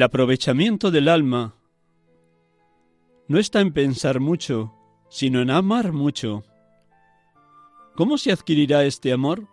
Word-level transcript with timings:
El 0.00 0.04
aprovechamiento 0.04 0.90
del 0.90 1.08
alma 1.08 1.56
no 3.28 3.38
está 3.38 3.60
en 3.60 3.70
pensar 3.74 4.18
mucho, 4.18 4.72
sino 5.10 5.42
en 5.42 5.50
amar 5.50 5.92
mucho. 5.92 6.42
¿Cómo 7.96 8.16
se 8.16 8.32
adquirirá 8.32 8.82
este 8.84 9.12
amor? 9.12 9.46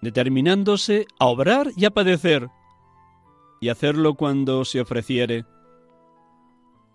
Determinándose 0.00 1.08
a 1.18 1.26
obrar 1.26 1.72
y 1.76 1.86
a 1.86 1.90
padecer, 1.90 2.50
y 3.60 3.68
hacerlo 3.68 4.14
cuando 4.14 4.64
se 4.64 4.80
ofreciere. 4.80 5.44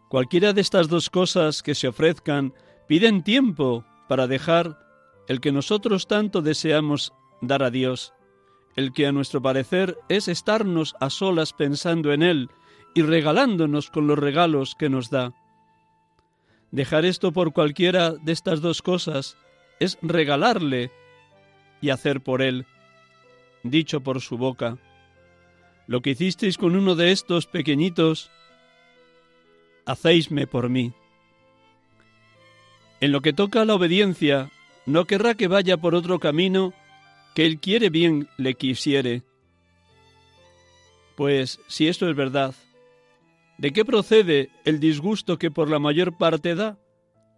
Cualquiera 0.08 0.54
de 0.54 0.62
estas 0.62 0.88
dos 0.88 1.10
cosas 1.10 1.62
que 1.62 1.76
se 1.76 1.90
ofrezcan 1.90 2.54
piden 2.88 3.26
tiempo 3.26 3.84
para 4.08 4.28
dejar 4.28 4.80
el 5.28 5.42
que 5.42 5.52
nosotros 5.52 6.08
tanto 6.08 6.42
deseamos 6.42 7.12
dar 7.42 7.62
a 7.62 7.70
Dios 7.70 8.14
el 8.76 8.94
que 8.94 9.08
a 9.08 9.12
nuestro 9.12 9.42
parecer 9.42 9.98
es 10.10 10.28
estarnos 10.28 10.96
a 11.00 11.10
solas 11.10 11.54
pensando 11.54 12.12
en 12.12 12.24
Él 12.24 12.50
y 12.96 13.02
regalándonos 13.02 13.90
con 13.90 14.08
los 14.08 14.18
regalos 14.18 14.76
que 14.76 14.90
nos 14.90 15.10
da. 15.10 15.34
Dejar 16.72 17.06
esto 17.06 17.32
por 17.32 17.54
cualquiera 17.54 18.12
de 18.12 18.32
estas 18.32 18.62
dos 18.62 18.82
cosas 18.82 19.38
es 19.80 19.98
regalarle 20.02 20.92
y 21.82 21.90
hacer 21.90 22.22
por 22.22 22.42
Él, 22.42 22.66
dicho 23.64 24.02
por 24.02 24.22
su 24.22 24.38
boca. 24.38 24.78
Lo 25.86 26.02
que 26.02 26.12
hicisteis 26.12 26.58
con 26.58 26.76
uno 26.76 26.96
de 26.96 27.12
estos 27.12 27.46
pequeñitos, 27.46 28.32
hacéisme 29.86 30.48
por 30.48 30.70
mí. 30.70 30.94
En 33.02 33.12
lo 33.12 33.22
que 33.22 33.34
toca 33.34 33.62
a 33.62 33.66
la 33.66 33.76
obediencia, 33.76 34.50
no 34.86 35.06
querrá 35.06 35.36
que 35.36 35.48
vaya 35.48 35.78
por 35.78 35.94
otro 35.94 36.20
camino 36.20 36.74
que 37.34 37.46
Él 37.46 37.60
quiere 37.60 37.90
bien 37.90 38.28
le 38.38 38.56
quisiere. 38.56 39.24
Pues 41.16 41.60
si 41.68 41.88
esto 41.88 42.10
es 42.10 42.16
verdad, 42.16 42.56
¿de 43.58 43.72
qué 43.72 43.86
procede 43.86 44.50
el 44.66 44.80
disgusto 44.80 45.38
que 45.38 45.52
por 45.52 45.70
la 45.70 45.80
mayor 45.80 46.18
parte 46.18 46.56
da 46.56 46.80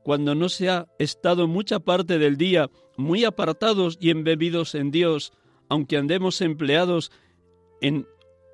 cuando 0.03 0.35
no 0.35 0.49
se 0.49 0.69
ha 0.69 0.87
estado 0.99 1.47
mucha 1.47 1.79
parte 1.79 2.19
del 2.19 2.37
día 2.37 2.69
muy 2.97 3.25
apartados 3.25 3.97
y 3.99 4.11
embebidos 4.11 4.75
en 4.75 4.91
Dios, 4.91 5.33
aunque 5.67 5.97
andemos 5.97 6.41
empleados 6.41 7.11
en 7.81 8.07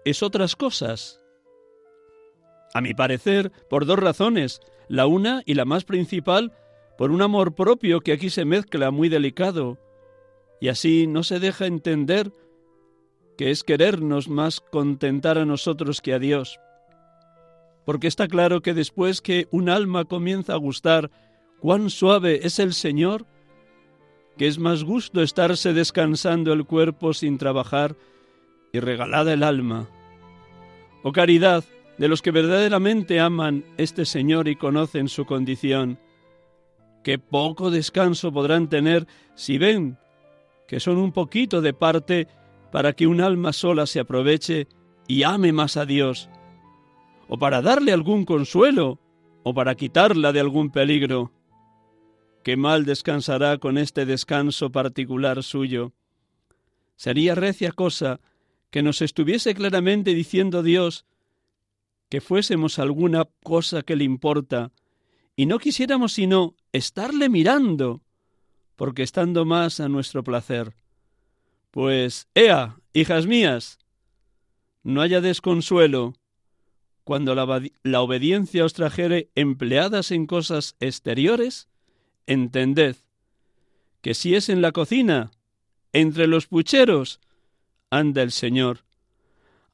es 0.05 0.23
otras 0.23 0.55
cosas? 0.55 1.19
A 2.73 2.81
mi 2.81 2.93
parecer, 2.93 3.51
por 3.69 3.85
dos 3.85 3.99
razones. 3.99 4.61
La 4.87 5.05
una 5.05 5.41
y 5.45 5.53
la 5.53 5.65
más 5.65 5.83
principal, 5.83 6.53
por 6.97 7.11
un 7.11 7.21
amor 7.21 7.53
propio 7.53 8.01
que 8.01 8.13
aquí 8.13 8.29
se 8.29 8.45
mezcla 8.45 8.91
muy 8.91 9.09
delicado, 9.09 9.77
y 10.61 10.69
así 10.69 11.07
no 11.07 11.23
se 11.23 11.39
deja 11.39 11.65
entender 11.65 12.31
que 13.35 13.49
es 13.49 13.63
querernos 13.63 14.29
más 14.29 14.61
contentar 14.61 15.39
a 15.39 15.45
nosotros 15.45 15.99
que 15.99 16.13
a 16.13 16.19
Dios. 16.19 16.59
Porque 17.83 18.07
está 18.07 18.27
claro 18.27 18.61
que 18.61 18.75
después 18.75 19.21
que 19.21 19.47
un 19.49 19.69
alma 19.69 20.05
comienza 20.05 20.53
a 20.53 20.57
gustar 20.57 21.09
cuán 21.59 21.89
suave 21.89 22.41
es 22.43 22.59
el 22.59 22.73
Señor, 22.73 23.25
que 24.37 24.45
es 24.47 24.59
más 24.59 24.83
gusto 24.83 25.23
estarse 25.23 25.73
descansando 25.73 26.53
el 26.53 26.65
cuerpo 26.65 27.15
sin 27.15 27.39
trabajar 27.39 27.95
y 28.71 28.79
regalada 28.79 29.33
el 29.33 29.41
alma. 29.41 29.89
Oh 31.01 31.11
caridad 31.11 31.63
de 31.97 32.07
los 32.07 32.21
que 32.21 32.29
verdaderamente 32.29 33.19
aman 33.19 33.65
este 33.77 34.05
Señor 34.05 34.47
y 34.47 34.55
conocen 34.55 35.07
su 35.09 35.25
condición, 35.25 35.97
qué 37.03 37.17
poco 37.17 37.71
descanso 37.71 38.31
podrán 38.31 38.69
tener 38.69 39.07
si 39.33 39.57
ven 39.57 39.97
que 40.71 40.79
son 40.79 40.99
un 40.99 41.11
poquito 41.11 41.59
de 41.59 41.73
parte 41.73 42.29
para 42.71 42.93
que 42.93 43.05
un 43.05 43.19
alma 43.19 43.51
sola 43.51 43.85
se 43.85 43.99
aproveche 43.99 44.69
y 45.05 45.23
ame 45.23 45.51
más 45.51 45.75
a 45.75 45.85
Dios, 45.85 46.29
o 47.27 47.37
para 47.37 47.61
darle 47.61 47.91
algún 47.91 48.23
consuelo, 48.23 48.97
o 49.43 49.53
para 49.53 49.75
quitarla 49.75 50.31
de 50.31 50.39
algún 50.39 50.71
peligro. 50.71 51.33
Qué 52.41 52.55
mal 52.55 52.85
descansará 52.85 53.57
con 53.57 53.77
este 53.77 54.05
descanso 54.05 54.71
particular 54.71 55.43
suyo. 55.43 55.91
Sería 56.95 57.35
recia 57.35 57.73
cosa 57.73 58.21
que 58.69 58.81
nos 58.81 59.01
estuviese 59.01 59.53
claramente 59.53 60.13
diciendo 60.13 60.63
Dios 60.63 61.05
que 62.07 62.21
fuésemos 62.21 62.79
alguna 62.79 63.27
cosa 63.43 63.81
que 63.81 63.97
le 63.97 64.05
importa, 64.05 64.71
y 65.35 65.47
no 65.47 65.59
quisiéramos 65.59 66.13
sino 66.13 66.55
estarle 66.71 67.27
mirando, 67.27 67.99
porque 68.81 69.03
estando 69.03 69.45
más 69.45 69.79
a 69.79 69.89
nuestro 69.89 70.23
placer. 70.23 70.73
Pues, 71.69 72.27
ea, 72.33 72.77
hijas 72.93 73.27
mías, 73.27 73.77
no 74.81 75.03
haya 75.03 75.21
desconsuelo 75.21 76.15
cuando 77.03 77.35
la, 77.35 78.01
obediencia 78.01 78.65
os 78.65 78.73
trajere 78.73 79.29
empleadas 79.35 80.09
en 80.09 80.25
cosas 80.25 80.77
exteriores, 80.79 81.69
entended 82.25 82.95
que 84.01 84.15
si 84.15 84.33
es 84.33 84.49
en 84.49 84.63
la 84.63 84.71
cocina, 84.71 85.29
entre 85.93 86.25
los 86.25 86.47
pucheros, 86.47 87.19
anda 87.91 88.23
el 88.23 88.31
Señor, 88.31 88.79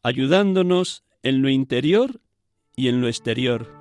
ayudándonos 0.03 1.05
en 1.23 1.41
lo 1.41 1.47
interior 1.47 2.19
y 2.75 2.89
en 2.89 2.99
lo 2.99 3.07
exterior. 3.07 3.76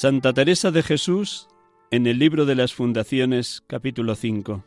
Santa 0.00 0.32
Teresa 0.32 0.70
de 0.70 0.82
Jesús 0.82 1.46
en 1.90 2.06
el 2.06 2.18
libro 2.18 2.46
de 2.46 2.54
las 2.54 2.72
fundaciones 2.72 3.62
capítulo 3.66 4.14
5. 4.14 4.64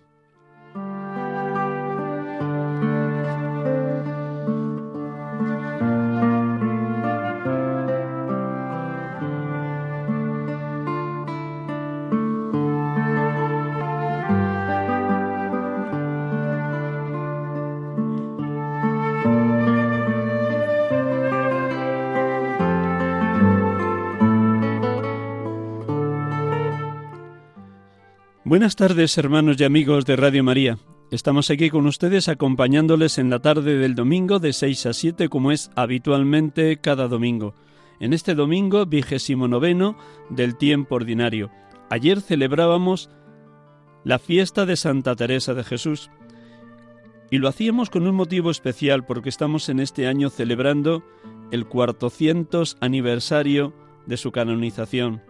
Buenas 28.54 28.76
tardes, 28.76 29.18
hermanos 29.18 29.60
y 29.60 29.64
amigos 29.64 30.06
de 30.06 30.16
Radio 30.16 30.44
María. 30.44 30.78
Estamos 31.10 31.50
aquí 31.50 31.72
con 31.72 31.88
ustedes 31.88 32.30
acompañándoles 32.30 33.18
en 33.18 33.32
la 33.32 33.40
tarde 33.40 33.80
del 33.80 33.96
domingo 33.96 34.38
de 34.38 34.54
6 34.54 34.86
a 34.86 34.94
7 34.94 35.28
como 35.28 35.52
es 35.52 35.72
habitualmente 35.76 36.78
cada 36.78 37.08
domingo. 37.08 37.56
En 38.00 38.14
este 38.14 38.36
domingo 38.36 38.86
vigésimo 38.86 39.48
noveno 39.48 39.98
del 40.30 40.56
tiempo 40.56 40.94
ordinario. 40.94 41.50
Ayer 41.90 42.22
celebrábamos 42.22 43.10
la 44.04 44.20
fiesta 44.20 44.68
de 44.68 44.76
Santa 44.76 45.16
Teresa 45.16 45.56
de 45.56 45.64
Jesús 45.64 46.12
y 47.32 47.40
lo 47.40 47.48
hacíamos 47.48 47.90
con 47.90 48.06
un 48.06 48.14
motivo 48.14 48.52
especial 48.52 49.04
porque 49.04 49.30
estamos 49.30 49.68
en 49.68 49.80
este 49.80 50.06
año 50.06 50.30
celebrando 50.30 51.02
el 51.50 51.66
cuartocientos 51.66 52.78
aniversario 52.82 53.74
de 54.06 54.18
su 54.18 54.32
canonización 54.32 55.24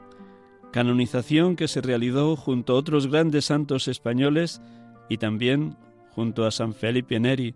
canonización 0.74 1.56
que 1.56 1.68
se 1.68 1.82
realizó 1.82 2.36
junto 2.36 2.74
a 2.74 2.78
otros 2.78 3.08
grandes 3.08 3.46
santos 3.46 3.88
españoles 3.88 4.60
y 5.08 5.18
también 5.18 5.78
junto 6.10 6.46
a 6.46 6.52
San 6.52 6.74
Felipe 6.74 7.20
Neri. 7.20 7.54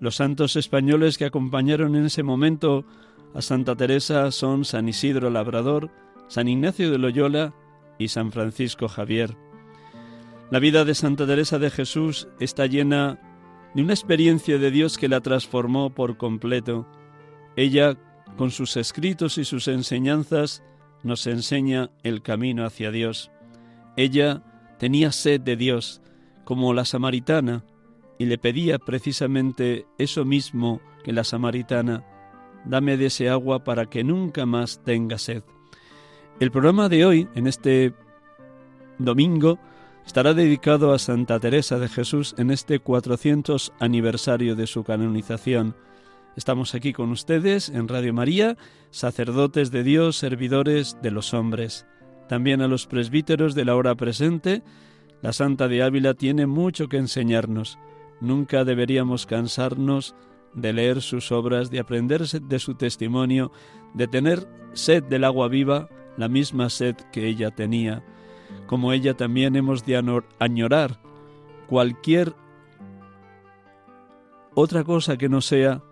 Los 0.00 0.16
santos 0.16 0.56
españoles 0.56 1.18
que 1.18 1.26
acompañaron 1.26 1.94
en 1.94 2.06
ese 2.06 2.22
momento 2.22 2.86
a 3.34 3.42
Santa 3.42 3.76
Teresa 3.76 4.30
son 4.30 4.64
San 4.64 4.88
Isidro 4.88 5.28
Labrador, 5.28 5.90
San 6.28 6.48
Ignacio 6.48 6.90
de 6.90 6.96
Loyola 6.96 7.54
y 7.98 8.08
San 8.08 8.32
Francisco 8.32 8.88
Javier. 8.88 9.36
La 10.50 10.58
vida 10.58 10.86
de 10.86 10.94
Santa 10.94 11.26
Teresa 11.26 11.58
de 11.58 11.70
Jesús 11.70 12.28
está 12.40 12.64
llena 12.64 13.20
de 13.74 13.82
una 13.82 13.92
experiencia 13.92 14.56
de 14.56 14.70
Dios 14.70 14.96
que 14.96 15.08
la 15.08 15.20
transformó 15.20 15.90
por 15.90 16.16
completo. 16.16 16.86
Ella, 17.56 17.98
con 18.38 18.50
sus 18.50 18.78
escritos 18.78 19.36
y 19.36 19.44
sus 19.44 19.68
enseñanzas, 19.68 20.62
nos 21.02 21.26
enseña 21.26 21.90
el 22.02 22.22
camino 22.22 22.64
hacia 22.64 22.90
Dios. 22.90 23.30
Ella 23.96 24.42
tenía 24.78 25.12
sed 25.12 25.40
de 25.40 25.56
Dios, 25.56 26.00
como 26.44 26.72
la 26.74 26.84
samaritana, 26.84 27.64
y 28.18 28.26
le 28.26 28.38
pedía 28.38 28.78
precisamente 28.78 29.86
eso 29.98 30.24
mismo 30.24 30.80
que 31.04 31.12
la 31.12 31.24
samaritana, 31.24 32.04
dame 32.64 32.96
de 32.96 33.06
ese 33.06 33.28
agua 33.28 33.64
para 33.64 33.86
que 33.86 34.02
nunca 34.02 34.44
más 34.44 34.82
tenga 34.82 35.18
sed. 35.18 35.42
El 36.40 36.50
programa 36.50 36.88
de 36.88 37.04
hoy, 37.04 37.28
en 37.34 37.46
este 37.46 37.94
domingo, 38.98 39.58
estará 40.06 40.34
dedicado 40.34 40.92
a 40.92 40.98
Santa 40.98 41.38
Teresa 41.38 41.78
de 41.78 41.88
Jesús 41.88 42.34
en 42.38 42.50
este 42.50 42.78
400 42.78 43.72
aniversario 43.78 44.56
de 44.56 44.66
su 44.66 44.84
canonización. 44.84 45.76
Estamos 46.38 46.76
aquí 46.76 46.92
con 46.92 47.10
ustedes 47.10 47.68
en 47.68 47.88
Radio 47.88 48.14
María, 48.14 48.56
sacerdotes 48.90 49.72
de 49.72 49.82
Dios, 49.82 50.14
servidores 50.14 50.96
de 51.02 51.10
los 51.10 51.34
hombres. 51.34 51.84
También 52.28 52.62
a 52.62 52.68
los 52.68 52.86
presbíteros 52.86 53.56
de 53.56 53.64
la 53.64 53.74
hora 53.74 53.96
presente, 53.96 54.62
la 55.20 55.32
Santa 55.32 55.66
de 55.66 55.82
Ávila 55.82 56.14
tiene 56.14 56.46
mucho 56.46 56.88
que 56.88 56.96
enseñarnos. 56.96 57.76
Nunca 58.20 58.64
deberíamos 58.64 59.26
cansarnos 59.26 60.14
de 60.54 60.72
leer 60.72 61.02
sus 61.02 61.32
obras, 61.32 61.72
de 61.72 61.80
aprender 61.80 62.24
de 62.24 62.58
su 62.60 62.76
testimonio, 62.76 63.50
de 63.94 64.06
tener 64.06 64.46
sed 64.74 65.02
del 65.02 65.24
agua 65.24 65.48
viva, 65.48 65.88
la 66.16 66.28
misma 66.28 66.70
sed 66.70 66.94
que 67.10 67.26
ella 67.26 67.50
tenía. 67.50 68.04
Como 68.68 68.92
ella 68.92 69.14
también 69.14 69.56
hemos 69.56 69.84
de 69.84 70.22
añorar 70.38 71.00
cualquier 71.66 72.36
otra 74.54 74.84
cosa 74.84 75.16
que 75.16 75.28
no 75.28 75.40
sea 75.40 75.82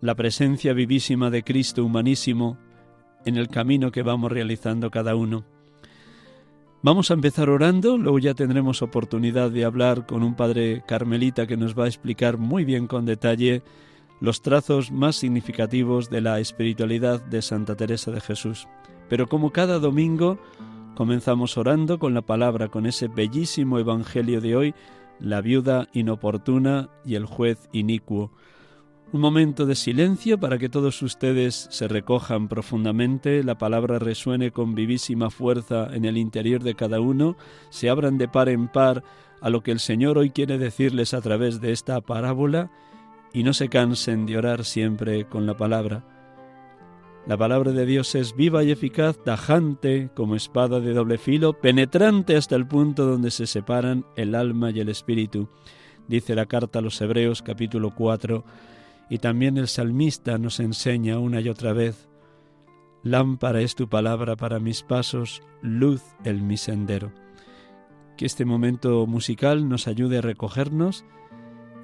la 0.00 0.14
presencia 0.14 0.72
vivísima 0.72 1.30
de 1.30 1.42
Cristo 1.42 1.84
humanísimo 1.84 2.58
en 3.24 3.36
el 3.36 3.48
camino 3.48 3.90
que 3.90 4.02
vamos 4.02 4.30
realizando 4.30 4.90
cada 4.90 5.16
uno. 5.16 5.44
Vamos 6.82 7.10
a 7.10 7.14
empezar 7.14 7.50
orando, 7.50 7.98
luego 7.98 8.18
ya 8.18 8.34
tendremos 8.34 8.82
oportunidad 8.82 9.50
de 9.50 9.64
hablar 9.64 10.06
con 10.06 10.22
un 10.22 10.36
padre 10.36 10.84
carmelita 10.86 11.46
que 11.46 11.56
nos 11.56 11.76
va 11.76 11.84
a 11.84 11.88
explicar 11.88 12.38
muy 12.38 12.64
bien 12.64 12.86
con 12.86 13.06
detalle 13.06 13.62
los 14.20 14.40
trazos 14.40 14.92
más 14.92 15.16
significativos 15.16 16.10
de 16.10 16.20
la 16.20 16.38
espiritualidad 16.38 17.20
de 17.24 17.42
Santa 17.42 17.74
Teresa 17.74 18.12
de 18.12 18.20
Jesús. 18.20 18.68
Pero 19.08 19.26
como 19.26 19.50
cada 19.50 19.78
domingo, 19.78 20.38
comenzamos 20.94 21.58
orando 21.58 21.98
con 21.98 22.14
la 22.14 22.22
palabra, 22.22 22.68
con 22.68 22.86
ese 22.86 23.08
bellísimo 23.08 23.78
Evangelio 23.78 24.40
de 24.40 24.56
hoy, 24.56 24.74
la 25.18 25.40
viuda 25.40 25.88
inoportuna 25.92 26.88
y 27.04 27.14
el 27.14 27.26
juez 27.26 27.68
inicuo. 27.72 28.30
Un 29.12 29.20
momento 29.20 29.66
de 29.66 29.76
silencio 29.76 30.38
para 30.38 30.58
que 30.58 30.68
todos 30.68 31.00
ustedes 31.00 31.68
se 31.70 31.86
recojan 31.86 32.48
profundamente, 32.48 33.44
la 33.44 33.56
palabra 33.56 34.00
resuene 34.00 34.50
con 34.50 34.74
vivísima 34.74 35.30
fuerza 35.30 35.88
en 35.94 36.04
el 36.04 36.16
interior 36.16 36.64
de 36.64 36.74
cada 36.74 36.98
uno, 36.98 37.36
se 37.70 37.88
abran 37.88 38.18
de 38.18 38.26
par 38.26 38.48
en 38.48 38.66
par 38.66 39.04
a 39.40 39.48
lo 39.48 39.62
que 39.62 39.70
el 39.70 39.78
Señor 39.78 40.18
hoy 40.18 40.30
quiere 40.30 40.58
decirles 40.58 41.14
a 41.14 41.20
través 41.20 41.60
de 41.60 41.70
esta 41.70 42.00
parábola 42.00 42.72
y 43.32 43.44
no 43.44 43.54
se 43.54 43.68
cansen 43.68 44.26
de 44.26 44.38
orar 44.38 44.64
siempre 44.64 45.26
con 45.26 45.46
la 45.46 45.56
palabra. 45.56 46.04
La 47.28 47.36
palabra 47.36 47.70
de 47.70 47.86
Dios 47.86 48.12
es 48.16 48.34
viva 48.34 48.64
y 48.64 48.72
eficaz, 48.72 49.22
tajante 49.22 50.10
como 50.14 50.34
espada 50.34 50.80
de 50.80 50.92
doble 50.92 51.18
filo, 51.18 51.52
penetrante 51.52 52.36
hasta 52.36 52.56
el 52.56 52.66
punto 52.66 53.06
donde 53.06 53.30
se 53.30 53.46
separan 53.46 54.04
el 54.16 54.34
alma 54.34 54.72
y 54.72 54.80
el 54.80 54.88
espíritu. 54.88 55.48
Dice 56.08 56.34
la 56.34 56.46
carta 56.46 56.80
a 56.80 56.82
los 56.82 57.00
Hebreos 57.00 57.42
capítulo 57.42 57.94
4 57.94 58.44
y 59.08 59.18
también 59.18 59.56
el 59.56 59.68
salmista 59.68 60.38
nos 60.38 60.60
enseña 60.60 61.18
una 61.18 61.40
y 61.40 61.48
otra 61.48 61.72
vez, 61.72 62.08
lámpara 63.02 63.60
es 63.60 63.74
tu 63.74 63.88
palabra 63.88 64.36
para 64.36 64.58
mis 64.58 64.82
pasos, 64.82 65.42
luz 65.62 66.02
en 66.24 66.46
mi 66.46 66.56
sendero. 66.56 67.12
Que 68.16 68.26
este 68.26 68.44
momento 68.44 69.06
musical 69.06 69.68
nos 69.68 69.86
ayude 69.86 70.18
a 70.18 70.22
recogernos 70.22 71.04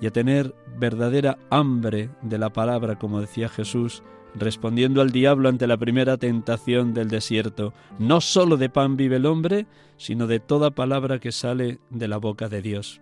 y 0.01 0.07
a 0.07 0.11
tener 0.11 0.55
verdadera 0.79 1.39
hambre 1.51 2.11
de 2.23 2.39
la 2.39 2.53
palabra, 2.53 2.99
como 2.99 3.21
decía 3.21 3.49
Jesús, 3.49 4.03
respondiendo 4.35 5.01
al 5.01 5.11
diablo 5.11 5.49
ante 5.49 5.67
la 5.67 5.77
primera 5.77 6.17
tentación 6.17 6.95
del 6.95 7.09
desierto. 7.09 7.73
No 7.99 8.21
sólo 8.21 8.57
de 8.57 8.69
pan 8.69 8.97
vive 8.97 9.17
el 9.17 9.27
hombre, 9.27 9.67
sino 9.97 10.27
de 10.27 10.41
toda 10.41 10.71
palabra 10.71 11.21
que 11.21 11.33
sale 11.33 11.79
de 11.91 12.09
la 12.09 12.17
boca 12.17 12.49
de 12.49 12.63
Dios. 12.63 13.01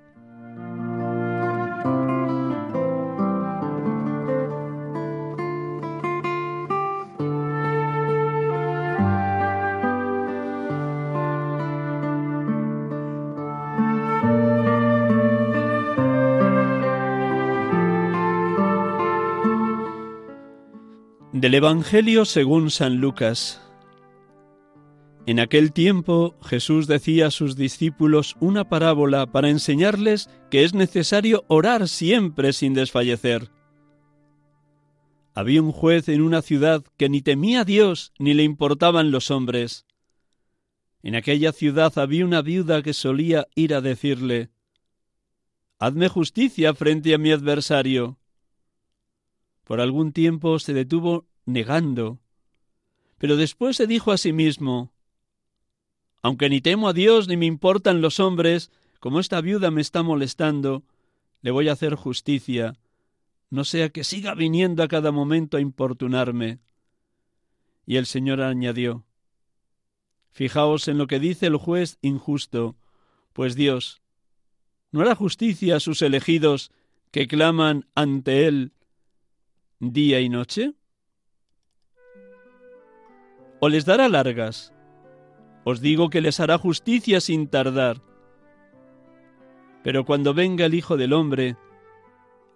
Del 21.41 21.55
Evangelio 21.55 22.27
según 22.27 22.71
San 22.71 22.97
Lucas. 22.97 23.63
En 25.25 25.41
aquel 25.41 25.73
tiempo 25.73 26.37
Jesús 26.43 26.87
decía 26.87 27.29
a 27.29 27.31
sus 27.31 27.57
discípulos 27.57 28.37
una 28.41 28.69
parábola 28.69 29.25
para 29.25 29.49
enseñarles 29.49 30.29
que 30.51 30.65
es 30.65 30.75
necesario 30.75 31.47
orar 31.49 31.89
siempre 31.89 32.53
sin 32.53 32.75
desfallecer. 32.75 33.51
Había 35.33 35.63
un 35.63 35.73
juez 35.73 36.11
en 36.11 36.21
una 36.21 36.43
ciudad 36.43 36.85
que 36.99 37.09
ni 37.09 37.23
temía 37.23 37.63
a 37.63 37.65
Dios 37.65 38.13
ni 38.19 38.35
le 38.35 38.43
importaban 38.43 39.11
los 39.11 39.31
hombres. 39.31 39.87
En 41.03 41.15
aquella 41.15 41.53
ciudad 41.53 41.97
había 41.97 42.27
una 42.27 42.43
viuda 42.43 42.83
que 42.83 42.93
solía 42.93 43.47
ir 43.55 43.73
a 43.73 43.81
decirle, 43.81 44.51
Hazme 45.79 46.09
justicia 46.09 46.75
frente 46.75 47.15
a 47.15 47.19
mi 47.19 47.33
adversario. 47.33 48.19
Por 49.65 49.81
algún 49.81 50.13
tiempo 50.13 50.59
se 50.59 50.75
detuvo 50.75 51.30
negando. 51.53 52.21
Pero 53.19 53.37
después 53.37 53.77
se 53.77 53.87
dijo 53.87 54.13
a 54.13 54.19
sí 54.19 54.33
mismo, 54.33 54.93
aunque 56.23 56.49
ni 56.49 56.61
temo 56.61 56.89
a 56.89 56.93
Dios 56.93 57.29
ni 57.29 57.37
me 57.37 57.47
importan 57.47 58.01
los 58.01 58.21
hombres, 58.21 58.71
como 58.99 59.21
esta 59.21 59.41
viuda 59.41 59.71
me 59.71 59.81
está 59.81 60.03
molestando, 60.03 60.85
le 61.43 61.51
voy 61.51 61.69
a 61.69 61.73
hacer 61.73 61.95
justicia, 61.95 62.75
no 63.49 63.65
sea 63.65 63.89
que 63.89 64.05
siga 64.05 64.35
viniendo 64.35 64.83
a 64.83 64.89
cada 64.89 65.13
momento 65.13 65.57
a 65.57 65.61
importunarme. 65.61 66.61
Y 67.87 67.97
el 67.97 68.07
Señor 68.07 68.43
añadió, 68.43 69.05
Fijaos 70.33 70.87
en 70.89 70.99
lo 70.99 71.07
que 71.07 71.19
dice 71.19 71.47
el 71.47 71.57
juez 71.57 71.99
injusto, 72.03 72.77
pues 73.33 73.57
Dios 73.57 74.03
no 74.93 75.01
hará 75.01 75.15
justicia 75.15 75.77
a 75.77 75.81
sus 75.81 76.03
elegidos 76.03 76.71
que 77.11 77.27
claman 77.27 77.89
ante 77.95 78.47
Él 78.47 78.73
día 79.79 80.21
y 80.21 80.29
noche 80.29 80.75
o 83.61 83.69
les 83.69 83.85
dará 83.85 84.09
largas. 84.09 84.73
Os 85.65 85.81
digo 85.81 86.11
que 86.11 86.21
les 86.21 86.41
hará 86.41 86.59
justicia 86.59 87.21
sin 87.21 87.47
tardar. 87.47 88.03
Pero 89.83 90.05
cuando 90.05 90.35
venga 90.35 90.67
el 90.67 90.75
Hijo 90.75 90.97
del 90.97 91.13
Hombre, 91.13 91.57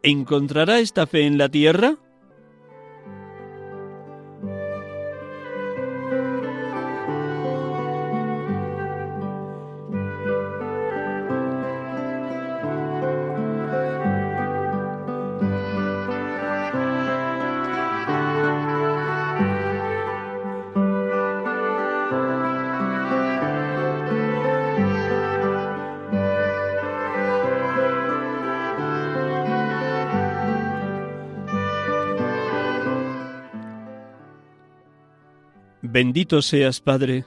¿encontrará 0.03 0.81
esta 0.81 1.07
fe 1.07 1.27
en 1.27 1.39
la 1.39 1.49
tierra? 1.49 1.97
Bendito 36.05 36.43
seas, 36.43 36.83
Padre, 36.83 37.25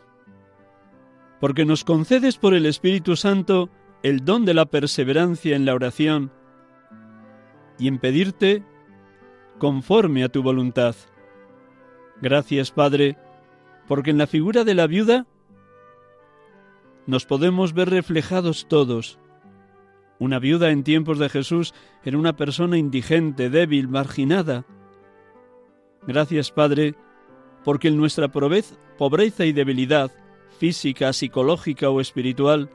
porque 1.40 1.66
nos 1.66 1.84
concedes 1.84 2.38
por 2.38 2.54
el 2.54 2.68
Espíritu 2.68 3.16
Santo 3.16 3.72
el 4.04 4.24
don 4.24 4.46
de 4.46 4.54
la 4.54 4.68
perseverancia 4.68 5.56
en 5.56 5.66
la 5.66 5.74
oración 5.74 6.32
y 7.80 7.88
en 7.88 7.98
pedirte 7.98 8.64
conforme 9.58 10.24
a 10.24 10.30
tu 10.30 10.44
voluntad. 10.44 10.96
Gracias, 12.22 12.70
Padre, 12.70 13.18
porque 13.88 14.12
en 14.12 14.20
la 14.20 14.28
figura 14.28 14.64
de 14.64 14.76
la 14.76 14.86
viuda 14.86 15.26
nos 17.08 17.26
podemos 17.26 17.74
ver 17.74 17.90
reflejados 17.90 18.68
todos. 18.68 19.18
Una 20.20 20.38
viuda 20.38 20.70
en 20.70 20.84
tiempos 20.84 21.18
de 21.18 21.30
Jesús 21.30 21.74
era 22.04 22.20
una 22.20 22.36
persona 22.36 22.78
indigente, 22.78 23.50
débil, 23.50 23.88
marginada. 23.88 24.68
Gracias, 26.06 26.52
Padre, 26.52 26.96
porque 27.64 27.90
en 27.90 27.98
nuestra 27.98 28.30
pobreza 28.30 29.46
y 29.46 29.54
debilidad, 29.54 30.12
física, 30.58 31.14
psicológica 31.14 31.90
o 31.90 32.02
espiritual, 32.02 32.70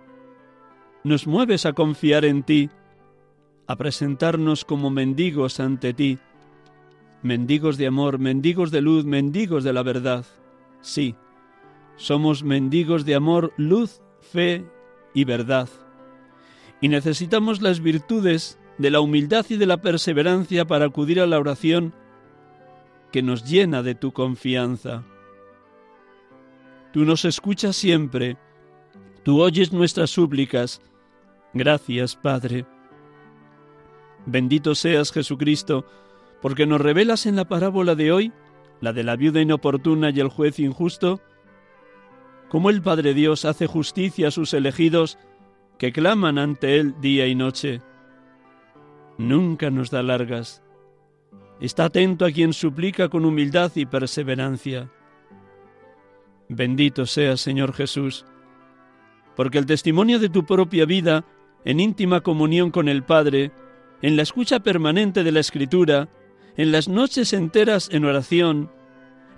nos 1.05 1.27
mueves 1.27 1.67
a 1.67 1.73
confiar 1.73 2.25
en 2.25 2.43
ti, 2.43 2.71
a 3.67 3.77
presentarnos 3.77 4.65
como 4.65 4.91
mendigos 4.91 5.61
ante 5.61 5.95
ti, 5.95 6.19
mendigos 7.23 7.77
de 7.77 7.87
amor, 7.87 8.19
mendigos 8.19 8.71
de 8.71 8.81
luz, 8.81 9.05
mendigos 9.05 9.65
de 9.65 9.73
la 9.73 9.83
verdad. 9.83 10.25
Sí, 10.81 11.15
somos 11.97 12.43
mendigos 12.43 13.05
de 13.05 13.15
amor, 13.15 13.53
luz, 13.57 14.01
fe 14.21 14.65
y 15.15 15.25
verdad. 15.25 15.69
Y 16.81 16.89
necesitamos 16.89 17.63
las 17.63 17.81
virtudes 17.81 18.59
de 18.79 18.91
la 18.91 19.01
humildad 19.01 19.47
y 19.49 19.57
de 19.57 19.67
la 19.67 19.81
perseverancia 19.81 20.67
para 20.67 20.87
acudir 20.87 21.21
a 21.21 21.27
la 21.27 21.39
oración 21.39 21.95
que 23.13 23.23
nos 23.23 23.45
llena 23.45 23.83
de 23.83 23.95
tu 23.95 24.13
confianza. 24.13 25.05
Tú 26.93 27.05
nos 27.05 27.25
escuchas 27.25 27.77
siempre, 27.77 28.37
tú 29.23 29.41
oyes 29.41 29.73
nuestras 29.73 30.11
súplicas. 30.11 30.81
Gracias, 31.55 32.17
Padre. 32.17 32.67
Bendito 34.27 34.75
seas, 34.75 35.13
Jesucristo, 35.13 35.85
porque 36.41 36.67
nos 36.67 36.81
revelas 36.81 37.27
en 37.27 37.37
la 37.37 37.47
parábola 37.47 37.95
de 37.95 38.13
hoy, 38.13 38.33
la 38.81 38.93
de 38.93 39.05
la 39.05 39.17
viuda 39.17 39.41
inoportuna 39.41 40.11
y 40.11 40.21
el 40.21 40.29
juez 40.29 40.59
injusto, 40.59 41.21
cómo 42.49 42.71
el 42.71 42.83
Padre 42.83 43.15
Dios 43.15 43.45
hace 43.45 43.67
justicia 43.67 44.29
a 44.29 44.31
sus 44.31 44.55
elegidos 44.55 45.19
que 45.79 45.93
claman 45.93 46.39
ante 46.39 46.79
Él 46.79 46.95
día 47.01 47.27
y 47.27 47.35
noche. 47.35 47.81
Nunca 49.19 49.71
nos 49.71 49.91
da 49.91 50.03
largas. 50.03 50.62
Está 51.63 51.85
atento 51.85 52.25
a 52.25 52.33
quien 52.33 52.53
suplica 52.53 53.09
con 53.09 53.25
humildad 53.25 53.71
y 53.77 53.87
perseverancia. 53.87 54.91
Bendito 56.49 57.07
seas, 57.07 57.41
Señor 57.41 57.73
Jesús, 57.73 58.25
porque 59.37 59.59
el 59.59 59.67
testimonio 59.67 60.19
de 60.19 60.29
tu 60.29 60.45
propia 60.45 60.87
vida, 60.87 61.25
en 61.65 61.79
íntima 61.79 62.21
comunión 62.21 62.73
con 62.73 62.89
el 62.89 63.05
Padre, 63.05 63.53
en 64.03 64.17
la 64.17 64.23
escucha 64.23 64.59
permanente 64.59 65.23
de 65.23 65.31
la 65.31 65.39
Escritura, 65.39 66.09
en 66.57 66.73
las 66.73 66.89
noches 66.89 67.33
enteras 67.33 67.91
en 67.93 68.07
oración, 68.07 68.69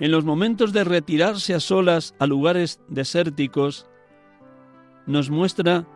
en 0.00 0.10
los 0.10 0.24
momentos 0.24 0.72
de 0.72 0.82
retirarse 0.82 1.52
a 1.52 1.60
solas 1.60 2.14
a 2.18 2.26
lugares 2.26 2.80
desérticos, 2.88 3.86
nos 5.06 5.28
muestra 5.28 5.86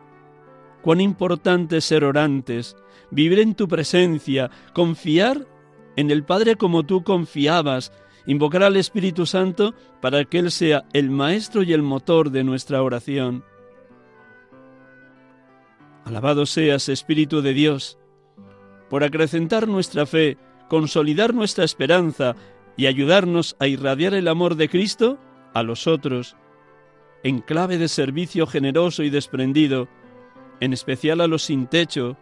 cuán 0.83 1.01
importante 1.01 1.77
es 1.77 1.85
ser 1.85 2.03
orantes, 2.03 2.77
vivir 3.09 3.39
en 3.39 3.55
tu 3.55 3.67
presencia, 3.67 4.51
confiar 4.75 5.47
en 5.95 6.11
el 6.11 6.23
Padre 6.23 6.55
como 6.55 6.83
tú 6.83 7.03
confiabas, 7.03 7.91
invocar 8.25 8.63
al 8.63 8.77
Espíritu 8.77 9.25
Santo 9.25 9.73
para 10.01 10.23
que 10.25 10.39
Él 10.39 10.51
sea 10.51 10.85
el 10.93 11.09
maestro 11.09 11.63
y 11.63 11.73
el 11.73 11.81
motor 11.81 12.31
de 12.31 12.43
nuestra 12.43 12.83
oración. 12.83 13.43
Alabado 16.05 16.45
seas, 16.45 16.89
Espíritu 16.89 17.41
de 17.41 17.53
Dios, 17.53 17.97
por 18.89 19.03
acrecentar 19.03 19.67
nuestra 19.67 20.05
fe, 20.05 20.37
consolidar 20.67 21.33
nuestra 21.33 21.63
esperanza 21.63 22.35
y 22.77 22.87
ayudarnos 22.87 23.55
a 23.59 23.67
irradiar 23.67 24.13
el 24.13 24.27
amor 24.27 24.55
de 24.55 24.69
Cristo 24.69 25.19
a 25.53 25.63
los 25.63 25.87
otros, 25.87 26.35
en 27.23 27.39
clave 27.39 27.77
de 27.77 27.87
servicio 27.87 28.47
generoso 28.47 29.03
y 29.03 29.09
desprendido, 29.09 29.87
en 30.59 30.73
especial 30.73 31.21
a 31.21 31.27
los 31.27 31.43
sin 31.43 31.67
techo, 31.67 32.17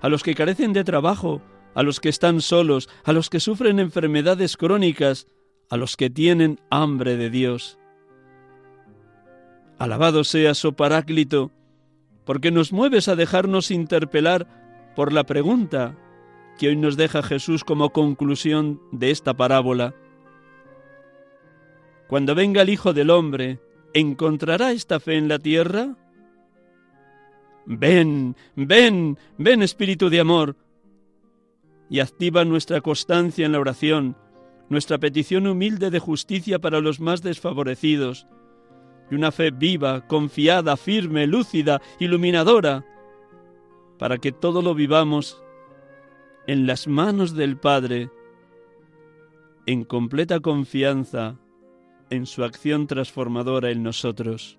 a 0.00 0.08
los 0.08 0.22
que 0.22 0.34
carecen 0.34 0.72
de 0.72 0.84
trabajo, 0.84 1.42
a 1.78 1.84
los 1.84 2.00
que 2.00 2.08
están 2.08 2.40
solos, 2.40 2.88
a 3.04 3.12
los 3.12 3.30
que 3.30 3.38
sufren 3.38 3.78
enfermedades 3.78 4.56
crónicas, 4.56 5.28
a 5.70 5.76
los 5.76 5.96
que 5.96 6.10
tienen 6.10 6.58
hambre 6.70 7.16
de 7.16 7.30
Dios. 7.30 7.78
Alabado 9.78 10.24
seas, 10.24 10.64
oh 10.64 10.72
Paráclito, 10.72 11.52
porque 12.24 12.50
nos 12.50 12.72
mueves 12.72 13.06
a 13.06 13.14
dejarnos 13.14 13.70
interpelar 13.70 14.48
por 14.96 15.12
la 15.12 15.22
pregunta 15.22 15.96
que 16.58 16.66
hoy 16.66 16.74
nos 16.74 16.96
deja 16.96 17.22
Jesús 17.22 17.62
como 17.62 17.90
conclusión 17.90 18.82
de 18.90 19.12
esta 19.12 19.34
parábola. 19.34 19.94
Cuando 22.08 22.34
venga 22.34 22.62
el 22.62 22.70
Hijo 22.70 22.92
del 22.92 23.10
Hombre, 23.10 23.60
¿encontrará 23.94 24.72
esta 24.72 24.98
fe 24.98 25.16
en 25.16 25.28
la 25.28 25.38
tierra? 25.38 25.94
Ven, 27.66 28.34
ven, 28.56 29.16
ven 29.36 29.62
Espíritu 29.62 30.10
de 30.10 30.18
amor, 30.18 30.56
y 31.90 32.00
activa 32.00 32.44
nuestra 32.44 32.80
constancia 32.80 33.46
en 33.46 33.52
la 33.52 33.60
oración, 33.60 34.16
nuestra 34.68 34.98
petición 34.98 35.46
humilde 35.46 35.90
de 35.90 35.98
justicia 35.98 36.58
para 36.58 36.80
los 36.80 37.00
más 37.00 37.22
desfavorecidos, 37.22 38.26
y 39.10 39.14
una 39.14 39.32
fe 39.32 39.50
viva, 39.50 40.06
confiada, 40.06 40.76
firme, 40.76 41.26
lúcida, 41.26 41.80
iluminadora, 41.98 42.84
para 43.98 44.18
que 44.18 44.32
todo 44.32 44.62
lo 44.62 44.74
vivamos 44.74 45.42
en 46.46 46.66
las 46.66 46.86
manos 46.86 47.34
del 47.34 47.56
Padre, 47.56 48.10
en 49.66 49.84
completa 49.84 50.40
confianza 50.40 51.36
en 52.10 52.26
su 52.26 52.44
acción 52.44 52.86
transformadora 52.86 53.70
en 53.70 53.82
nosotros. 53.82 54.58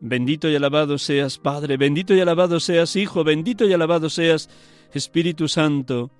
Bendito 0.00 0.48
y 0.48 0.54
alabado 0.54 0.98
seas, 0.98 1.38
Padre, 1.38 1.76
bendito 1.76 2.14
y 2.14 2.20
alabado 2.20 2.60
seas, 2.60 2.96
Hijo, 2.96 3.24
bendito 3.24 3.64
y 3.64 3.72
alabado 3.72 4.10
seas, 4.10 4.48
Espíritu 4.92 5.48
Santo. 5.48 6.10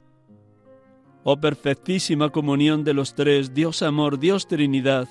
Oh 1.24 1.40
perfectísima 1.40 2.30
comunión 2.30 2.84
de 2.84 2.94
los 2.94 3.14
tres, 3.14 3.54
Dios 3.54 3.82
amor, 3.82 4.18
Dios 4.18 4.46
Trinidad. 4.46 5.08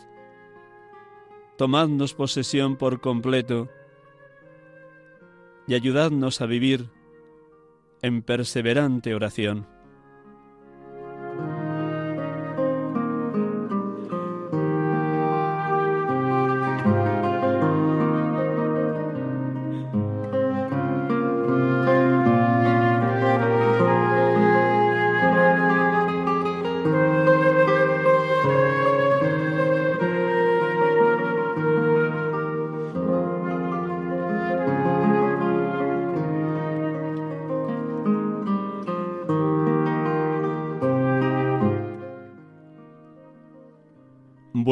Tomadnos 1.58 2.14
posesión 2.14 2.76
por 2.76 3.02
completo 3.02 3.70
y 5.68 5.74
ayudadnos 5.74 6.42
a 6.42 6.46
vivir 6.46 6.90
en 8.02 8.22
perseverante 8.22 9.16
oración. 9.16 9.77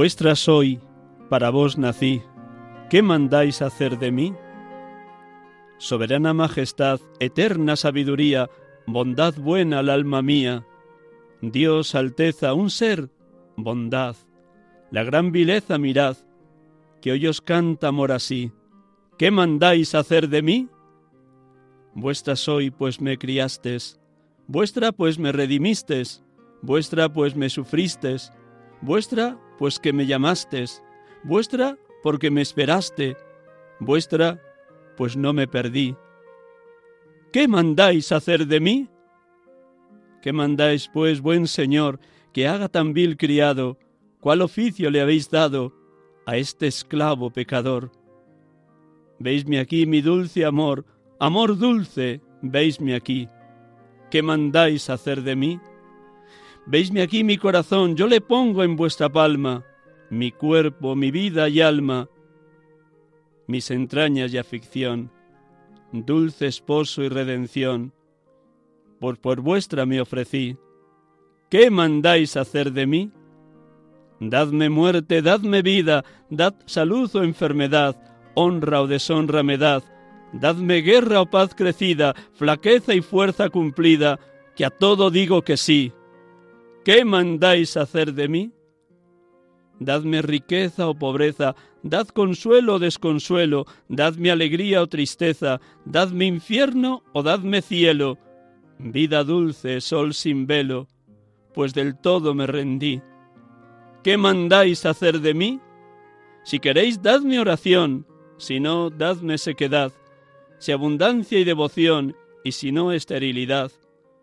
Vuestra 0.06 0.36
soy, 0.36 0.80
para 1.32 1.50
vos 1.50 1.80
nací, 1.80 2.22
¿qué 2.92 3.02
mandáis 3.02 3.64
hacer 3.64 3.98
de 3.98 4.12
mí? 4.12 4.36
Soberana 5.80 6.32
majestad, 6.32 7.00
eterna 7.20 7.76
sabiduría, 7.76 8.48
bondad 8.86 9.34
buena 9.34 9.80
al 9.80 9.90
alma 9.90 10.22
mía, 10.22 10.64
Dios, 11.42 11.96
alteza, 11.96 12.54
un 12.54 12.70
ser, 12.70 13.10
bondad, 13.58 14.16
la 14.92 15.04
gran 15.04 15.32
vileza 15.32 15.80
mirad, 15.80 16.18
que 17.02 17.12
hoy 17.12 17.26
os 17.26 17.42
canta 17.42 17.88
amor 17.88 18.12
así, 18.12 18.52
¿qué 19.18 19.32
mandáis 19.32 19.96
hacer 19.96 20.30
de 20.30 20.44
mí? 20.44 20.70
Vuestra 21.96 22.36
soy, 22.36 22.70
pues 22.70 23.02
me 23.02 23.18
criastes, 23.18 24.00
vuestra, 24.46 24.92
pues 24.92 25.18
me 25.18 25.32
redimistes, 25.32 26.24
vuestra, 26.62 27.12
pues 27.12 27.36
me 27.36 27.50
sufristes, 27.50 28.32
vuestra, 28.82 29.40
pues 29.58 29.80
que 29.80 29.94
me 29.94 30.06
llamastes, 30.06 30.84
vuestra, 31.24 31.78
porque 32.04 32.32
me 32.32 32.42
esperaste, 32.42 33.18
vuestra, 33.80 34.42
pues 34.98 35.18
no 35.18 35.34
me 35.34 35.48
perdí. 35.48 35.96
¿Qué 37.32 37.48
mandáis 37.48 38.12
hacer 38.12 38.48
de 38.48 38.60
mí? 38.60 38.90
¿Qué 40.22 40.34
mandáis, 40.34 40.90
pues, 40.92 41.22
buen 41.22 41.48
Señor, 41.48 42.00
que 42.34 42.48
haga 42.48 42.70
tan 42.70 42.94
vil 42.94 43.18
criado? 43.18 43.78
¿Cuál 44.20 44.42
oficio 44.42 44.90
le 44.90 45.02
habéis 45.02 45.30
dado 45.30 45.74
a 46.26 46.38
este 46.38 46.68
esclavo 46.68 47.30
pecador? 47.30 47.92
veisme 49.20 49.60
aquí 49.60 49.86
mi 49.86 50.02
dulce 50.02 50.46
amor, 50.46 50.86
amor 51.20 51.58
dulce, 51.58 52.22
veisme 52.42 52.96
aquí. 52.96 53.28
¿Qué 54.12 54.22
mandáis 54.22 54.90
hacer 54.90 55.24
de 55.24 55.36
mí? 55.36 55.60
Veisme 56.68 57.04
aquí 57.04 57.24
mi 57.24 57.38
corazón, 57.38 57.96
yo 57.96 58.08
le 58.08 58.22
pongo 58.22 58.64
en 58.64 58.76
vuestra 58.76 59.08
palma, 59.10 59.64
mi 60.10 60.32
cuerpo, 60.32 60.96
mi 60.96 61.12
vida 61.12 61.48
y 61.48 61.62
alma, 61.62 62.10
mis 63.46 63.70
entrañas 63.70 64.34
y 64.34 64.40
aflicción, 64.40 65.12
dulce 65.92 66.48
esposo 66.48 67.04
y 67.04 67.10
redención, 67.10 67.94
por, 69.00 69.20
por 69.20 69.42
vuestra 69.42 69.86
me 69.86 70.02
ofrecí. 70.02 70.58
¿Qué 71.50 71.70
mandáis 71.70 72.36
hacer 72.36 72.72
de 72.72 72.88
mí? 72.88 73.12
Dadme 74.20 74.70
muerte, 74.70 75.22
dadme 75.22 75.62
vida, 75.62 76.04
dad 76.32 76.56
salud 76.66 77.14
o 77.16 77.24
enfermedad, 77.24 77.96
honra 78.34 78.82
o 78.82 78.88
deshonra 78.88 79.44
me 79.44 79.60
dad, 79.60 79.84
dadme 80.34 80.82
guerra 80.82 81.22
o 81.22 81.30
paz 81.30 81.54
crecida, 81.54 82.16
flaqueza 82.34 82.96
y 82.96 83.02
fuerza 83.02 83.50
cumplida, 83.50 84.20
que 84.56 84.66
a 84.66 84.72
todo 84.72 85.12
digo 85.12 85.44
que 85.44 85.58
sí. 85.58 85.94
¿Qué 86.86 87.04
mandáis 87.04 87.78
hacer 87.78 88.14
de 88.14 88.28
mí? 88.28 88.52
Dadme 89.80 90.22
riqueza 90.22 90.88
o 90.88 90.94
pobreza, 90.94 91.56
dad 91.82 92.08
consuelo 92.10 92.76
o 92.76 92.80
desconsuelo, 92.80 93.66
dadme 93.90 94.30
alegría 94.30 94.84
o 94.84 94.88
tristeza, 94.88 95.60
dadme 95.84 96.26
infierno 96.28 97.02
o 97.12 97.24
dadme 97.24 97.64
cielo, 97.64 98.20
vida 98.78 99.24
dulce, 99.24 99.82
sol 99.82 100.14
sin 100.14 100.46
velo, 100.46 100.88
pues 101.56 101.74
del 101.74 101.98
todo 101.98 102.36
me 102.36 102.46
rendí. 102.46 103.02
¿Qué 104.04 104.16
mandáis 104.18 104.86
hacer 104.86 105.22
de 105.22 105.34
mí? 105.34 105.60
Si 106.44 106.60
queréis, 106.60 107.02
dadme 107.02 107.40
oración, 107.40 108.06
si 108.38 108.60
no, 108.60 108.92
dadme 108.92 109.40
sequedad, 109.40 109.92
si 110.60 110.72
abundancia 110.72 111.40
y 111.40 111.46
devoción, 111.46 112.16
y 112.44 112.52
si 112.52 112.72
no, 112.72 112.92
esterilidad. 112.92 113.72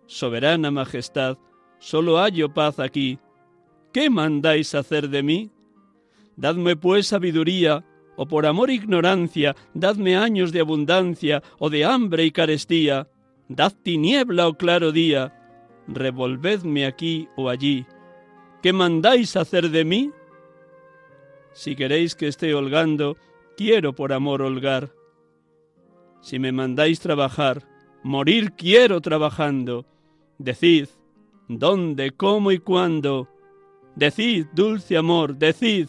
Soberana 0.06 0.70
majestad, 0.70 1.38
solo 1.82 2.18
hallo 2.18 2.54
paz 2.54 2.78
aquí. 2.78 3.18
¿Qué 3.92 4.08
mandáis 4.08 4.74
hacer 4.74 5.08
de 5.08 5.22
mí? 5.22 5.50
Dadme 6.36 6.76
pues 6.76 7.08
sabiduría, 7.08 7.84
o 8.16 8.26
por 8.26 8.46
amor 8.46 8.70
ignorancia, 8.70 9.56
dadme 9.74 10.16
años 10.16 10.52
de 10.52 10.60
abundancia, 10.60 11.42
o 11.58 11.68
de 11.70 11.84
hambre 11.84 12.24
y 12.24 12.30
carestía, 12.30 13.08
dad 13.48 13.72
tiniebla 13.82 14.46
o 14.48 14.54
claro 14.54 14.92
día, 14.92 15.34
revolvedme 15.88 16.86
aquí 16.86 17.28
o 17.36 17.48
allí. 17.48 17.84
¿Qué 18.62 18.72
mandáis 18.72 19.36
hacer 19.36 19.68
de 19.70 19.84
mí? 19.84 20.12
Si 21.52 21.74
queréis 21.74 22.14
que 22.14 22.28
esté 22.28 22.54
holgando, 22.54 23.16
quiero 23.56 23.92
por 23.92 24.12
amor 24.12 24.40
holgar. 24.40 24.90
Si 26.20 26.38
me 26.38 26.52
mandáis 26.52 27.00
trabajar, 27.00 27.66
morir 28.04 28.52
quiero 28.52 29.00
trabajando. 29.00 29.84
Decid, 30.38 30.86
¿dónde, 31.58 32.12
cómo 32.12 32.52
y 32.52 32.58
cuándo? 32.58 33.28
Decid, 33.94 34.46
dulce 34.52 34.96
amor, 34.96 35.36
decid, 35.36 35.88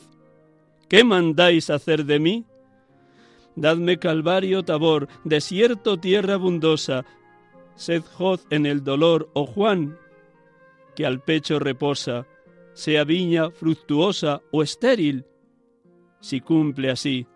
¿qué 0.89 1.03
mandáis 1.03 1.69
hacer 1.69 2.05
de 2.05 2.19
mí? 2.19 2.45
Dadme 3.55 3.99
calvario 3.99 4.63
tabor, 4.63 5.07
desierto 5.23 5.97
tierra 5.99 6.35
abundosa, 6.35 7.05
sed 7.75 8.03
hoz 8.17 8.45
en 8.49 8.65
el 8.65 8.83
dolor, 8.83 9.29
oh 9.33 9.45
Juan, 9.45 9.97
que 10.95 11.05
al 11.05 11.21
pecho 11.21 11.59
reposa, 11.59 12.25
sea 12.73 13.03
viña 13.03 13.51
fructuosa 13.51 14.41
o 14.51 14.63
estéril, 14.63 15.25
si 16.19 16.41
cumple 16.41 16.89
así, 16.89 17.27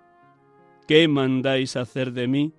¿qué 0.87 1.07
mandáis 1.07 1.75
hacer 1.75 2.13
de 2.13 2.27
mí? 2.27 2.53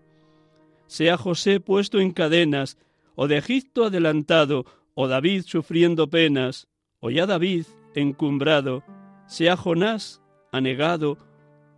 Sea 0.87 1.17
José 1.17 1.61
puesto 1.61 2.01
en 2.01 2.13
cadenas, 2.13 2.79
o 3.15 3.27
de 3.27 3.39
Egipto 3.39 3.85
adelantado, 3.85 4.65
o 5.01 5.07
David 5.07 5.45
sufriendo 5.47 6.11
penas, 6.11 6.67
o 6.99 7.09
ya 7.09 7.25
David 7.25 7.67
encumbrado, 7.95 8.83
sea 9.29 9.57
Jonás 9.57 10.21
anegado, 10.51 11.17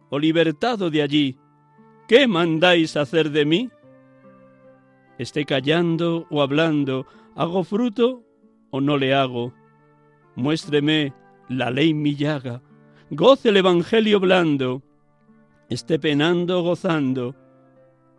o 0.09 0.19
libertado 0.19 0.89
de 0.89 1.03
allí, 1.03 1.39
¿qué 2.09 2.27
mandáis 2.27 2.97
hacer 2.97 3.31
de 3.31 3.45
mí? 3.45 3.71
Esté 5.19 5.45
callando 5.45 6.27
o 6.31 6.41
hablando, 6.41 7.07
¿hago 7.37 7.63
fruto 7.63 8.25
o 8.71 8.81
no 8.81 8.97
le 8.97 9.13
hago? 9.13 9.53
Muéstreme 10.35 11.13
la 11.51 11.71
ley 11.71 11.93
mi 11.93 12.17
llaga, 12.17 12.63
goce 13.11 13.51
el 13.51 13.59
Evangelio 13.59 14.19
blando, 14.19 14.83
esté 15.69 15.99
penando 15.99 16.61
o 16.61 16.63
gozando, 16.63 17.37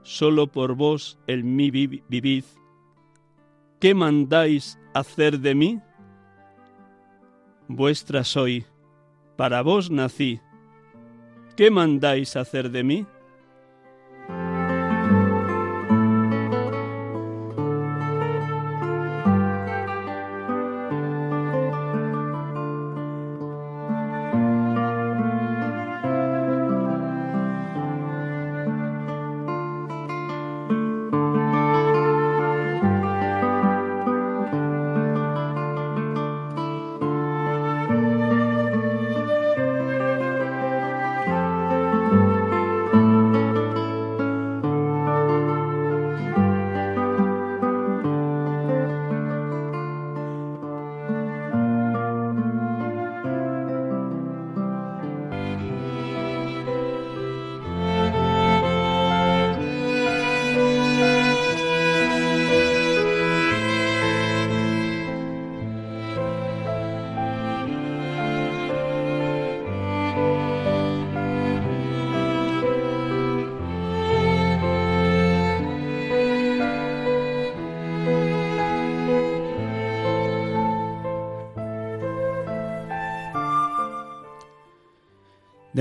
solo 0.04 0.46
por 0.46 0.76
vos 0.76 1.18
el 1.26 1.44
mí 1.44 1.72
vivid. 1.72 2.44
¿Qué 3.80 3.96
mandáis 3.96 4.78
hacer 4.93 5.39
de 5.39 5.56
mí? 5.56 5.82
Vuestra 7.67 8.23
soy, 8.23 8.65
para 9.38 9.62
vos 9.62 9.89
nací. 9.89 10.41
¿Qué 11.56 11.71
mandáis 11.71 12.36
hacer 12.36 12.69
de 12.69 12.84
mí? 12.84 13.06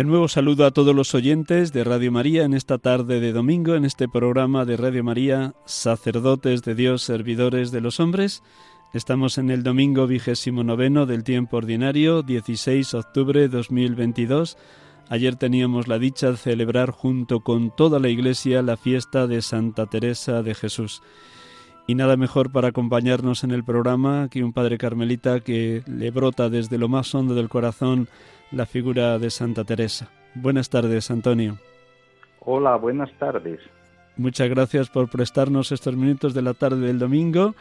De 0.00 0.04
nuevo 0.04 0.28
saludo 0.28 0.64
a 0.64 0.70
todos 0.70 0.96
los 0.96 1.14
oyentes 1.14 1.74
de 1.74 1.84
Radio 1.84 2.10
María 2.10 2.44
en 2.44 2.54
esta 2.54 2.78
tarde 2.78 3.20
de 3.20 3.34
domingo, 3.34 3.74
en 3.74 3.84
este 3.84 4.08
programa 4.08 4.64
de 4.64 4.78
Radio 4.78 5.04
María, 5.04 5.52
sacerdotes 5.66 6.62
de 6.62 6.74
Dios, 6.74 7.02
servidores 7.02 7.70
de 7.70 7.82
los 7.82 8.00
hombres. 8.00 8.42
Estamos 8.94 9.36
en 9.36 9.50
el 9.50 9.62
domingo 9.62 10.06
vigésimo 10.06 10.64
noveno 10.64 11.04
del 11.04 11.22
tiempo 11.22 11.58
ordinario, 11.58 12.22
16 12.22 12.92
de 12.92 12.96
octubre 12.98 13.40
de 13.40 13.48
2022. 13.48 14.56
Ayer 15.10 15.36
teníamos 15.36 15.86
la 15.86 15.98
dicha 15.98 16.30
de 16.30 16.38
celebrar 16.38 16.92
junto 16.92 17.40
con 17.40 17.70
toda 17.70 17.98
la 17.98 18.08
Iglesia 18.08 18.62
la 18.62 18.78
fiesta 18.78 19.26
de 19.26 19.42
Santa 19.42 19.84
Teresa 19.84 20.42
de 20.42 20.54
Jesús. 20.54 21.02
Y 21.86 21.94
nada 21.94 22.16
mejor 22.16 22.52
para 22.52 22.68
acompañarnos 22.68 23.44
en 23.44 23.50
el 23.50 23.64
programa 23.64 24.28
que 24.30 24.44
un 24.44 24.54
padre 24.54 24.78
carmelita 24.78 25.40
que 25.40 25.82
le 25.86 26.10
brota 26.10 26.48
desde 26.48 26.78
lo 26.78 26.88
más 26.88 27.14
hondo 27.14 27.34
del 27.34 27.50
corazón 27.50 28.08
la 28.50 28.66
figura 28.66 29.18
de 29.18 29.30
Santa 29.30 29.64
Teresa. 29.64 30.10
Buenas 30.34 30.70
tardes, 30.70 31.10
Antonio. 31.10 31.58
Hola, 32.40 32.76
buenas 32.76 33.12
tardes. 33.18 33.60
Muchas 34.16 34.48
gracias 34.48 34.88
por 34.88 35.08
prestarnos 35.08 35.72
estos 35.72 35.96
minutos 35.96 36.34
de 36.34 36.42
la 36.42 36.54
tarde 36.54 36.86
del 36.86 36.98
domingo. 36.98 37.54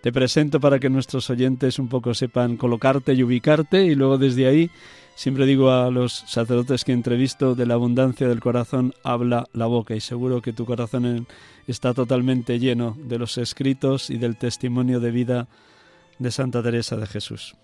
Te 0.00 0.12
presento 0.12 0.60
para 0.60 0.78
que 0.78 0.90
nuestros 0.90 1.28
oyentes 1.28 1.78
un 1.78 1.88
poco 1.88 2.14
sepan 2.14 2.56
colocarte 2.56 3.14
y 3.14 3.22
ubicarte 3.22 3.84
y 3.84 3.94
luego 3.94 4.16
desde 4.16 4.46
ahí 4.46 4.70
siempre 5.16 5.44
digo 5.44 5.72
a 5.72 5.90
los 5.90 6.12
sacerdotes 6.12 6.84
que 6.84 6.92
entrevisto 6.92 7.56
de 7.56 7.66
la 7.66 7.74
abundancia 7.74 8.28
del 8.28 8.38
corazón 8.38 8.94
habla 9.02 9.46
la 9.52 9.66
boca 9.66 9.96
y 9.96 10.00
seguro 10.00 10.40
que 10.40 10.52
tu 10.52 10.64
corazón 10.64 11.26
está 11.66 11.94
totalmente 11.94 12.60
lleno 12.60 12.96
de 12.96 13.18
los 13.18 13.38
escritos 13.38 14.10
y 14.10 14.18
del 14.18 14.36
testimonio 14.36 15.00
de 15.00 15.10
vida 15.10 15.48
de 16.20 16.30
Santa 16.30 16.62
Teresa 16.62 16.96
de 16.96 17.06
Jesús. 17.06 17.56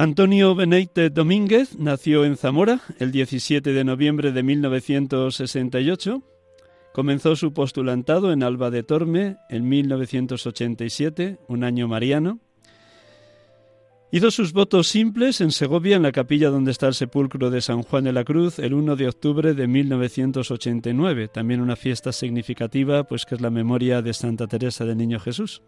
Antonio 0.00 0.54
Beneite 0.54 1.10
Domínguez 1.10 1.78
nació 1.78 2.24
en 2.24 2.38
Zamora 2.38 2.80
el 2.98 3.12
17 3.12 3.74
de 3.74 3.84
noviembre 3.84 4.32
de 4.32 4.42
1968. 4.42 6.22
Comenzó 6.94 7.36
su 7.36 7.52
postulantado 7.52 8.32
en 8.32 8.42
Alba 8.42 8.70
de 8.70 8.82
Torme 8.82 9.36
en 9.50 9.68
1987, 9.68 11.36
un 11.48 11.64
año 11.64 11.86
mariano. 11.86 12.40
Hizo 14.10 14.30
sus 14.30 14.54
votos 14.54 14.88
simples 14.88 15.42
en 15.42 15.50
Segovia, 15.50 15.96
en 15.96 16.02
la 16.02 16.12
capilla 16.12 16.48
donde 16.48 16.70
está 16.70 16.86
el 16.86 16.94
sepulcro 16.94 17.50
de 17.50 17.60
San 17.60 17.82
Juan 17.82 18.04
de 18.04 18.14
la 18.14 18.24
Cruz, 18.24 18.58
el 18.58 18.72
1 18.72 18.96
de 18.96 19.06
octubre 19.06 19.52
de 19.52 19.66
1989. 19.68 21.28
También 21.28 21.60
una 21.60 21.76
fiesta 21.76 22.10
significativa, 22.12 23.04
pues 23.04 23.26
que 23.26 23.34
es 23.34 23.42
la 23.42 23.50
memoria 23.50 24.00
de 24.00 24.14
Santa 24.14 24.46
Teresa 24.46 24.86
del 24.86 24.96
Niño 24.96 25.20
Jesús. 25.20 25.60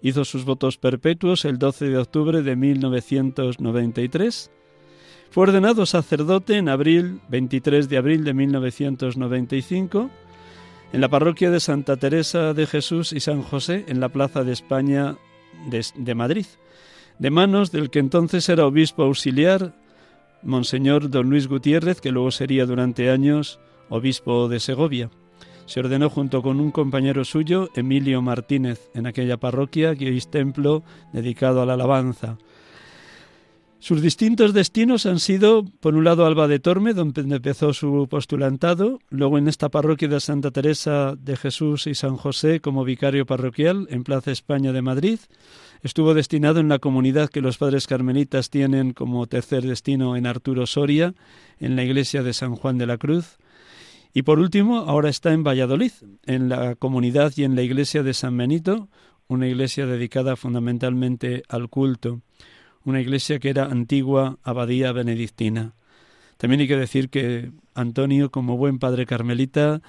Hizo 0.00 0.24
sus 0.24 0.44
votos 0.44 0.78
perpetuos 0.78 1.44
el 1.44 1.58
12 1.58 1.88
de 1.88 1.98
octubre 1.98 2.42
de 2.42 2.56
1993. 2.56 4.50
Fue 5.30 5.42
ordenado 5.42 5.86
sacerdote 5.86 6.56
en 6.56 6.68
abril, 6.68 7.20
23 7.28 7.88
de 7.88 7.96
abril 7.96 8.24
de 8.24 8.34
1995, 8.34 10.10
en 10.92 11.00
la 11.00 11.08
parroquia 11.08 11.50
de 11.50 11.60
Santa 11.60 11.96
Teresa 11.96 12.54
de 12.54 12.66
Jesús 12.66 13.12
y 13.12 13.20
San 13.20 13.42
José, 13.42 13.84
en 13.88 14.00
la 14.00 14.08
Plaza 14.08 14.44
de 14.44 14.52
España 14.52 15.16
de, 15.68 15.84
de 15.96 16.14
Madrid, 16.14 16.46
de 17.18 17.30
manos 17.30 17.72
del 17.72 17.90
que 17.90 17.98
entonces 17.98 18.48
era 18.48 18.66
obispo 18.66 19.02
auxiliar, 19.02 19.74
Monseñor 20.42 21.10
don 21.10 21.28
Luis 21.28 21.48
Gutiérrez, 21.48 22.00
que 22.00 22.12
luego 22.12 22.30
sería 22.30 22.64
durante 22.64 23.10
años 23.10 23.58
obispo 23.88 24.48
de 24.48 24.60
Segovia. 24.60 25.10
Se 25.68 25.80
ordenó 25.80 26.08
junto 26.08 26.40
con 26.40 26.60
un 26.60 26.70
compañero 26.70 27.26
suyo, 27.26 27.68
Emilio 27.74 28.22
Martínez, 28.22 28.88
en 28.94 29.06
aquella 29.06 29.36
parroquia 29.36 29.94
que 29.94 30.06
hoy 30.06 30.16
es 30.16 30.30
templo 30.30 30.82
dedicado 31.12 31.60
a 31.60 31.66
la 31.66 31.74
alabanza. 31.74 32.38
Sus 33.78 34.00
distintos 34.00 34.54
destinos 34.54 35.04
han 35.04 35.20
sido, 35.20 35.66
por 35.80 35.94
un 35.94 36.04
lado, 36.04 36.24
Alba 36.24 36.48
de 36.48 36.58
Torme, 36.58 36.94
donde 36.94 37.20
empezó 37.20 37.74
su 37.74 38.08
postulantado, 38.08 38.98
luego 39.10 39.36
en 39.36 39.46
esta 39.46 39.68
parroquia 39.68 40.08
de 40.08 40.20
Santa 40.20 40.50
Teresa 40.52 41.14
de 41.16 41.36
Jesús 41.36 41.86
y 41.86 41.94
San 41.94 42.16
José 42.16 42.60
como 42.60 42.82
vicario 42.82 43.26
parroquial 43.26 43.86
en 43.90 44.04
Plaza 44.04 44.30
España 44.30 44.72
de 44.72 44.80
Madrid. 44.80 45.18
Estuvo 45.82 46.14
destinado 46.14 46.60
en 46.60 46.70
la 46.70 46.78
comunidad 46.78 47.28
que 47.28 47.42
los 47.42 47.58
padres 47.58 47.86
carmelitas 47.86 48.48
tienen 48.48 48.94
como 48.94 49.26
tercer 49.26 49.64
destino 49.64 50.16
en 50.16 50.26
Arturo 50.26 50.66
Soria, 50.66 51.14
en 51.60 51.76
la 51.76 51.84
iglesia 51.84 52.22
de 52.22 52.32
San 52.32 52.56
Juan 52.56 52.78
de 52.78 52.86
la 52.86 52.96
Cruz. 52.96 53.36
Y 54.12 54.22
por 54.22 54.38
último, 54.38 54.78
ahora 54.78 55.10
está 55.10 55.32
en 55.32 55.44
Valladolid, 55.44 55.92
en 56.26 56.48
la 56.48 56.74
comunidad 56.74 57.32
y 57.36 57.44
en 57.44 57.54
la 57.54 57.62
iglesia 57.62 58.02
de 58.02 58.14
San 58.14 58.36
Benito, 58.36 58.88
una 59.28 59.46
iglesia 59.46 59.86
dedicada 59.86 60.36
fundamentalmente 60.36 61.42
al 61.48 61.68
culto, 61.68 62.22
una 62.84 63.00
iglesia 63.00 63.38
que 63.38 63.50
era 63.50 63.66
antigua 63.66 64.38
abadía 64.42 64.92
benedictina. 64.92 65.74
También 66.38 66.60
hay 66.60 66.68
que 66.68 66.76
decir 66.76 67.10
que 67.10 67.52
Antonio, 67.74 68.30
como 68.30 68.56
buen 68.56 68.78
padre 68.78 69.06
carmelita, 69.06 69.82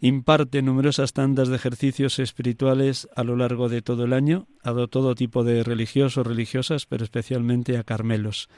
imparte 0.00 0.62
numerosas 0.62 1.12
tandas 1.12 1.48
de 1.48 1.56
ejercicios 1.56 2.18
espirituales 2.18 3.08
a 3.14 3.22
lo 3.22 3.36
largo 3.36 3.68
de 3.68 3.82
todo 3.82 4.04
el 4.04 4.12
año, 4.12 4.48
a 4.62 4.72
todo 4.86 5.14
tipo 5.14 5.44
de 5.44 5.62
religiosos, 5.62 6.26
religiosas, 6.26 6.86
pero 6.86 7.04
especialmente 7.04 7.76
a 7.76 7.84
carmelos, 7.84 8.48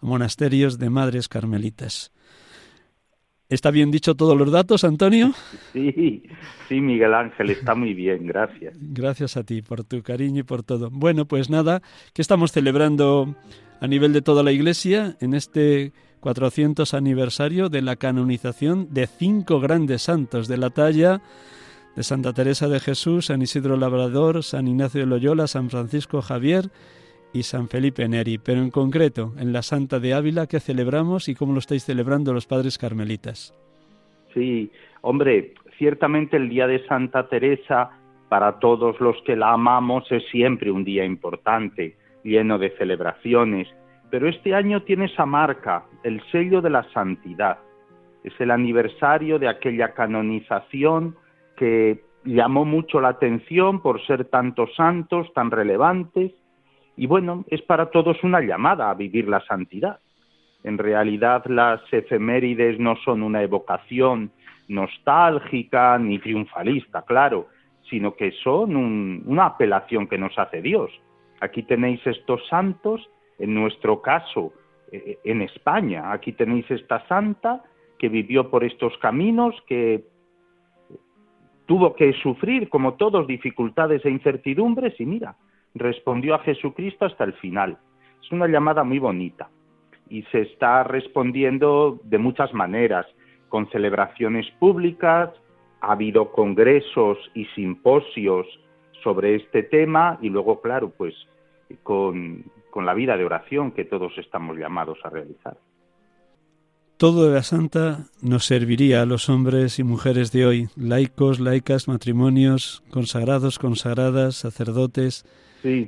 a 0.00 0.06
monasterios 0.06 0.78
de 0.78 0.90
madres 0.90 1.28
carmelitas. 1.28 2.12
¿Está 3.50 3.72
bien 3.72 3.90
dicho 3.90 4.14
todos 4.14 4.38
los 4.38 4.50
datos, 4.50 4.84
Antonio? 4.84 5.34
Sí, 5.72 6.22
sí, 6.68 6.80
Miguel 6.80 7.14
Ángel, 7.14 7.50
está 7.50 7.74
muy 7.74 7.94
bien, 7.94 8.26
gracias. 8.26 8.76
Gracias 8.80 9.36
a 9.36 9.44
ti 9.44 9.60
por 9.62 9.84
tu 9.84 10.02
cariño 10.02 10.40
y 10.40 10.42
por 10.44 10.62
todo. 10.62 10.88
Bueno, 10.90 11.26
pues 11.26 11.50
nada, 11.50 11.82
que 12.12 12.22
estamos 12.22 12.52
celebrando 12.52 13.34
a 13.80 13.86
nivel 13.86 14.12
de 14.12 14.22
toda 14.22 14.42
la 14.42 14.52
Iglesia 14.52 15.16
en 15.20 15.34
este 15.34 15.92
400 16.20 16.94
aniversario 16.94 17.68
de 17.68 17.82
la 17.82 17.96
canonización 17.96 18.88
de 18.92 19.06
cinco 19.06 19.60
grandes 19.60 20.02
santos 20.02 20.48
de 20.48 20.56
la 20.56 20.70
talla 20.70 21.22
de 21.96 22.02
Santa 22.02 22.32
Teresa 22.32 22.68
de 22.68 22.80
Jesús, 22.80 23.26
San 23.26 23.42
Isidro 23.42 23.76
Labrador, 23.76 24.44
San 24.44 24.68
Ignacio 24.68 25.00
de 25.00 25.06
Loyola, 25.06 25.46
San 25.46 25.70
Francisco 25.70 26.22
Javier 26.22 26.70
y 27.32 27.42
San 27.42 27.68
Felipe 27.68 28.08
Neri, 28.08 28.38
pero 28.38 28.60
en 28.60 28.70
concreto 28.70 29.32
en 29.38 29.52
la 29.52 29.62
Santa 29.62 30.00
de 30.00 30.14
Ávila 30.14 30.46
que 30.46 30.60
celebramos 30.60 31.28
y 31.28 31.34
cómo 31.34 31.52
lo 31.52 31.58
estáis 31.58 31.84
celebrando 31.84 32.32
los 32.32 32.46
padres 32.46 32.78
carmelitas. 32.78 33.54
Sí, 34.34 34.70
hombre, 35.02 35.54
ciertamente 35.78 36.36
el 36.36 36.48
día 36.48 36.66
de 36.66 36.84
Santa 36.86 37.28
Teresa 37.28 37.90
para 38.28 38.58
todos 38.58 39.00
los 39.00 39.16
que 39.24 39.36
la 39.36 39.52
amamos 39.52 40.10
es 40.10 40.22
siempre 40.30 40.70
un 40.70 40.84
día 40.84 41.04
importante, 41.04 41.96
lleno 42.22 42.58
de 42.58 42.70
celebraciones, 42.76 43.68
pero 44.10 44.28
este 44.28 44.54
año 44.54 44.82
tiene 44.82 45.06
esa 45.06 45.26
marca, 45.26 45.84
el 46.02 46.22
sello 46.30 46.60
de 46.60 46.70
la 46.70 46.84
santidad. 46.92 47.58
Es 48.24 48.32
el 48.40 48.50
aniversario 48.50 49.38
de 49.38 49.48
aquella 49.48 49.94
canonización 49.94 51.16
que 51.56 52.02
llamó 52.24 52.64
mucho 52.64 53.00
la 53.00 53.08
atención 53.08 53.80
por 53.80 54.04
ser 54.06 54.26
tantos 54.26 54.74
santos, 54.76 55.32
tan 55.34 55.50
relevantes, 55.50 56.32
y 57.00 57.06
bueno, 57.06 57.46
es 57.48 57.62
para 57.62 57.86
todos 57.86 58.22
una 58.22 58.42
llamada 58.42 58.90
a 58.90 58.94
vivir 58.94 59.26
la 59.26 59.40
santidad. 59.46 60.00
En 60.62 60.76
realidad 60.76 61.46
las 61.46 61.80
efemérides 61.90 62.78
no 62.78 62.94
son 62.96 63.22
una 63.22 63.42
evocación 63.42 64.30
nostálgica 64.68 65.96
ni 65.96 66.18
triunfalista, 66.18 67.00
claro, 67.00 67.48
sino 67.88 68.14
que 68.14 68.32
son 68.44 68.76
una 69.24 69.46
apelación 69.46 70.08
que 70.08 70.18
nos 70.18 70.38
hace 70.38 70.60
Dios. 70.60 70.90
Aquí 71.40 71.62
tenéis 71.62 72.06
estos 72.06 72.46
santos, 72.48 73.08
en 73.38 73.54
nuestro 73.54 74.02
caso, 74.02 74.52
eh, 74.92 75.16
en 75.24 75.40
España, 75.40 76.12
aquí 76.12 76.32
tenéis 76.32 76.70
esta 76.70 77.08
santa 77.08 77.62
que 77.98 78.10
vivió 78.10 78.50
por 78.50 78.62
estos 78.62 78.92
caminos, 78.98 79.54
que 79.66 80.04
tuvo 81.64 81.94
que 81.94 82.12
sufrir, 82.22 82.68
como 82.68 82.96
todos, 82.96 83.26
dificultades 83.26 84.04
e 84.04 84.10
incertidumbres, 84.10 85.00
y 85.00 85.06
mira, 85.06 85.34
respondió 85.74 86.34
a 86.34 86.40
Jesucristo 86.40 87.04
hasta 87.04 87.24
el 87.24 87.34
final. 87.34 87.78
Es 88.22 88.30
una 88.32 88.46
llamada 88.46 88.84
muy 88.84 88.98
bonita 88.98 89.48
y 90.08 90.22
se 90.24 90.42
está 90.42 90.82
respondiendo 90.82 92.00
de 92.04 92.18
muchas 92.18 92.52
maneras, 92.52 93.06
con 93.48 93.68
celebraciones 93.70 94.50
públicas, 94.58 95.30
ha 95.80 95.92
habido 95.92 96.32
congresos 96.32 97.18
y 97.34 97.46
simposios 97.54 98.46
sobre 99.02 99.36
este 99.36 99.62
tema 99.62 100.18
y 100.20 100.28
luego, 100.28 100.60
claro, 100.60 100.90
pues 100.90 101.14
con, 101.82 102.44
con 102.70 102.84
la 102.86 102.94
vida 102.94 103.16
de 103.16 103.24
oración 103.24 103.72
que 103.72 103.84
todos 103.84 104.12
estamos 104.18 104.56
llamados 104.58 104.98
a 105.04 105.10
realizar. 105.10 105.56
Todo 106.96 107.26
de 107.26 107.34
la 107.34 107.42
Santa 107.42 108.04
nos 108.20 108.44
serviría 108.44 109.00
a 109.00 109.06
los 109.06 109.30
hombres 109.30 109.78
y 109.78 109.84
mujeres 109.84 110.32
de 110.32 110.44
hoy, 110.44 110.68
laicos, 110.76 111.40
laicas, 111.40 111.88
matrimonios, 111.88 112.82
consagrados, 112.90 113.58
consagradas, 113.58 114.34
sacerdotes, 114.34 115.24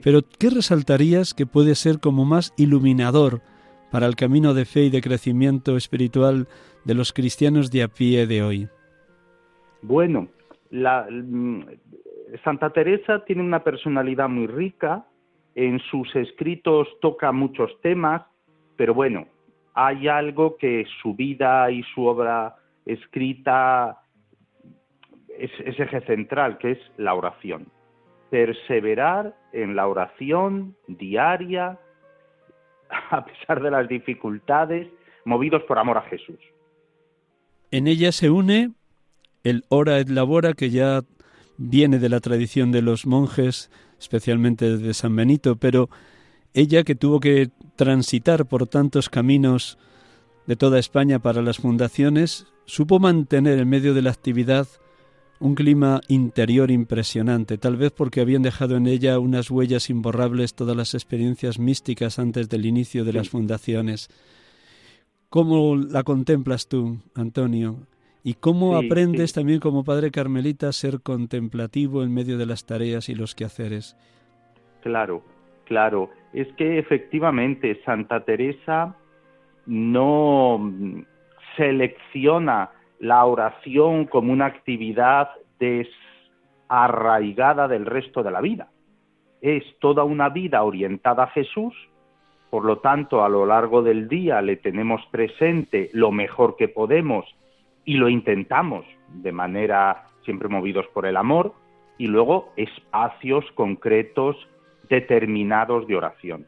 pero 0.03 0.21
¿qué 0.39 0.51
resaltarías 0.51 1.35
que 1.35 1.47
puede 1.47 1.75
ser 1.75 1.99
como 2.01 2.25
más 2.25 2.53
iluminador 2.57 3.41
para 3.91 4.07
el 4.07 4.17
camino 4.17 4.55
de 4.55 4.65
fe 4.65 4.85
y 4.85 4.91
de 4.91 5.01
crecimiento 5.01 5.77
espiritual 5.77 6.49
de 6.85 6.95
los 6.95 7.13
cristianos 7.13 7.71
de 7.71 7.83
a 7.83 7.89
pie 7.89 8.27
de 8.27 8.43
hoy? 8.43 8.69
Bueno, 9.83 10.29
la, 10.71 11.07
mm, 11.11 11.65
Santa 12.45 12.71
Teresa 12.71 13.25
tiene 13.25 13.43
una 13.43 13.63
personalidad 13.63 14.29
muy 14.29 14.47
rica, 14.47 15.07
en 15.55 15.79
sus 15.91 16.15
escritos 16.17 16.89
toca 17.01 17.31
muchos 17.33 17.71
temas, 17.83 18.23
pero 18.77 18.95
bueno, 18.95 19.27
hay 19.75 20.09
algo 20.09 20.57
que 20.57 20.87
su 21.03 21.15
vida 21.15 21.71
y 21.71 21.83
su 21.95 22.07
obra 22.07 22.57
escrita 22.87 24.01
es, 25.39 25.51
es 25.65 25.79
eje 25.79 26.01
central, 26.03 26.59
que 26.59 26.73
es 26.73 26.79
la 26.97 27.15
oración 27.15 27.67
perseverar 28.33 29.37
en 29.53 29.77
la 29.77 29.87
oración 29.87 30.75
diaria, 30.89 31.79
a 33.11 33.27
pesar 33.27 33.63
de 33.63 33.71
las 33.71 33.87
dificultades, 33.87 34.89
movidos 35.27 35.63
por 35.65 35.79
amor 35.79 35.99
a 35.99 36.03
Jesús. 36.09 36.39
En 37.71 37.87
ella 37.87 38.11
se 38.11 38.31
une 38.31 38.71
el 39.45 39.65
ora 39.69 39.99
et 39.99 40.09
labora 40.09 40.55
que 40.55 40.71
ya 40.71 41.03
viene 41.59 41.99
de 41.99 42.09
la 42.09 42.21
tradición 42.21 42.73
de 42.73 42.81
los 42.81 43.05
monjes, 43.05 43.71
especialmente 44.01 44.79
de 44.79 44.95
San 44.95 45.15
Benito, 45.15 45.57
pero 45.57 45.91
ella 46.55 46.85
que 46.85 46.95
tuvo 46.95 47.21
que 47.21 47.51
transitar 47.77 48.47
por 48.47 48.67
tantos 48.67 49.11
caminos 49.11 49.79
de 50.47 50.57
toda 50.57 50.79
España 50.79 51.19
para 51.19 51.43
las 51.43 51.59
fundaciones, 51.59 52.47
supo 52.65 52.99
mantener 52.99 53.59
en 53.59 53.69
medio 53.69 53.93
de 53.93 54.01
la 54.01 54.11
actividad 54.11 54.67
un 55.43 55.57
clima 55.57 56.01
interior 56.09 56.71
impresionante, 56.71 57.59
tal 57.59 57.77
vez 57.77 57.91
porque 57.91 58.21
habían 58.21 58.43
dejado 58.43 58.77
en 58.77 58.87
ella 58.87 59.19
unas 59.19 59.51
huellas 59.51 59.91
imborrables 59.91 60.55
todas 60.55 60.77
las 60.77 60.95
experiencias 60.95 61.59
místicas 61.59 62.21
antes 62.21 62.49
del 62.49 62.65
inicio 62.65 63.05
de 63.05 63.13
las 63.13 63.29
fundaciones. 63.29 64.09
¿Cómo 65.29 65.75
la 65.75 66.05
contemplas 66.05 66.69
tú, 66.69 66.99
Antonio? 67.17 67.89
¿Y 68.23 68.35
cómo 68.35 68.77
aprendes 68.77 69.33
también 69.33 69.59
como 69.59 69.83
padre 69.83 70.13
carmelita 70.13 70.69
a 70.69 70.73
ser 70.73 71.01
contemplativo 71.01 72.05
en 72.05 72.15
medio 72.15 72.39
de 72.39 72.47
las 72.47 72.65
tareas 72.65 73.09
y 73.09 73.17
los 73.17 73.35
quehaceres? 73.35 73.97
Claro, 74.83 75.25
claro. 75.65 76.09
es 76.33 76.47
que 76.55 76.79
efectivamente 76.79 77.81
Santa 77.85 78.25
Teresa 78.25 78.95
no 79.67 80.73
selecciona 81.57 82.71
la 83.03 83.25
oración 83.25 84.07
como 84.07 84.33
una 84.33 84.47
actividad 84.47 85.31
desarraigada 86.69 87.67
del 87.67 87.85
resto 87.85 88.23
de 88.23 88.31
la 88.31 88.41
vida. 88.41 88.69
Es 89.41 89.65
toda 89.81 90.05
una 90.05 90.29
vida 90.29 90.63
orientada 90.63 91.25
a 91.25 91.31
Jesús, 91.31 91.75
por 92.49 92.65
lo 92.65 92.79
tanto 92.79 93.25
a 93.25 93.29
lo 93.29 93.45
largo 93.45 93.83
del 93.83 94.07
día 94.07 94.41
le 94.41 94.55
tenemos 94.55 95.05
presente 95.11 95.91
lo 95.93 96.13
mejor 96.13 96.55
que 96.55 96.69
podemos 96.69 97.27
y 97.85 97.95
lo 97.95 98.09
intentamos 98.09 98.87
de 99.09 99.33
manera 99.33 100.05
siempre 100.25 100.49
movidos 100.49 100.87
por 100.95 101.05
el 101.05 101.17
amor 101.17 101.55
y 101.99 102.07
luego 102.07 102.53
espacios 102.57 103.45
concretos 103.57 104.37
determinados 104.89 105.89
de 105.89 105.97
oración. 105.97 106.47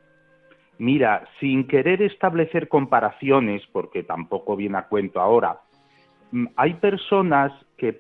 Mira, 0.79 1.27
sin 1.41 1.67
querer 1.67 2.01
establecer 2.01 2.69
comparaciones, 2.69 3.63
porque 3.73 4.05
tampoco 4.05 4.55
viene 4.55 4.79
a 4.79 4.87
cuento 4.87 5.21
ahora, 5.21 5.59
hay 6.57 6.75
personas 6.75 7.53
que 7.77 7.99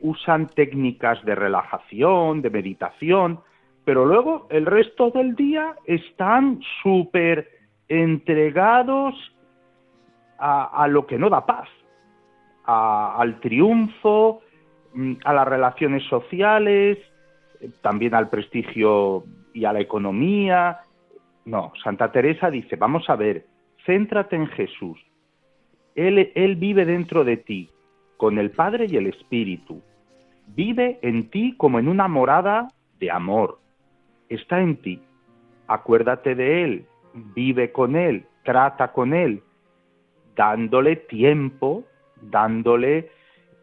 usan 0.00 0.48
técnicas 0.48 1.22
de 1.24 1.34
relajación, 1.34 2.42
de 2.42 2.50
meditación, 2.50 3.40
pero 3.84 4.06
luego 4.06 4.46
el 4.50 4.66
resto 4.66 5.10
del 5.10 5.34
día 5.34 5.74
están 5.84 6.60
súper 6.82 7.48
entregados 7.88 9.14
a, 10.38 10.86
lo 10.88 11.06
que 11.06 11.18
no 11.18 11.28
da 11.28 11.44
paz, 11.44 11.68
al 12.64 13.40
triunfo, 13.40 14.40
mm, 14.94 15.14
a 15.24 15.32
las 15.34 15.46
relaciones 15.46 16.02
sociales, 16.04 16.98
también 17.82 18.14
al 18.14 18.30
prestigio 18.30 19.24
y 19.52 19.64
a 19.64 19.72
la 19.72 19.80
economía. 19.80 20.80
No, 21.44 21.72
Santa 21.82 22.10
Teresa 22.10 22.50
dice, 22.50 22.76
vamos 22.76 23.10
a 23.10 23.16
ver, 23.16 23.44
céntrate 23.84 24.36
en 24.36 24.46
Jesús. 24.46 24.98
Él, 25.94 26.56
vive 26.56 26.84
dentro 26.84 27.24
de 27.24 27.36
ti, 27.36 27.68
con 28.16 28.38
el 28.38 28.50
Padre 28.50 28.86
y 28.88 28.96
el 28.96 29.06
Espíritu. 29.06 29.82
Vive 30.48 30.98
en 31.02 31.30
ti 31.30 31.54
como 31.56 31.78
en 31.78 31.88
una 31.88 32.08
morada 32.08 32.68
de 32.98 33.10
amor. 33.10 33.58
Está 34.28 34.60
en 34.60 34.76
ti. 34.76 35.00
Acuérdate 35.66 36.34
de 36.34 36.64
Él, 36.64 36.84
vive 37.34 37.72
con 37.72 37.96
Él, 37.96 38.24
trata 38.44 38.92
con 38.92 39.14
Él, 39.14 39.42
dándole 40.34 40.96
tiempo, 40.96 41.84
dándole 42.20 43.10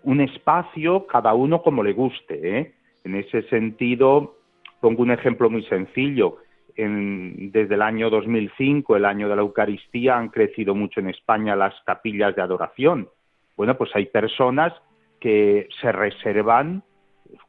un 0.04 0.22
espacio, 0.22 1.06
cada 1.08 1.34
uno 1.34 1.62
como 1.62 1.84
le 1.84 1.94
guste. 1.94 2.60
¿eh? 2.60 2.74
En 3.04 3.16
ese 3.16 3.44
sentido, 3.50 4.38
Pongo 4.80 5.02
un 5.02 5.12
ejemplo 5.12 5.50
muy 5.50 5.64
sencillo. 5.64 6.38
Desde 6.78 7.74
el 7.74 7.82
año 7.82 8.12
2005, 8.12 8.96
el 8.96 9.06
año 9.06 9.28
de 9.28 9.36
la 9.36 9.42
Eucaristía, 9.42 10.18
han 10.18 10.30
crecido 10.30 10.76
mucho 10.76 11.00
en 11.00 11.10
España 11.10 11.56
las 11.56 11.74
capillas 11.86 12.36
de 12.36 12.44
adoración. 12.44 13.10
Bueno, 13.56 13.76
pues 13.78 13.90
hay 13.96 14.06
personas 14.06 14.74
que 15.20 15.68
se 15.82 15.92
reservan 15.92 16.84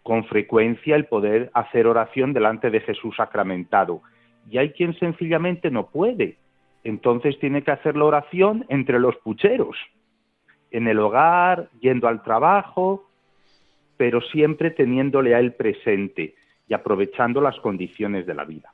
con 0.03 0.25
frecuencia 0.25 0.97
el 0.97 1.05
poder 1.05 1.51
hacer 1.53 1.87
oración 1.87 2.33
delante 2.33 2.71
de 2.71 2.81
Jesús 2.81 3.15
sacramentado. 3.17 4.01
Y 4.51 4.57
hay 4.57 4.71
quien 4.71 4.99
sencillamente 4.99 5.71
no 5.71 5.89
puede. 5.89 6.39
Entonces 6.83 7.39
tiene 7.39 7.63
que 7.63 7.71
hacer 7.71 7.97
la 7.97 8.07
oración 8.07 8.65
entre 8.71 8.99
los 8.99 9.17
pucheros, 9.17 9.77
en 10.71 10.89
el 10.89 10.99
hogar, 11.01 11.69
yendo 11.81 12.09
al 12.09 12.23
trabajo, 12.23 13.05
pero 13.99 14.23
siempre 14.23 14.71
teniéndole 14.71 15.35
a 15.35 15.41
él 15.41 15.53
presente 15.53 16.35
y 16.67 16.73
aprovechando 16.73 17.43
las 17.43 17.59
condiciones 17.61 18.25
de 18.25 18.35
la 18.35 18.45
vida. 18.45 18.73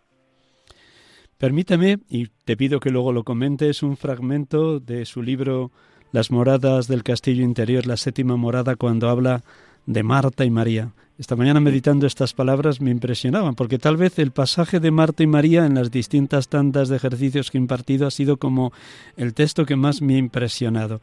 Permíteme, 1.39 1.99
y 2.09 2.29
te 2.45 2.57
pido 2.57 2.81
que 2.81 2.91
luego 2.91 3.13
lo 3.13 3.25
comentes, 3.25 3.83
un 3.83 3.97
fragmento 3.97 4.81
de 4.81 5.05
su 5.05 5.23
libro 5.23 5.73
Las 6.13 6.31
moradas 6.31 6.87
del 6.87 7.03
castillo 7.03 7.43
interior, 7.43 7.87
la 7.87 7.97
séptima 7.97 8.37
morada, 8.37 8.77
cuando 8.77 9.09
habla 9.09 9.43
de 9.87 10.03
Marta 10.03 10.45
y 10.45 10.51
María. 10.51 10.93
Esta 11.19 11.37
mañana 11.37 11.61
meditando 11.61 12.07
estas 12.07 12.35
palabras 12.35 12.81
me 12.81 12.91
impresionaban, 12.91 13.55
porque 13.55 13.79
tal 13.79 13.97
vez 13.97 14.19
el 14.19 14.33
pasaje 14.33 14.81
de 14.81 14.91
Marta 14.91 15.23
y 15.23 15.27
María 15.27 15.65
en 15.67 15.75
las 15.75 15.91
distintas 15.91 16.49
tandas 16.49 16.89
de 16.89 16.97
ejercicios 16.97 17.51
que 17.51 17.59
he 17.59 17.61
impartido 17.61 18.07
ha 18.07 18.11
sido 18.11 18.37
como 18.37 18.73
el 19.17 19.35
texto 19.35 19.65
que 19.65 19.77
más 19.77 20.03
me 20.03 20.17
ha 20.17 20.19
impresionado. 20.19 21.01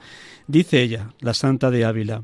Dice 0.47 0.81
ella, 0.81 1.13
la 1.21 1.33
Santa 1.33 1.71
de 1.71 1.85
Ávila, 1.85 2.23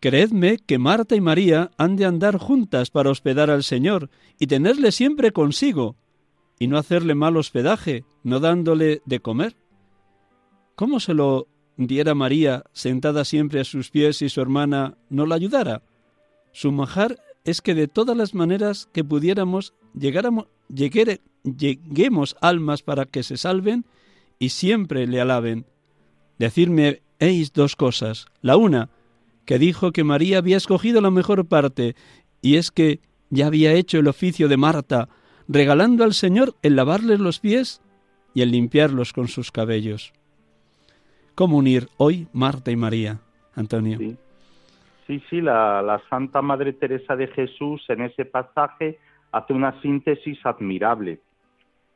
Creedme 0.00 0.58
que 0.58 0.78
Marta 0.78 1.16
y 1.16 1.20
María 1.20 1.70
han 1.78 1.96
de 1.96 2.04
andar 2.04 2.38
juntas 2.38 2.90
para 2.90 3.10
hospedar 3.10 3.50
al 3.50 3.64
Señor 3.64 4.10
y 4.38 4.46
tenerle 4.46 4.92
siempre 4.92 5.32
consigo, 5.32 5.96
y 6.58 6.68
no 6.68 6.78
hacerle 6.78 7.14
mal 7.14 7.36
hospedaje, 7.36 8.04
no 8.22 8.40
dándole 8.40 9.02
de 9.04 9.20
comer. 9.20 9.56
¿Cómo 10.74 11.00
se 11.00 11.14
lo 11.14 11.48
diera 11.76 12.14
María 12.14 12.64
sentada 12.72 13.24
siempre 13.24 13.60
a 13.60 13.64
sus 13.64 13.90
pies 13.90 14.22
y 14.22 14.28
su 14.28 14.40
hermana 14.40 14.96
no 15.08 15.26
la 15.26 15.34
ayudara? 15.34 15.82
Su 16.52 16.72
majar 16.72 17.18
es 17.44 17.60
que 17.60 17.74
de 17.74 17.88
todas 17.88 18.16
las 18.16 18.34
maneras 18.34 18.88
que 18.92 19.04
pudiéramos 19.04 19.74
llegáramos, 19.94 20.46
lleguemos 20.68 22.36
almas 22.40 22.82
para 22.82 23.04
que 23.04 23.22
se 23.22 23.36
salven 23.36 23.86
y 24.38 24.50
siempre 24.50 25.06
le 25.06 25.20
alaben. 25.20 25.66
Decirme 26.38 27.02
eis 27.18 27.52
dos 27.52 27.76
cosas. 27.76 28.26
La 28.42 28.56
una, 28.56 28.90
que 29.44 29.58
dijo 29.58 29.92
que 29.92 30.04
María 30.04 30.38
había 30.38 30.56
escogido 30.56 31.00
la 31.00 31.10
mejor 31.10 31.46
parte, 31.46 31.94
y 32.42 32.56
es 32.56 32.70
que 32.70 33.00
ya 33.30 33.46
había 33.46 33.72
hecho 33.72 33.98
el 33.98 34.08
oficio 34.08 34.48
de 34.48 34.56
Marta, 34.56 35.08
regalando 35.48 36.04
al 36.04 36.12
Señor 36.12 36.54
el 36.62 36.76
lavarles 36.76 37.20
los 37.20 37.40
pies 37.40 37.82
y 38.34 38.42
el 38.42 38.50
limpiarlos 38.50 39.12
con 39.12 39.28
sus 39.28 39.50
cabellos. 39.50 40.12
¿Cómo 41.34 41.58
unir 41.58 41.88
hoy 41.96 42.28
Marta 42.32 42.70
y 42.70 42.76
María, 42.76 43.18
Antonio? 43.54 43.98
Sí, 45.06 45.22
sí, 45.30 45.40
la, 45.40 45.82
la 45.82 46.02
Santa 46.10 46.42
Madre 46.42 46.72
Teresa 46.72 47.14
de 47.14 47.28
Jesús 47.28 47.84
en 47.88 48.02
ese 48.02 48.24
pasaje 48.24 48.98
hace 49.32 49.52
una 49.52 49.80
síntesis 49.80 50.38
admirable. 50.44 51.20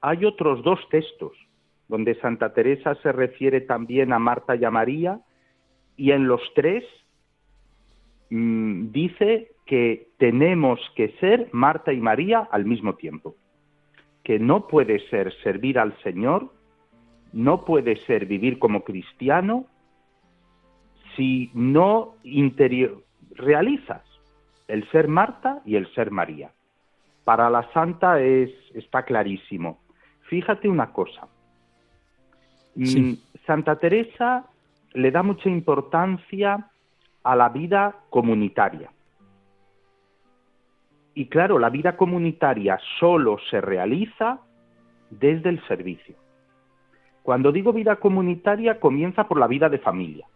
Hay 0.01 0.25
otros 0.25 0.63
dos 0.63 0.79
textos 0.91 1.33
donde 1.89 2.15
Santa 2.21 2.55
Teresa 2.55 2.95
se 3.03 3.11
refiere 3.11 3.61
también 3.61 4.13
a 4.13 4.19
Marta 4.19 4.55
y 4.55 4.65
a 4.65 4.71
María, 4.71 5.21
y 5.97 6.13
en 6.13 6.29
los 6.29 6.41
tres 6.55 6.85
Mm, 8.31 8.93
dice 8.93 9.53
que 9.66 10.09
tenemos 10.19 10.81
que 10.95 11.11
ser 11.21 11.49
Marta 11.53 11.93
y 11.93 12.01
María 12.01 12.49
al 12.51 12.64
mismo 12.64 12.95
tiempo, 12.95 13.35
que 14.23 14.38
no 14.38 14.66
puede 14.69 15.01
ser 15.09 15.33
servir 15.43 15.79
al 15.79 15.97
Señor, 16.03 16.53
no 17.33 17.64
puede 17.64 17.97
ser 18.07 18.27
vivir 18.27 18.59
como 18.59 18.83
cristiano 18.83 19.66
si 21.16 21.51
no 21.55 22.14
interior 22.23 23.03
realizas 23.35 24.03
el 24.69 24.88
ser 24.90 25.09
Marta 25.09 25.62
y 25.64 25.77
el 25.77 25.93
ser 25.95 26.11
María. 26.11 26.53
Para 27.25 27.51
la 27.51 27.71
santa 27.73 28.21
es 28.21 28.51
está 28.75 29.05
clarísimo. 29.05 29.81
Fíjate 30.23 30.69
una 30.69 30.93
cosa. 30.93 31.27
Mm, 32.77 33.14
santa 33.47 33.77
Teresa 33.77 34.47
le 34.93 35.11
da 35.11 35.23
mucha 35.23 35.49
importancia 35.49 36.71
a 37.23 37.37
la 37.37 37.49
vida 37.49 37.97
comunitaria. 38.11 38.91
Y 41.15 41.27
claro, 41.27 41.59
la 41.59 41.71
vida 41.71 41.97
comunitaria 41.97 42.79
solo 42.99 43.39
se 43.51 43.61
realiza 43.61 44.41
desde 45.11 45.51
el 45.51 45.63
servicio. 45.67 46.17
Cuando 47.23 47.53
digo 47.53 47.73
vida 47.73 47.97
comunitaria, 47.97 48.81
comienza 48.81 49.29
por 49.29 49.39
la 49.39 49.47
vida 49.47 49.69
de 49.69 49.79
familia. 49.79 50.27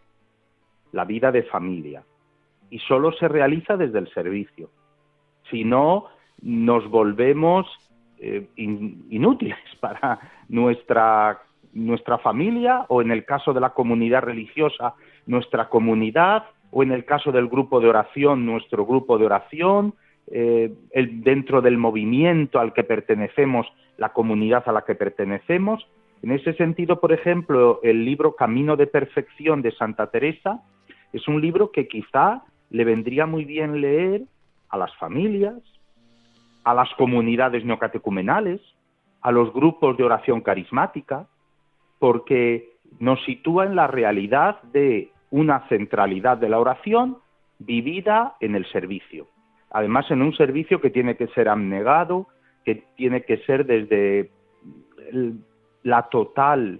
La 0.91 1.05
vida 1.05 1.31
de 1.31 1.43
familia. 1.43 2.03
Y 2.69 2.79
solo 2.79 3.11
se 3.13 3.27
realiza 3.27 3.77
desde 3.77 3.99
el 3.99 4.13
servicio. 4.13 4.69
Si 5.49 5.63
no, 5.63 6.05
nos 6.41 6.89
volvemos 6.89 7.67
eh, 8.17 8.47
inútiles 8.55 9.57
para 9.79 10.19
nuestra, 10.49 11.41
nuestra 11.73 12.17
familia 12.19 12.85
o 12.89 13.01
en 13.01 13.11
el 13.11 13.25
caso 13.25 13.53
de 13.53 13.61
la 13.61 13.71
comunidad 13.71 14.21
religiosa, 14.21 14.93
nuestra 15.25 15.69
comunidad 15.69 16.45
o 16.77 16.83
en 16.83 16.91
el 16.91 17.05
caso 17.05 17.31
del 17.31 17.47
grupo 17.47 17.79
de 17.79 17.87
oración, 17.87 18.45
nuestro 18.45 18.85
grupo 18.85 19.17
de 19.17 19.25
oración, 19.25 19.93
eh, 20.27 20.73
dentro 20.93 21.61
del 21.61 21.77
movimiento 21.77 22.59
al 22.59 22.73
que 22.73 22.83
pertenecemos, 22.83 23.65
la 23.95 24.09
comunidad 24.09 24.67
a 24.67 24.73
la 24.73 24.81
que 24.81 24.93
pertenecemos. 24.93 25.87
En 26.21 26.31
ese 26.31 26.51
sentido, 26.55 26.99
por 26.99 27.13
ejemplo, 27.13 27.79
el 27.81 28.03
libro 28.03 28.35
Camino 28.35 28.75
de 28.75 28.87
Perfección 28.87 29.61
de 29.61 29.71
Santa 29.71 30.07
Teresa 30.07 30.63
es 31.13 31.25
un 31.29 31.39
libro 31.39 31.71
que 31.71 31.87
quizá 31.87 32.43
le 32.69 32.83
vendría 32.83 33.25
muy 33.25 33.45
bien 33.45 33.79
leer 33.79 34.23
a 34.67 34.77
las 34.77 34.93
familias, 34.97 35.55
a 36.65 36.73
las 36.73 36.93
comunidades 36.95 37.63
neocatecumenales, 37.63 38.59
a 39.21 39.31
los 39.31 39.53
grupos 39.53 39.95
de 39.95 40.03
oración 40.03 40.41
carismática, 40.41 41.25
porque 41.99 42.73
nos 42.99 43.23
sitúa 43.23 43.63
en 43.63 43.77
la 43.77 43.87
realidad 43.87 44.61
de 44.73 45.14
una 45.35 45.67
centralidad 45.67 46.37
de 46.37 46.47
la 46.47 46.59
oración 46.59 47.17
vivida 47.59 48.37
en 48.39 48.55
el 48.55 48.65
servicio. 48.71 49.27
Además, 49.69 50.09
en 50.09 50.21
un 50.21 50.33
servicio 50.33 50.79
que 50.79 50.89
tiene 50.89 51.17
que 51.17 51.27
ser 51.27 51.49
abnegado, 51.49 52.27
que 52.63 52.85
tiene 52.95 53.23
que 53.23 53.39
ser 53.39 53.65
desde 53.65 54.31
la 55.83 56.03
total 56.03 56.79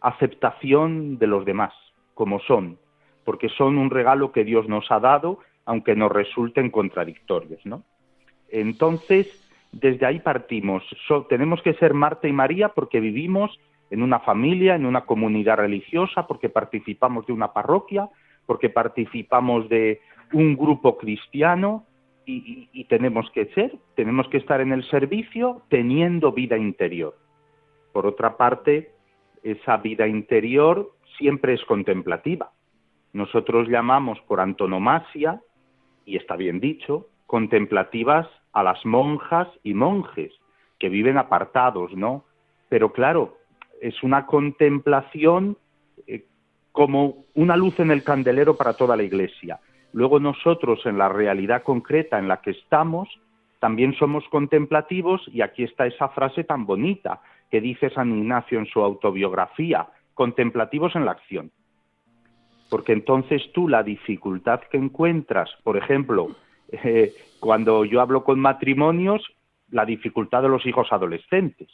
aceptación 0.00 1.18
de 1.18 1.26
los 1.26 1.44
demás, 1.44 1.74
como 2.14 2.40
son, 2.40 2.78
porque 3.26 3.50
son 3.50 3.76
un 3.76 3.90
regalo 3.90 4.32
que 4.32 4.44
Dios 4.44 4.66
nos 4.68 4.90
ha 4.90 4.98
dado, 4.98 5.40
aunque 5.66 5.94
nos 5.94 6.10
resulten 6.10 6.70
contradictorios, 6.70 7.60
¿no? 7.66 7.82
Entonces, 8.48 9.26
desde 9.70 10.06
ahí 10.06 10.20
partimos. 10.20 10.82
tenemos 11.28 11.60
que 11.60 11.74
ser 11.74 11.92
Marta 11.92 12.26
y 12.26 12.32
María 12.32 12.70
porque 12.70 13.00
vivimos 13.00 13.60
en 13.90 14.02
una 14.02 14.20
familia, 14.20 14.74
en 14.74 14.86
una 14.86 15.02
comunidad 15.02 15.58
religiosa, 15.58 16.26
porque 16.26 16.48
participamos 16.48 17.26
de 17.26 17.32
una 17.32 17.52
parroquia, 17.52 18.08
porque 18.46 18.70
participamos 18.70 19.68
de 19.68 20.00
un 20.32 20.56
grupo 20.56 20.96
cristiano 20.96 21.84
y, 22.24 22.84
tenemos 22.84 23.30
que 23.30 23.46
ser, 23.46 23.76
tenemos 23.94 24.28
que 24.28 24.38
estar 24.38 24.60
en 24.60 24.72
el 24.72 24.88
servicio 24.90 25.62
teniendo 25.68 26.32
vida 26.32 26.56
interior. 26.56 27.16
Por 27.92 28.06
otra 28.06 28.36
parte, 28.36 28.90
esa 29.44 29.76
vida 29.76 30.08
interior 30.08 30.90
siempre 31.18 31.54
es 31.54 31.64
contemplativa. 31.64 32.50
Nosotros 33.12 33.68
llamamos 33.68 34.20
por 34.22 34.40
antonomasia, 34.40 35.40
y 36.04 36.16
está 36.16 36.36
bien 36.36 36.58
dicho, 36.58 37.06
contemplativas 37.26 38.28
a 38.52 38.62
las 38.62 38.84
monjas 38.84 39.48
y 39.62 39.74
monjes 39.74 40.32
que 40.78 40.88
viven 40.88 41.18
apartados, 41.18 41.94
¿no? 41.94 42.24
Pero 42.68 42.92
claro, 42.92 43.36
es 43.80 44.02
una 44.02 44.26
contemplación 44.26 45.56
eh, 46.06 46.24
como 46.72 47.24
una 47.34 47.56
luz 47.56 47.78
en 47.80 47.90
el 47.90 48.02
candelero 48.04 48.56
para 48.56 48.74
toda 48.74 48.96
la 48.96 49.02
Iglesia. 49.02 49.60
Luego 49.92 50.20
nosotros, 50.20 50.84
en 50.84 50.98
la 50.98 51.08
realidad 51.08 51.62
concreta 51.62 52.18
en 52.18 52.28
la 52.28 52.42
que 52.42 52.50
estamos, 52.50 53.08
también 53.60 53.94
somos 53.94 54.24
contemplativos 54.28 55.22
y 55.32 55.40
aquí 55.40 55.62
está 55.64 55.86
esa 55.86 56.08
frase 56.10 56.44
tan 56.44 56.66
bonita 56.66 57.20
que 57.50 57.60
dice 57.60 57.90
San 57.90 58.10
Ignacio 58.10 58.58
en 58.58 58.66
su 58.66 58.80
autobiografía, 58.80 59.88
contemplativos 60.14 60.94
en 60.96 61.06
la 61.06 61.12
acción. 61.12 61.50
Porque 62.68 62.92
entonces 62.92 63.42
tú 63.54 63.68
la 63.68 63.82
dificultad 63.82 64.60
que 64.70 64.76
encuentras, 64.76 65.48
por 65.62 65.76
ejemplo, 65.76 66.36
eh, 66.70 67.14
cuando 67.40 67.84
yo 67.84 68.00
hablo 68.00 68.24
con 68.24 68.40
matrimonios, 68.40 69.22
la 69.70 69.84
dificultad 69.84 70.42
de 70.42 70.48
los 70.48 70.66
hijos 70.66 70.88
adolescentes 70.90 71.68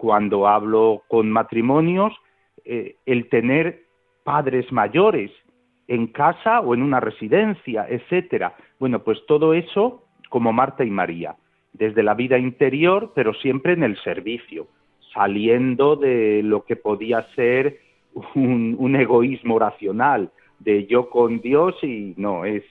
cuando 0.00 0.48
hablo 0.48 1.02
con 1.08 1.30
matrimonios, 1.30 2.14
eh, 2.64 2.96
el 3.04 3.28
tener 3.28 3.82
padres 4.24 4.72
mayores 4.72 5.30
en 5.88 6.06
casa 6.06 6.60
o 6.60 6.72
en 6.72 6.82
una 6.82 7.00
residencia, 7.00 7.86
etcétera. 7.86 8.56
Bueno, 8.78 9.00
pues 9.00 9.18
todo 9.26 9.52
eso 9.52 10.02
como 10.30 10.54
Marta 10.54 10.86
y 10.86 10.90
María, 10.90 11.36
desde 11.74 12.02
la 12.02 12.14
vida 12.14 12.38
interior, 12.38 13.12
pero 13.14 13.34
siempre 13.34 13.74
en 13.74 13.82
el 13.82 13.98
servicio, 14.02 14.68
saliendo 15.12 15.96
de 15.96 16.42
lo 16.44 16.64
que 16.64 16.76
podía 16.76 17.20
ser 17.34 17.80
un, 18.34 18.76
un 18.78 18.96
egoísmo 18.96 19.58
racional, 19.58 20.30
de 20.60 20.86
yo 20.86 21.10
con 21.10 21.42
Dios 21.42 21.74
y 21.82 22.14
no, 22.16 22.46
es 22.46 22.64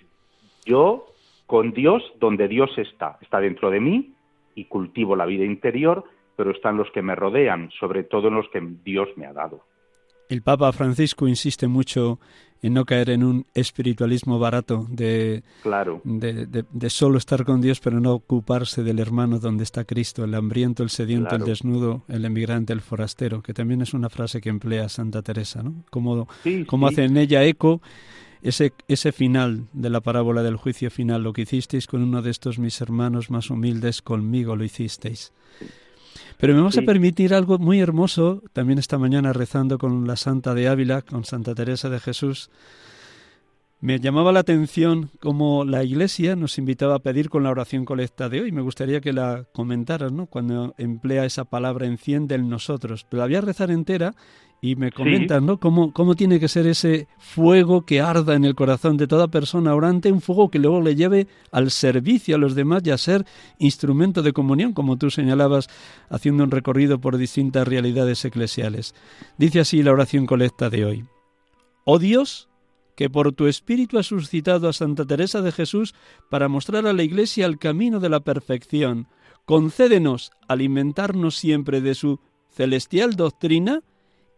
yo 0.65 1.05
con 1.45 1.73
Dios 1.73 2.01
donde 2.19 2.47
Dios 2.47 2.75
está, 2.79 3.19
está 3.21 3.39
dentro 3.39 3.69
de 3.69 3.81
mí 3.81 4.13
y 4.55 4.65
cultivo 4.65 5.15
la 5.15 5.27
vida 5.27 5.45
interior 5.45 6.05
pero 6.39 6.51
están 6.51 6.77
los 6.77 6.89
que 6.91 7.01
me 7.01 7.15
rodean, 7.15 7.69
sobre 7.81 8.05
todo 8.05 8.29
en 8.29 8.35
los 8.35 8.47
que 8.47 8.65
Dios 8.85 9.09
me 9.17 9.25
ha 9.25 9.33
dado. 9.33 9.65
El 10.29 10.41
Papa 10.41 10.71
Francisco 10.71 11.27
insiste 11.27 11.67
mucho 11.67 12.17
en 12.61 12.75
no 12.75 12.85
caer 12.85 13.09
en 13.09 13.25
un 13.25 13.45
espiritualismo 13.53 14.39
barato 14.39 14.85
de, 14.89 15.43
claro. 15.61 15.99
de, 16.05 16.89
solo 16.89 17.17
estar 17.17 17.43
con 17.43 17.59
Dios, 17.59 17.81
pero 17.81 17.99
no 17.99 18.13
ocuparse 18.13 18.83
del 18.83 18.99
hermano 18.99 19.39
donde 19.39 19.65
está 19.65 19.83
Cristo, 19.83 20.23
el 20.23 20.33
hambriento, 20.33 20.81
el 20.81 20.91
sediento, 20.91 21.35
el 21.35 21.43
desnudo, 21.43 22.03
el 22.07 22.23
emigrante, 22.23 22.71
el 22.71 22.79
forastero, 22.79 23.41
que 23.41 23.53
también 23.53 23.81
es 23.81 23.93
una 23.93 24.07
frase 24.07 24.39
que 24.39 24.47
emplea 24.47 24.87
Santa 24.87 25.21
Teresa, 25.21 25.61
¿no? 25.61 25.83
Como, 25.89 26.29
como 26.67 26.87
hace 26.87 27.03
en 27.03 27.17
ella 27.17 27.43
eco 27.43 27.81
ese, 28.41 28.71
ese 28.87 29.11
final 29.11 29.67
de 29.73 29.89
la 29.89 29.99
parábola 29.99 30.41
del 30.41 30.55
juicio 30.55 30.89
final, 30.89 31.21
lo 31.21 31.33
que 31.33 31.41
hicisteis 31.41 31.85
con 31.85 32.01
uno 32.01 32.21
de 32.21 32.31
estos 32.31 32.59
mis 32.59 32.79
hermanos 32.79 33.29
más 33.29 33.49
humildes, 33.49 34.01
conmigo 34.01 34.55
lo 34.55 34.63
hicisteis. 34.63 35.33
Pero 36.37 36.55
me 36.55 36.61
vas 36.61 36.77
a 36.77 36.83
permitir 36.83 37.33
algo 37.33 37.57
muy 37.57 37.79
hermoso, 37.79 38.43
también 38.53 38.79
esta 38.79 38.97
mañana 38.97 39.33
rezando 39.33 39.77
con 39.77 40.07
la 40.07 40.15
Santa 40.15 40.53
de 40.53 40.67
Ávila, 40.67 41.01
con 41.01 41.25
Santa 41.25 41.55
Teresa 41.55 41.89
de 41.89 41.99
Jesús. 41.99 42.49
Me 43.81 43.99
llamaba 43.99 44.33
la 44.33 44.41
atención 44.41 45.09
cómo 45.21 45.63
la 45.63 45.85
Iglesia 45.85 46.35
nos 46.35 46.57
invitaba 46.57 46.95
a 46.95 46.99
pedir 46.99 47.29
con 47.29 47.43
la 47.43 47.49
oración 47.49 47.85
colecta 47.85 48.27
de 48.27 48.41
hoy. 48.41 48.51
Me 48.51 48.61
gustaría 48.61 48.99
que 48.99 49.13
la 49.13 49.45
comentaras, 49.53 50.11
¿no? 50.11 50.25
Cuando 50.25 50.75
emplea 50.77 51.23
esa 51.23 51.45
palabra 51.45 51.85
enciende 51.85 52.35
en 52.35 52.49
nosotros. 52.49 53.05
Pero 53.09 53.21
la 53.21 53.27
voy 53.27 53.35
a 53.35 53.41
rezar 53.41 53.71
entera 53.71 54.15
y 54.61 54.75
me 54.75 54.91
comentas, 54.91 55.41
¿no? 55.41 55.57
Cómo, 55.59 55.93
cómo 55.93 56.15
tiene 56.15 56.39
que 56.39 56.49
ser 56.49 56.67
ese 56.67 57.07
fuego 57.17 57.85
que 57.85 58.01
arda 58.01 58.35
en 58.35 58.43
el 58.43 58.55
corazón 58.55 58.97
de 58.97 59.07
toda 59.07 59.29
persona 59.29 59.73
orante, 59.73 60.11
un 60.11 60.21
fuego 60.21 60.51
que 60.51 60.59
luego 60.59 60.81
le 60.81 60.95
lleve 60.95 61.27
al 61.51 61.71
servicio 61.71 62.35
a 62.35 62.39
los 62.39 62.55
demás 62.55 62.83
y 62.85 62.91
a 62.91 62.97
ser 62.97 63.25
instrumento 63.57 64.21
de 64.21 64.33
comunión, 64.33 64.73
como 64.73 64.97
tú 64.97 65.09
señalabas, 65.09 65.69
haciendo 66.09 66.43
un 66.43 66.51
recorrido 66.51 66.99
por 66.99 67.17
distintas 67.17 67.67
realidades 67.67 68.23
eclesiales. 68.25 68.95
Dice 69.37 69.61
así 69.61 69.81
la 69.81 69.93
oración 69.93 70.25
colecta 70.25 70.69
de 70.69 70.85
hoy. 70.85 71.05
Oh 71.85 71.97
Dios, 71.97 72.49
que 72.97 73.09
por 73.09 73.31
tu 73.31 73.47
espíritu 73.47 73.97
has 73.97 74.07
suscitado 74.07 74.67
a 74.67 74.73
Santa 74.73 75.05
Teresa 75.05 75.41
de 75.41 75.53
Jesús 75.53 75.95
para 76.29 76.49
mostrar 76.49 76.85
a 76.85 76.91
la 76.91 77.03
Iglesia 77.03 77.45
el 77.45 77.57
camino 77.57 78.01
de 78.01 78.09
la 78.09 78.19
perfección, 78.19 79.07
concédenos 79.45 80.31
alimentarnos 80.49 81.37
siempre 81.37 81.79
de 81.79 81.95
su 81.95 82.19
celestial 82.51 83.15
doctrina, 83.15 83.83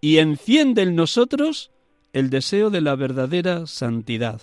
y 0.02 0.18
enciende 0.18 0.82
en 0.82 0.96
nosotros 0.96 1.72
el 2.12 2.30
deseo 2.30 2.70
de 2.72 2.82
la 2.82 2.96
verdadera 2.96 3.68
santidad. 3.68 4.42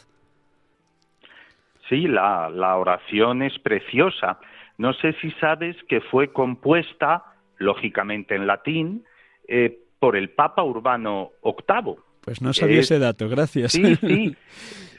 Sí, 1.88 2.06
la, 2.06 2.48
oración 2.76 3.42
es 3.42 3.58
preciosa. 3.58 4.38
No 4.76 4.92
sé 4.94 5.14
si 5.20 5.30
sabes 5.32 5.76
que 5.88 6.00
fue 6.00 6.32
compuesta, 6.32 7.24
lógicamente 7.58 8.36
en 8.36 8.46
latín, 8.46 9.04
eh, 9.48 9.78
por 9.98 10.16
el 10.16 10.30
Papa 10.30 10.62
Urbano 10.62 11.30
VIII. 11.42 11.96
Pues 12.20 12.40
no 12.40 12.52
sabía 12.52 12.80
ese 12.80 12.98
dato, 12.98 13.28
gracias. 13.28 13.72
Sí, 13.72 13.96
sí. 13.96 14.36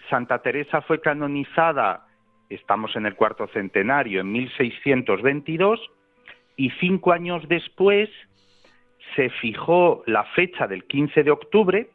Santa 0.09 0.41
Teresa 0.41 0.81
fue 0.81 0.99
canonizada, 0.99 2.07
estamos 2.49 2.95
en 2.95 3.05
el 3.05 3.15
cuarto 3.15 3.47
centenario, 3.53 4.21
en 4.21 4.31
1622, 4.31 5.79
y 6.57 6.71
cinco 6.81 7.13
años 7.13 7.43
después 7.47 8.09
se 9.15 9.29
fijó 9.29 10.03
la 10.05 10.23
fecha 10.35 10.67
del 10.67 10.85
15 10.85 11.23
de 11.23 11.31
octubre 11.31 11.89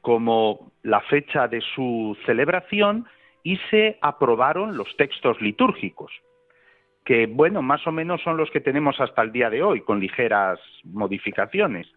como 0.00 0.72
la 0.82 1.00
fecha 1.00 1.48
de 1.48 1.60
su 1.74 2.16
celebración 2.26 3.06
y 3.42 3.56
se 3.70 3.98
aprobaron 4.00 4.76
los 4.76 4.96
textos 4.96 5.40
litúrgicos, 5.40 6.12
que 7.04 7.26
bueno, 7.26 7.62
más 7.62 7.86
o 7.86 7.92
menos 7.92 8.20
son 8.22 8.36
los 8.36 8.50
que 8.50 8.60
tenemos 8.60 9.00
hasta 9.00 9.22
el 9.22 9.32
día 9.32 9.50
de 9.50 9.62
hoy, 9.62 9.80
con 9.82 10.00
ligeras 10.00 10.60
modificaciones. 10.84 11.88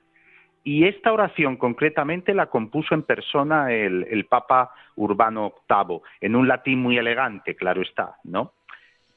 Y 0.63 0.85
esta 0.85 1.13
oración 1.13 1.57
concretamente 1.57 2.33
la 2.33 2.47
compuso 2.47 2.95
en 2.95 3.03
persona 3.03 3.71
el, 3.71 4.25
Papa 4.27 4.71
Urbano 4.95 5.53
VIII, 5.69 5.99
en 6.21 6.35
un 6.35 6.47
latín 6.47 6.79
muy 6.81 6.97
elegante, 6.97 7.55
claro 7.55 7.83
está, 7.83 8.15
¿no? 8.23 8.53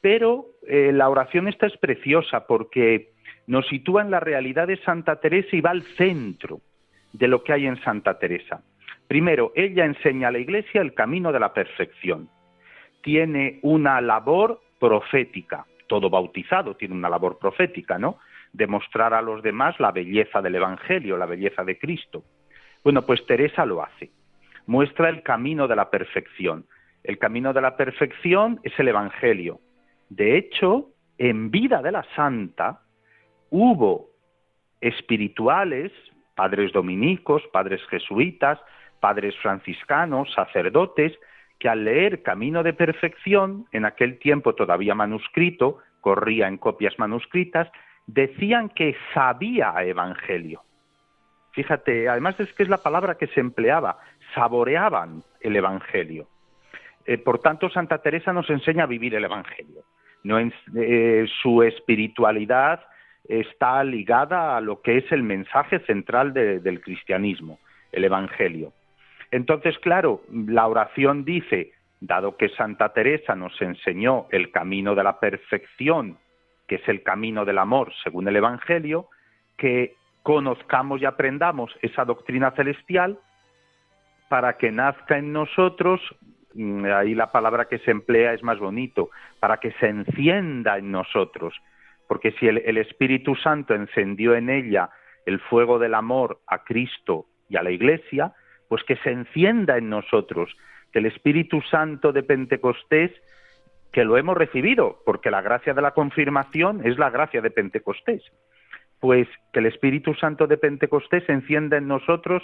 Pero 0.03 0.47
eh, 0.67 0.93
la 0.93 1.09
oración 1.09 1.49
esta 1.49 1.67
es 1.67 1.77
preciosa 1.79 2.47
porque 2.47 3.13
nos 3.49 3.67
sitúa 3.67 4.03
en 4.03 4.11
la 4.11 4.21
realidad 4.21 4.69
de 4.69 4.77
Santa 4.77 5.17
Teresa 5.17 5.57
y 5.57 5.63
va 5.63 5.71
al 5.71 5.83
centro 5.97 6.61
de 7.15 7.29
lo 7.29 7.43
que 7.43 7.55
hay 7.55 7.67
en 7.67 7.83
Santa 7.83 8.19
Teresa. 8.19 8.63
Primero, 9.09 9.53
ella 9.57 9.87
enseña 9.87 10.29
a 10.29 10.31
la 10.31 10.39
Iglesia 10.39 10.83
el 10.83 10.93
camino 10.93 11.33
de 11.33 11.41
la 11.41 11.55
perfección. 11.55 12.29
Tiene 13.03 13.59
una 13.63 14.03
labor 14.03 14.61
profética. 14.79 15.65
Todo 15.87 16.11
bautizado 16.11 16.77
tiene 16.77 16.95
una 16.95 17.09
labor 17.09 17.39
profética, 17.39 17.99
¿no? 17.99 18.19
Demostrar 18.53 19.15
a 19.15 19.23
los 19.23 19.43
demás 19.43 19.81
la 19.81 19.93
belleza 19.93 20.43
del 20.43 20.57
Evangelio, 20.57 21.17
la 21.17 21.25
belleza 21.25 21.65
de 21.65 21.79
Cristo. 21.79 22.25
Bueno, 22.85 23.07
pues 23.07 23.25
Teresa 23.25 23.65
lo 23.65 23.83
hace. 23.83 24.11
Muestra 24.67 25.09
el 25.09 25.23
camino 25.23 25.67
de 25.67 25.77
la 25.77 25.89
perfección. 25.89 26.67
El 27.03 27.19
camino 27.19 27.55
de 27.55 27.63
la 27.63 27.79
perfección 27.79 28.61
es 28.63 28.79
el 28.79 28.89
Evangelio. 28.89 29.61
De 30.11 30.37
hecho, 30.37 30.91
en 31.17 31.51
vida 31.51 31.81
de 31.81 31.93
la 31.93 32.05
santa, 32.15 32.83
hubo 33.51 34.11
espirituales, 34.81 35.93
padres 36.35 36.73
dominicos, 36.73 37.43
padres 37.53 37.81
jesuitas, 37.89 38.59
padres 39.01 39.37
franciscanos, 39.39 40.33
sacerdotes, 40.35 41.13
que 41.59 41.69
al 41.69 41.85
leer 41.85 42.23
Camino 42.23 42.63
de 42.63 42.73
Perfección, 42.73 43.67
en 43.73 43.85
aquel 43.85 44.19
tiempo 44.19 44.55
todavía 44.55 44.95
manuscrito, 44.95 45.79
corría 46.01 46.47
en 46.47 46.59
copias 46.59 46.99
manuscritas, 46.99 47.69
decían 48.07 48.69
que 48.71 48.97
sabía 49.13 49.75
Evangelio. 49.83 50.63
Fíjate, 51.53 52.09
además 52.09 52.39
es 52.39 52.53
que 52.53 52.63
es 52.63 52.69
la 52.69 52.83
palabra 52.83 53.17
que 53.17 53.27
se 53.29 53.41
empleaba, 53.41 53.99
saboreaban 54.35 55.25
el 55.41 55.57
Evangelio. 55.57 56.29
Eh, 57.05 57.19
por 57.19 57.41
tanto, 57.41 57.69
Santa 57.69 57.99
Teresa 57.99 58.33
nos 58.33 58.49
enseña 58.51 58.85
a 58.85 58.87
vivir 58.87 59.15
el 59.15 59.25
Evangelio. 59.25 59.83
No 60.23 60.39
en, 60.39 60.53
eh, 60.77 61.27
su 61.43 61.63
espiritualidad 61.63 62.81
está 63.25 63.83
ligada 63.85 64.57
a 64.57 64.61
lo 64.61 64.81
que 64.83 64.99
es 64.99 65.13
el 65.13 65.23
mensaje 65.23 65.81
central 65.81 66.33
del 66.33 66.81
cristianismo, 66.81 67.59
el 67.93 68.05
Evangelio. 68.05 68.73
Entonces, 69.31 69.79
claro, 69.79 70.23
la 70.33 70.67
oración 70.67 71.25
dice, 71.25 71.73
dado 72.01 72.37
que 72.37 72.49
Santa 72.51 72.93
Teresa 72.93 73.35
nos 73.35 73.61
enseñó 73.61 74.27
el 74.31 74.51
camino 74.51 74.95
de 74.95 75.05
la 75.05 75.21
perfección, 75.21 76.19
que 76.67 76.77
es 76.77 76.89
el 76.89 77.03
camino 77.03 77.45
del 77.45 77.59
amor 77.59 77.93
según 78.03 78.29
el 78.29 78.37
Evangelio, 78.37 79.09
que 79.57 79.95
conozcamos 80.23 81.01
y 81.01 81.05
aprendamos 81.05 81.75
esa 81.83 82.05
doctrina 82.05 82.51
celestial 82.53 83.19
para 84.29 84.59
que 84.59 84.71
nazca 84.71 85.19
en 85.19 85.33
nosotros, 85.33 86.01
mm, 86.55 86.85
ahí 86.85 87.15
la 87.15 87.33
palabra 87.33 87.67
que 87.67 87.79
se 87.79 87.91
emplea 87.91 88.35
es 88.35 88.43
más 88.43 88.59
bonito, 88.59 89.11
para 89.41 89.59
que 89.59 89.73
se 89.73 89.89
encienda 89.89 90.79
en 90.79 90.93
nosotros, 90.93 91.55
porque 92.09 92.33
si 92.33 92.49
el, 92.49 92.79
Espíritu 92.79 93.37
Santo 93.37 93.75
encendió 93.75 94.35
en 94.35 94.49
ella 94.49 94.91
el 95.27 95.39
fuego 95.41 95.79
del 95.79 95.95
amor 95.95 96.41
a 96.47 96.65
Cristo 96.65 97.27
y 97.51 97.57
a 97.57 97.63
la 97.63 97.71
Iglesia, 97.71 98.33
pues 98.69 98.83
que 98.83 98.97
se 98.97 99.11
encienda 99.11 99.77
en 99.77 99.91
nosotros, 99.91 100.57
que 100.91 101.01
el 101.01 101.07
Espíritu 101.07 101.61
Santo 101.71 102.13
de 102.13 102.23
Pentecostés, 102.23 103.13
que 103.93 104.05
lo 104.05 104.17
hemos 104.17 104.37
recibido, 104.37 105.03
porque 105.05 105.31
la 105.31 105.43
gracia 105.43 105.75
de 105.75 105.83
la 105.83 105.93
confirmación 105.93 106.81
es 106.87 106.99
la 106.99 107.11
gracia 107.11 107.43
de 107.43 107.51
Pentecostés, 107.51 108.23
pues 109.01 109.29
que 109.53 109.61
el 109.61 109.67
Espíritu 109.67 110.15
Santo 110.15 110.47
de 110.47 110.57
Pentecostés 110.57 111.29
encienda 111.29 111.77
en 111.77 111.89
nosotros 111.89 112.43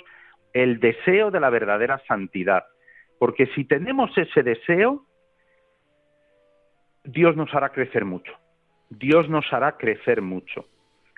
el 0.53 0.79
deseo 0.79 1.31
de 1.31 1.41
la 1.41 1.49
verdadera 1.49 2.03
santidad, 2.07 2.65
porque 3.19 3.47
si 3.55 3.65
tenemos 3.65 4.17
ese 4.19 4.43
deseo, 4.43 5.07
Dios 7.03 7.35
nos 7.35 7.53
hará 7.55 7.71
crecer 7.71 8.05
mucho. 8.05 8.33
Dios 8.99 9.29
nos 9.29 9.51
hará 9.53 9.77
crecer 9.77 10.23
mucho. 10.23 10.67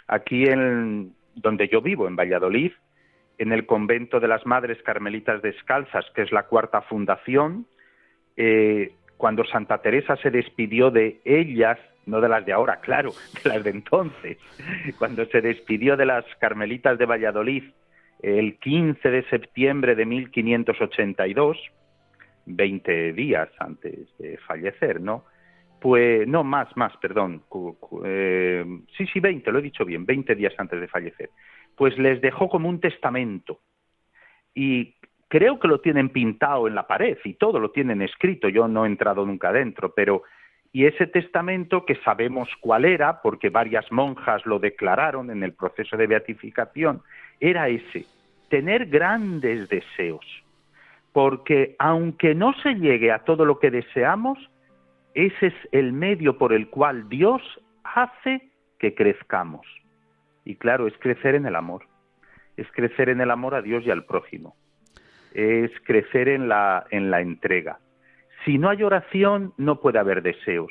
Aquí 0.07 0.45
en 0.45 1.14
donde 1.35 1.68
yo 1.68 1.81
vivo, 1.83 2.09
en 2.09 2.16
Valladolid, 2.16 2.72
en 3.39 3.53
el 3.53 3.66
convento 3.66 4.20
de 4.20 4.29
las 4.29 4.47
Madres 4.47 4.83
Carmelitas 4.83 5.43
Descalzas, 5.43 6.07
que 6.14 6.22
es 6.22 6.33
la 6.33 6.45
cuarta 6.45 6.83
fundación, 6.83 7.66
eh, 8.37 8.93
cuando 9.16 9.45
Santa 9.45 9.79
Teresa 9.79 10.16
se 10.16 10.31
despidió 10.31 10.91
de 10.91 11.20
ellas, 11.24 11.79
no 12.07 12.20
de 12.20 12.29
las 12.29 12.45
de 12.47 12.53
ahora, 12.53 12.81
claro, 12.81 13.12
de 13.43 13.51
las 13.51 13.64
de 13.64 13.70
entonces, 13.70 14.39
cuando 14.99 15.27
se 15.27 15.41
despidió 15.41 15.97
de 15.97 16.07
las 16.07 16.24
Carmelitas 16.39 16.99
de 16.99 17.07
Valladolid 17.07 17.64
el 18.22 18.59
15 18.59 19.11
de 19.11 19.22
septiembre 19.29 19.95
de 19.95 20.07
1582, 20.07 21.59
20 22.47 23.12
días 23.12 23.49
antes 23.59 24.09
de 24.18 24.39
fallecer, 24.39 25.01
¿no? 25.01 25.24
Pues, 25.87 26.26
no, 26.26 26.43
más, 26.43 26.76
más, 26.76 26.97
perdón. 26.97 27.45
Eh, 28.05 28.64
sí, 28.97 29.07
sí, 29.07 29.20
20, 29.20 29.53
lo 29.53 29.61
he 29.61 29.62
dicho 29.62 29.84
bien, 29.84 30.05
20 30.05 30.34
días 30.34 30.53
antes 30.59 30.80
de 30.80 30.89
fallecer. 30.89 31.30
Pues 31.76 31.97
les 31.97 32.20
dejó 32.20 32.49
como 32.49 32.68
un 32.68 32.80
testamento. 32.80 33.61
Y 34.53 34.97
creo 35.28 35.61
que 35.61 35.68
lo 35.68 35.80
tienen 35.80 36.09
pintado 36.09 36.66
en 36.66 36.74
la 36.74 36.89
pared 36.89 37.16
y 37.22 37.34
todo 37.34 37.61
lo 37.61 37.70
tienen 37.70 38.03
escrito. 38.03 38.49
Yo 38.49 38.66
no 38.66 38.84
he 38.84 38.89
entrado 38.89 39.24
nunca 39.24 39.53
dentro, 39.53 39.95
pero. 39.95 40.24
Y 40.72 40.87
ese 40.87 41.07
testamento, 41.07 41.87
que 41.87 41.95
sabemos 42.03 42.49
cuál 42.61 42.84
era, 42.84 43.22
porque 43.22 43.49
varias 43.49 43.87
monjas 43.93 44.45
lo 44.45 44.59
declararon 44.59 45.30
en 45.30 45.45
el 45.45 45.53
proceso 45.53 45.97
de 45.97 46.09
beatificación, 46.09 47.01
era 47.39 47.68
ese: 47.68 48.07
tener 48.49 48.87
grandes 48.87 49.68
deseos. 49.68 50.26
Porque 51.12 51.76
aunque 51.78 52.34
no 52.34 52.55
se 52.55 52.74
llegue 52.74 53.12
a 53.12 53.20
todo 53.20 53.45
lo 53.45 53.61
que 53.61 53.70
deseamos, 53.70 54.51
ese 55.17 55.47
es 55.47 55.55
el 55.73 55.95
medio 55.95 56.37
por 56.37 56.53
el 56.53 56.69
cual 56.69 57.09
Dios 57.09 57.41
hace 57.83 58.51
que 58.79 58.95
crezcamos. 58.95 59.67
Y 60.45 60.57
claro, 60.57 60.87
es 60.87 60.95
crecer 60.99 61.35
en 61.35 61.47
el 61.47 61.57
amor. 61.57 61.87
Es 62.59 62.71
crecer 62.73 63.09
en 63.09 63.23
el 63.23 63.31
amor 63.31 63.55
a 63.55 63.62
Dios 63.62 63.83
y 63.87 63.91
al 63.91 64.05
prójimo. 64.05 64.57
Es 65.33 65.71
crecer 65.85 66.29
en 66.29 66.49
la, 66.49 66.87
en 66.91 67.11
la 67.11 67.23
entrega. 67.23 67.79
Si 68.45 68.59
no 68.59 68.69
hay 68.69 68.83
oración, 68.83 69.55
no 69.57 69.81
puede 69.81 69.99
haber 69.99 70.23
deseos. 70.23 70.71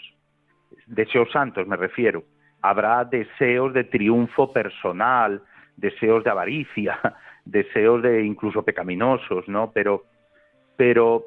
Deseos 0.85 1.31
santos 1.31 1.67
me 1.67 1.75
refiero. 1.75 2.23
Habrá 2.61 3.03
deseos 3.03 3.73
de 3.73 3.85
triunfo 3.85 4.53
personal, 4.53 5.41
deseos 5.75 6.23
de 6.23 6.29
avaricia, 6.29 6.99
deseos 7.45 8.03
de 8.03 8.23
incluso 8.23 8.63
pecaminosos, 8.63 9.47
¿no? 9.47 9.71
Pero, 9.71 10.03
pero 10.77 11.25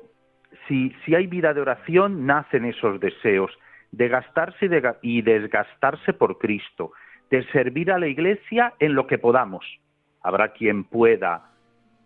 si, 0.66 0.94
si 1.04 1.14
hay 1.14 1.26
vida 1.26 1.54
de 1.54 1.60
oración, 1.60 2.26
nacen 2.26 2.64
esos 2.64 3.00
deseos 3.00 3.50
de 3.92 4.08
gastarse 4.08 4.68
y 5.02 5.22
desgastarse 5.22 6.12
por 6.12 6.38
Cristo, 6.38 6.92
de 7.30 7.44
servir 7.52 7.90
a 7.90 7.98
la 7.98 8.06
Iglesia 8.06 8.74
en 8.78 8.94
lo 8.94 9.06
que 9.06 9.18
podamos. 9.18 9.64
Habrá 10.22 10.52
quien 10.52 10.84
pueda, 10.84 11.50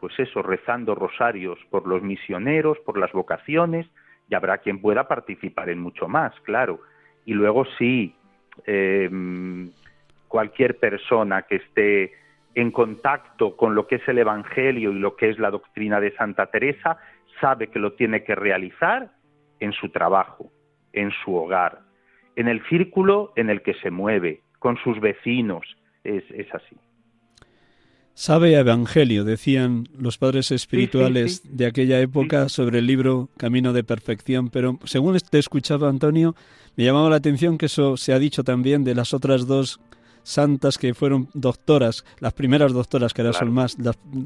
pues 0.01 0.19
eso, 0.19 0.43
rezando 0.43 0.95
rosarios 0.95 1.59
por 1.71 1.87
los 1.87 2.03
misioneros, 2.03 2.79
por 2.81 2.99
las 2.99 3.13
vocaciones, 3.13 3.87
y 4.29 4.35
habrá 4.35 4.59
quien 4.59 4.81
pueda 4.81 5.09
participar 5.09 5.71
en 5.71 5.81
mucho 5.81 6.09
más, 6.09 6.33
claro. 6.43 6.81
Y 7.25 7.35
luego 7.35 7.65
sí, 7.79 8.15
em, 8.67 9.71
cualquier 10.29 10.79
persona 10.79 11.43
que 11.43 11.57
esté 11.57 12.13
en 12.55 12.71
contacto 12.71 13.57
con 13.57 13.75
lo 13.75 13.87
que 13.87 13.97
es 13.97 14.09
el 14.09 14.19
Evangelio 14.19 14.93
y 14.93 14.99
lo 14.99 15.17
que 15.17 15.31
es 15.31 15.39
la 15.39 15.51
doctrina 15.51 16.01
de 16.01 16.13
Santa 16.13 16.47
Teresa, 16.47 16.99
sabe 17.43 17.69
que 17.69 17.79
lo 17.79 17.93
tiene 17.93 18.25
que 18.25 18.35
realizar 18.35 19.11
en 19.61 19.73
su 19.73 19.91
trabajo, 19.91 20.51
en 20.95 21.11
su 21.23 21.35
hogar, 21.35 21.81
en 22.37 22.49
el 22.49 22.65
círculo 22.69 23.33
en 23.37 23.51
el 23.51 23.61
que 23.61 23.75
se 23.75 23.91
mueve, 23.91 24.41
con 24.59 24.79
sus 24.79 24.99
vecinos. 25.01 25.63
Es, 26.05 26.25
así. 26.55 26.77
Sabe 28.15 28.55
Evangelio, 28.57 29.25
decían 29.25 29.89
los 29.99 30.19
padres 30.19 30.51
espirituales 30.51 31.57
de 31.57 31.67
aquella 31.67 32.01
época 32.01 32.49
sobre 32.49 32.79
el 32.79 32.87
libro 32.87 33.29
Camino 33.37 33.73
de 33.73 33.85
Perfección, 33.85 34.49
pero 34.51 34.79
según 34.85 35.17
te 35.19 35.39
escuchado 35.39 35.89
Antonio, 35.89 36.35
me 36.77 36.85
llamaba 36.85 37.11
la 37.11 37.17
atención 37.17 37.59
que 37.59 37.67
eso 37.67 37.97
se 37.97 38.13
ha 38.13 38.19
dicho 38.19 38.45
también 38.45 38.85
de 38.85 38.95
las 38.95 39.15
otras 39.15 39.47
dos 39.47 39.81
santas 40.23 40.79
que 40.79 40.95
fueron 40.95 41.29
doctoras, 41.35 42.05
las 42.19 42.33
primeras 42.33 42.73
doctoras 42.73 43.13
que 43.13 43.23
ahora 43.23 43.33
son 43.39 43.53
más, 43.53 43.77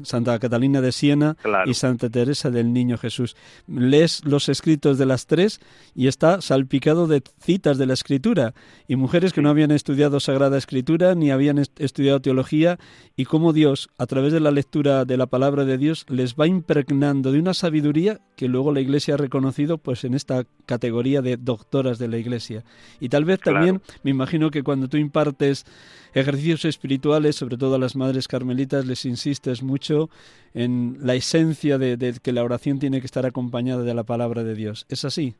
Santa 0.03 0.37
Catalina 0.39 0.81
de 0.81 0.91
Siena 0.91 1.37
y 1.65 1.73
Santa 1.73 2.09
Teresa 2.09 2.49
del 2.49 2.73
Niño 2.73 2.97
Jesús. 2.97 3.35
Lees 3.67 4.23
los 4.25 4.49
escritos 4.49 4.97
de 4.97 5.05
las 5.05 5.27
tres 5.27 5.59
y 5.95 6.07
está 6.07 6.41
salpicado 6.41 7.07
de 7.07 7.21
citas 7.39 7.77
de 7.77 7.85
la 7.85 7.93
Escritura. 7.93 8.53
Y 8.87 8.95
mujeres 8.95 9.33
que 9.33 9.41
no 9.41 9.49
habían 9.49 9.71
estudiado 9.71 10.19
Sagrada 10.19 10.57
Escritura 10.57 11.15
ni 11.15 11.31
habían 11.31 11.57
estudiado 11.57 12.21
teología 12.21 12.77
y 13.15 13.25
cómo 13.25 13.53
Dios, 13.53 13.89
a 13.97 14.05
través 14.05 14.33
de 14.33 14.39
la 14.39 14.51
lectura 14.51 15.05
de 15.05 15.17
la 15.17 15.25
palabra 15.25 15.65
de 15.65 15.77
Dios, 15.77 16.05
les 16.09 16.35
va 16.35 16.47
impregnando 16.47 17.31
de 17.31 17.39
una 17.39 17.53
sabiduría 17.53 18.21
que 18.35 18.47
luego 18.47 18.71
la 18.71 18.81
Iglesia 18.81 19.15
ha 19.15 19.17
reconocido 19.17 19.77
pues 19.77 20.03
en 20.03 20.13
esta 20.13 20.45
categoría 20.65 21.21
de 21.21 21.37
doctoras 21.37 21.97
de 21.97 22.07
la 22.07 22.17
Iglesia. 22.17 22.63
Y 22.99 23.09
tal 23.09 23.25
vez 23.25 23.39
también, 23.39 23.81
me 24.03 24.11
imagino 24.11 24.51
que 24.51 24.63
cuando 24.63 24.87
tú 24.87 24.97
impartes 24.97 25.65
ejercicios 26.13 26.65
espirituales, 26.65 27.35
sobre 27.35 27.57
todo 27.57 27.75
a 27.75 27.79
las 27.79 27.95
madres 27.95 28.27
carmelitas, 28.27 28.85
les 28.85 29.05
insistes 29.05 29.63
mucho 29.63 30.09
en 30.53 30.97
la 31.01 31.15
esencia 31.15 31.77
de, 31.77 32.15
que 32.21 32.31
la 32.31 32.43
oración 32.43 32.79
tiene 32.79 32.99
que 32.99 33.05
estar 33.05 33.25
acompañada 33.25 33.83
de 33.83 33.93
la 33.93 34.03
palabra 34.03 34.43
de 34.43 34.55
Dios. 34.55 34.85
¿Es 34.89 35.05
así? 35.05 35.35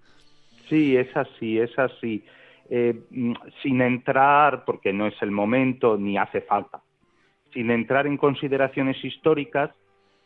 Sí, 0.70 0.96
es 0.96 1.16
así, 1.16 1.58
es 1.58 1.78
así. 1.78 2.24
Eh, 2.70 3.00
mm, 3.10 3.34
sin 3.64 3.82
entrar, 3.82 4.66
porque 4.66 4.92
no 4.92 5.08
es 5.08 5.16
el 5.22 5.32
momento 5.32 5.98
ni 5.98 6.18
hace 6.18 6.42
falta, 6.42 6.82
sin 7.54 7.72
entrar 7.72 8.08
en 8.08 8.18
consideraciones 8.18 9.04
históricas, 9.04 9.72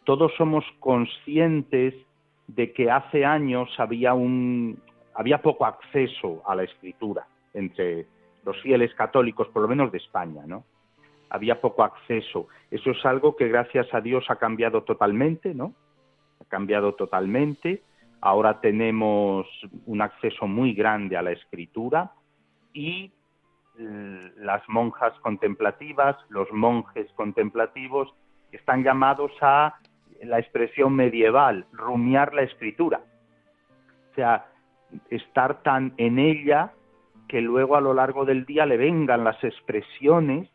todos 0.04 0.32
somos 0.38 0.66
conscientes 0.80 1.94
de 2.48 2.72
que 2.74 2.90
hace 2.90 3.24
años 3.24 3.70
había 3.78 4.14
un 4.14 4.80
había 5.14 5.42
poco 5.42 5.66
acceso 5.66 6.42
a 6.46 6.56
la 6.56 6.64
escritura 6.64 7.28
entre 7.54 8.06
los 8.46 8.60
fieles 8.62 8.94
católicos, 8.96 9.48
por 9.50 9.62
lo 9.62 9.68
menos 9.68 9.92
de 9.92 9.98
España, 9.98 10.44
¿no? 10.46 10.66
Había 11.30 11.62
poco 11.62 11.84
acceso. 11.84 12.48
Eso 12.70 12.92
es 12.92 13.06
algo 13.06 13.36
que 13.36 13.48
gracias 13.48 13.94
a 13.94 14.02
Dios 14.02 14.26
ha 14.30 14.36
cambiado 14.36 14.84
totalmente, 14.84 15.54
¿no? 15.54 15.74
Ha 16.42 16.46
cambiado 16.46 16.94
totalmente. 16.96 17.84
Ahora 18.20 18.60
tenemos 18.60 19.48
un 19.86 20.02
acceso 20.02 20.48
muy 20.48 20.74
grande 20.74 21.18
a 21.18 21.22
la 21.22 21.32
escritura 21.32 22.12
y 22.74 23.12
las 24.38 24.68
monjas 24.68 25.18
contemplativas, 25.22 26.18
los 26.30 26.52
monjes 26.52 27.12
contemplativos 27.14 28.14
están 28.52 28.84
llamados 28.84 29.32
a 29.42 29.76
la 30.22 30.40
expresión 30.40 30.94
medieval, 30.94 31.66
rumiar 31.72 32.34
la 32.34 32.44
escritura. 32.44 33.02
O 34.12 34.16
sea, 34.16 34.46
estar 35.10 35.64
tan 35.64 35.94
en 35.98 36.20
ella 36.20 36.74
que 37.32 37.40
luego 37.40 37.78
a 37.78 37.82
lo 37.82 37.94
largo 37.94 38.26
del 38.26 38.46
día 38.46 38.66
le 38.66 38.76
vengan 38.76 39.24
las 39.24 39.42
expresiones 39.42 40.50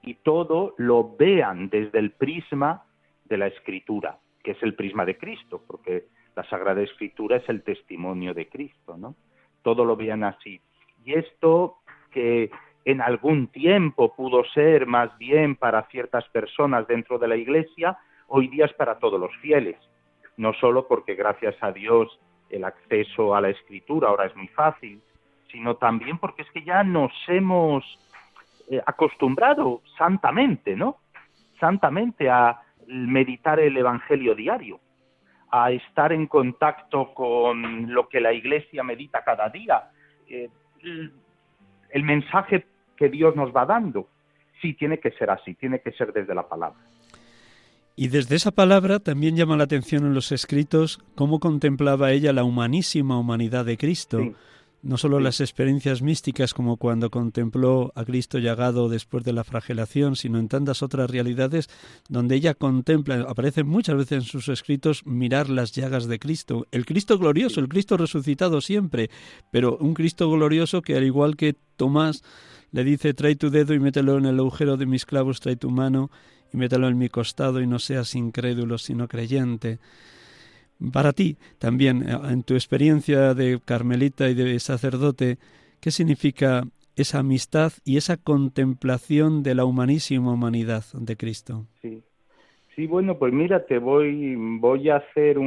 y 0.00 0.14
todo 0.14 0.72
lo 0.78 1.14
vean 1.14 1.68
desde 1.68 1.98
el 1.98 2.12
prisma 2.12 2.84
de 3.26 3.36
la 3.36 3.48
escritura, 3.48 4.16
que 4.42 4.52
es 4.52 4.62
el 4.62 4.74
prisma 4.74 5.04
de 5.04 5.18
Cristo, 5.18 5.62
porque 5.66 6.06
la 6.34 6.42
Sagrada 6.44 6.80
Escritura 6.80 7.36
es 7.36 7.46
el 7.50 7.62
testimonio 7.62 8.32
de 8.32 8.48
Cristo, 8.48 8.96
¿no? 8.96 9.14
Todo 9.60 9.84
lo 9.84 9.94
vean 9.94 10.24
así. 10.24 10.58
Y 11.04 11.12
esto 11.12 11.80
que, 12.10 12.50
en 12.86 13.02
algún 13.02 13.48
tiempo 13.48 14.14
pudo 14.16 14.42
ser 14.54 14.86
más 14.86 15.18
bien 15.18 15.54
para 15.54 15.82
ciertas 15.88 16.26
personas 16.30 16.86
dentro 16.86 17.18
de 17.18 17.28
la 17.28 17.36
Iglesia, 17.36 17.98
hoy 18.28 18.48
día 18.48 18.64
es 18.64 18.72
para 18.72 18.98
todos 18.98 19.20
los 19.20 19.36
fieles. 19.42 19.76
No 20.38 20.54
solo 20.54 20.88
porque 20.88 21.14
gracias 21.14 21.56
a 21.60 21.72
Dios 21.72 22.18
el 22.48 22.64
acceso 22.64 23.34
a 23.34 23.42
la 23.42 23.50
Escritura 23.50 24.08
ahora 24.08 24.24
es 24.24 24.34
muy 24.34 24.48
fácil, 24.48 25.02
sino 25.50 25.76
también 25.76 26.18
porque 26.18 26.42
es 26.42 26.50
que 26.50 26.62
ya 26.62 26.82
nos 26.82 27.12
hemos 27.28 27.84
eh, 28.70 28.80
acostumbrado 28.84 29.82
santamente, 29.96 30.76
¿no? 30.76 30.98
Santamente 31.60 32.28
a 32.28 32.60
meditar 32.86 33.60
el 33.60 33.76
Evangelio 33.76 34.34
diario, 34.34 34.80
a 35.50 35.70
estar 35.70 36.12
en 36.12 36.26
contacto 36.26 37.14
con 37.14 37.92
lo 37.92 38.08
que 38.08 38.20
la 38.20 38.32
Iglesia 38.32 38.82
medita 38.82 39.24
cada 39.24 39.48
día, 39.48 39.90
eh, 40.28 40.48
el 40.82 42.02
mensaje 42.02 42.66
que 42.96 43.08
Dios 43.08 43.36
nos 43.36 43.54
va 43.54 43.66
dando. 43.66 44.08
Sí, 44.60 44.74
tiene 44.74 44.98
que 44.98 45.10
ser 45.12 45.30
así, 45.30 45.54
tiene 45.54 45.80
que 45.80 45.92
ser 45.92 46.12
desde 46.12 46.34
la 46.34 46.48
palabra. 46.48 46.78
Y 47.94 48.08
desde 48.08 48.36
esa 48.36 48.50
palabra 48.50 48.98
también 48.98 49.36
llama 49.36 49.56
la 49.56 49.64
atención 49.64 50.04
en 50.04 50.12
los 50.12 50.30
escritos 50.30 50.98
cómo 51.14 51.40
contemplaba 51.40 52.12
ella 52.12 52.32
la 52.34 52.44
humanísima 52.44 53.18
humanidad 53.18 53.64
de 53.64 53.78
Cristo. 53.78 54.20
No 54.86 54.98
solo 54.98 55.18
las 55.18 55.40
experiencias 55.40 56.00
místicas 56.00 56.54
como 56.54 56.76
cuando 56.76 57.10
contempló 57.10 57.90
a 57.96 58.04
Cristo 58.04 58.38
llagado 58.38 58.88
después 58.88 59.24
de 59.24 59.32
la 59.32 59.42
flagelación, 59.42 60.14
sino 60.14 60.38
en 60.38 60.46
tantas 60.46 60.80
otras 60.80 61.10
realidades 61.10 61.68
donde 62.08 62.36
ella 62.36 62.54
contempla, 62.54 63.26
aparece 63.28 63.64
muchas 63.64 63.96
veces 63.96 64.12
en 64.12 64.22
sus 64.22 64.48
escritos, 64.48 65.04
mirar 65.04 65.50
las 65.50 65.72
llagas 65.72 66.06
de 66.06 66.20
Cristo. 66.20 66.68
El 66.70 66.86
Cristo 66.86 67.18
glorioso, 67.18 67.58
el 67.58 67.68
Cristo 67.68 67.96
resucitado 67.96 68.60
siempre, 68.60 69.10
pero 69.50 69.76
un 69.78 69.92
Cristo 69.92 70.30
glorioso 70.30 70.82
que 70.82 70.94
al 70.94 71.02
igual 71.02 71.36
que 71.36 71.56
Tomás 71.74 72.22
le 72.70 72.84
dice, 72.84 73.12
trae 73.12 73.34
tu 73.34 73.50
dedo 73.50 73.74
y 73.74 73.80
mételo 73.80 74.16
en 74.18 74.26
el 74.26 74.38
agujero 74.38 74.76
de 74.76 74.86
mis 74.86 75.04
clavos, 75.04 75.40
trae 75.40 75.56
tu 75.56 75.68
mano 75.68 76.12
y 76.52 76.58
mételo 76.58 76.86
en 76.86 76.96
mi 76.96 77.08
costado 77.08 77.60
y 77.60 77.66
no 77.66 77.80
seas 77.80 78.14
incrédulo 78.14 78.78
sino 78.78 79.08
creyente. 79.08 79.80
Para 80.92 81.12
ti 81.12 81.36
también, 81.58 82.02
eh, 82.08 82.16
en 82.30 82.42
tu 82.42 82.54
experiencia 82.54 83.34
de 83.34 83.60
carmelita 83.64 84.28
y 84.28 84.34
de 84.34 84.58
sacerdote, 84.60 85.38
¿qué 85.80 85.90
significa 85.90 86.64
esa 86.96 87.18
amistad 87.20 87.72
y 87.84 87.96
esa 87.96 88.16
contemplación 88.16 89.42
de 89.42 89.54
la 89.54 89.64
humanísima 89.64 90.32
humanidad 90.32 90.84
de 90.92 91.16
Cristo? 91.16 91.66
Sí, 91.80 92.02
sí 92.74 92.86
bueno, 92.86 93.18
pues 93.18 93.32
mira, 93.32 93.64
te 93.64 93.78
voy, 93.78 94.34
voy 94.36 94.90
a 94.90 94.96
hacer 94.96 95.38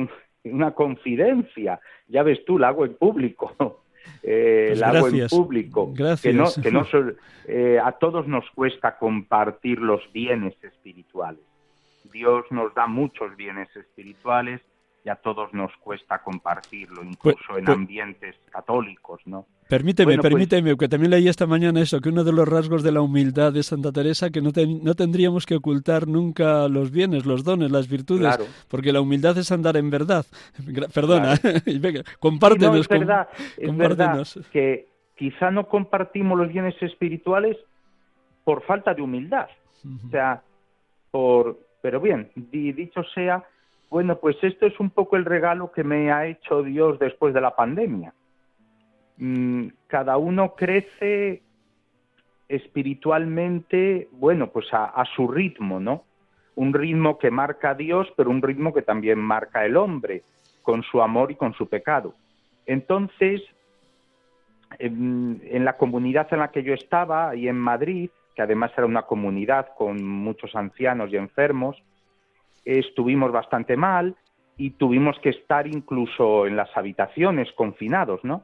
una 0.44 0.72
confidencia. 0.72 1.80
Ya 2.08 2.24
ves 2.24 2.44
tú, 2.46 2.58
la 2.58 2.70
hago 2.70 2.86
en 2.86 2.96
público. 2.96 3.56
Eh, 4.24 4.70
pues 4.70 4.80
la 4.80 4.90
hago 4.90 5.08
en 5.08 5.28
público. 5.28 5.92
Gracias. 5.94 6.22
Que 6.22 6.34
no, 6.34 6.50
que 6.62 6.72
no 6.72 6.86
eh, 7.48 7.80
a 7.82 7.92
todos 7.94 8.28
nos 8.28 8.44
cuesta 8.52 8.98
compartir 8.98 9.80
los 9.80 10.02
bienes 10.12 10.56
espirituales. 10.64 11.42
Dios 12.12 12.44
nos 12.50 12.74
da 12.74 12.88
muchos 12.88 13.36
bienes 13.38 13.74
espirituales 13.76 14.62
y 15.04 15.10
a 15.10 15.16
todos 15.16 15.54
nos 15.54 15.72
cuesta 15.78 16.22
compartirlo, 16.22 17.04
incluso 17.04 17.38
pues, 17.48 17.60
en 17.60 17.66
pues 17.66 17.78
ambientes 17.78 18.36
católicos, 18.52 19.22
¿no? 19.26 19.46
Permíteme, 19.68 20.16
pues 20.16 20.30
permíteme, 20.30 20.76
que 20.76 20.90
también 20.90 21.12
leí 21.12 21.28
esta 21.28 21.46
mañana 21.46 21.80
eso, 21.80 22.02
que 22.02 22.10
uno 22.10 22.24
de 22.24 22.34
los 22.34 22.48
rasgos 22.48 22.82
de 22.82 22.92
la 22.92 23.02
humildad 23.02 23.54
de 23.54 23.62
Santa 23.62 23.92
Teresa, 23.92 24.32
que 24.32 24.42
no, 24.42 24.50
no 24.82 24.96
tendríamos 24.96 25.46
que 25.46 25.56
ocultar 25.56 26.08
nunca 26.08 26.68
los 26.68 26.92
bienes, 26.92 27.26
los 27.26 27.44
dones, 27.44 27.72
las 27.72 27.88
virtudes, 27.88 28.38
porque 28.68 28.92
la 28.92 29.02
humildad 29.02 29.38
es 29.38 29.52
andar 29.52 29.78
en 29.78 29.90
verdad. 29.90 30.26
Perdona, 30.94 31.36
compártenos. 32.20 32.80
es 32.80 32.88
verdad, 32.88 33.30
es 33.58 33.78
verdad 33.78 34.28
que 34.52 34.88
quizá 35.16 35.52
no 35.52 35.68
compartimos 35.68 36.38
los 36.38 36.52
bienes 36.52 36.82
espirituales 36.82 37.58
por 38.44 38.64
falta 38.64 38.94
de 38.94 39.02
humildad. 39.02 39.48
O 39.86 40.10
sea, 40.10 40.42
por... 41.12 41.60
Pero 41.82 42.02
bien, 42.02 42.30
dicho 42.36 43.04
sea, 43.14 43.44
bueno, 43.90 44.20
pues 44.20 44.38
esto 44.44 44.68
es 44.68 44.80
un 44.80 44.92
poco 44.92 45.16
el 45.16 45.26
regalo 45.26 45.72
que 45.72 45.84
me 45.84 46.12
ha 46.12 46.28
hecho 46.28 46.62
Dios 46.62 47.00
después 47.00 47.34
de 47.34 47.42
la 47.42 47.56
pandemia. 47.56 48.14
Mm, 49.18 49.68
cada 49.88 50.18
uno 50.18 50.54
crece 50.56 51.42
espiritualmente, 52.48 54.08
bueno, 54.12 54.52
pues 54.52 54.68
a, 54.72 55.04
su 55.16 55.28
ritmo, 55.28 55.80
¿no? 55.80 56.04
Un 56.56 56.74
ritmo 56.74 57.18
que 57.18 57.32
marca 57.32 57.72
a 57.72 57.76
Dios, 57.76 58.08
pero 58.16 58.30
un 58.30 58.42
ritmo 58.42 58.74
que 58.74 58.82
también 58.82 59.20
marca 59.20 59.66
el 59.66 59.76
hombre, 59.76 60.24
con 60.62 60.84
su 60.84 61.02
amor 61.02 61.32
y 61.32 61.36
con 61.36 61.54
su 61.54 61.68
pecado. 61.68 62.14
Entonces, 62.66 63.42
en, 64.78 65.42
en, 65.46 65.66
la 65.66 65.78
comunidad 65.78 66.28
en 66.32 66.40
la 66.40 66.52
que 66.52 66.64
yo 66.64 66.74
estaba, 66.74 67.36
y 67.36 67.48
en 67.48 67.58
Madrid, 67.58 68.10
que 68.36 68.42
además 68.44 68.72
era 68.78 68.86
una 68.86 69.04
comunidad 69.04 69.70
con 69.78 70.04
muchos 70.04 70.56
ancianos 70.56 71.12
y 71.12 71.18
enfermos, 71.18 71.82
estuvimos 72.66 73.32
bastante 73.32 73.78
mal 73.78 74.16
y 74.58 74.72
tuvimos 74.72 75.18
que 75.20 75.30
estar 75.30 75.68
incluso 75.68 76.46
en 76.46 76.56
las 76.56 76.76
habitaciones 76.76 77.52
confinados, 77.54 78.24
¿no? 78.24 78.44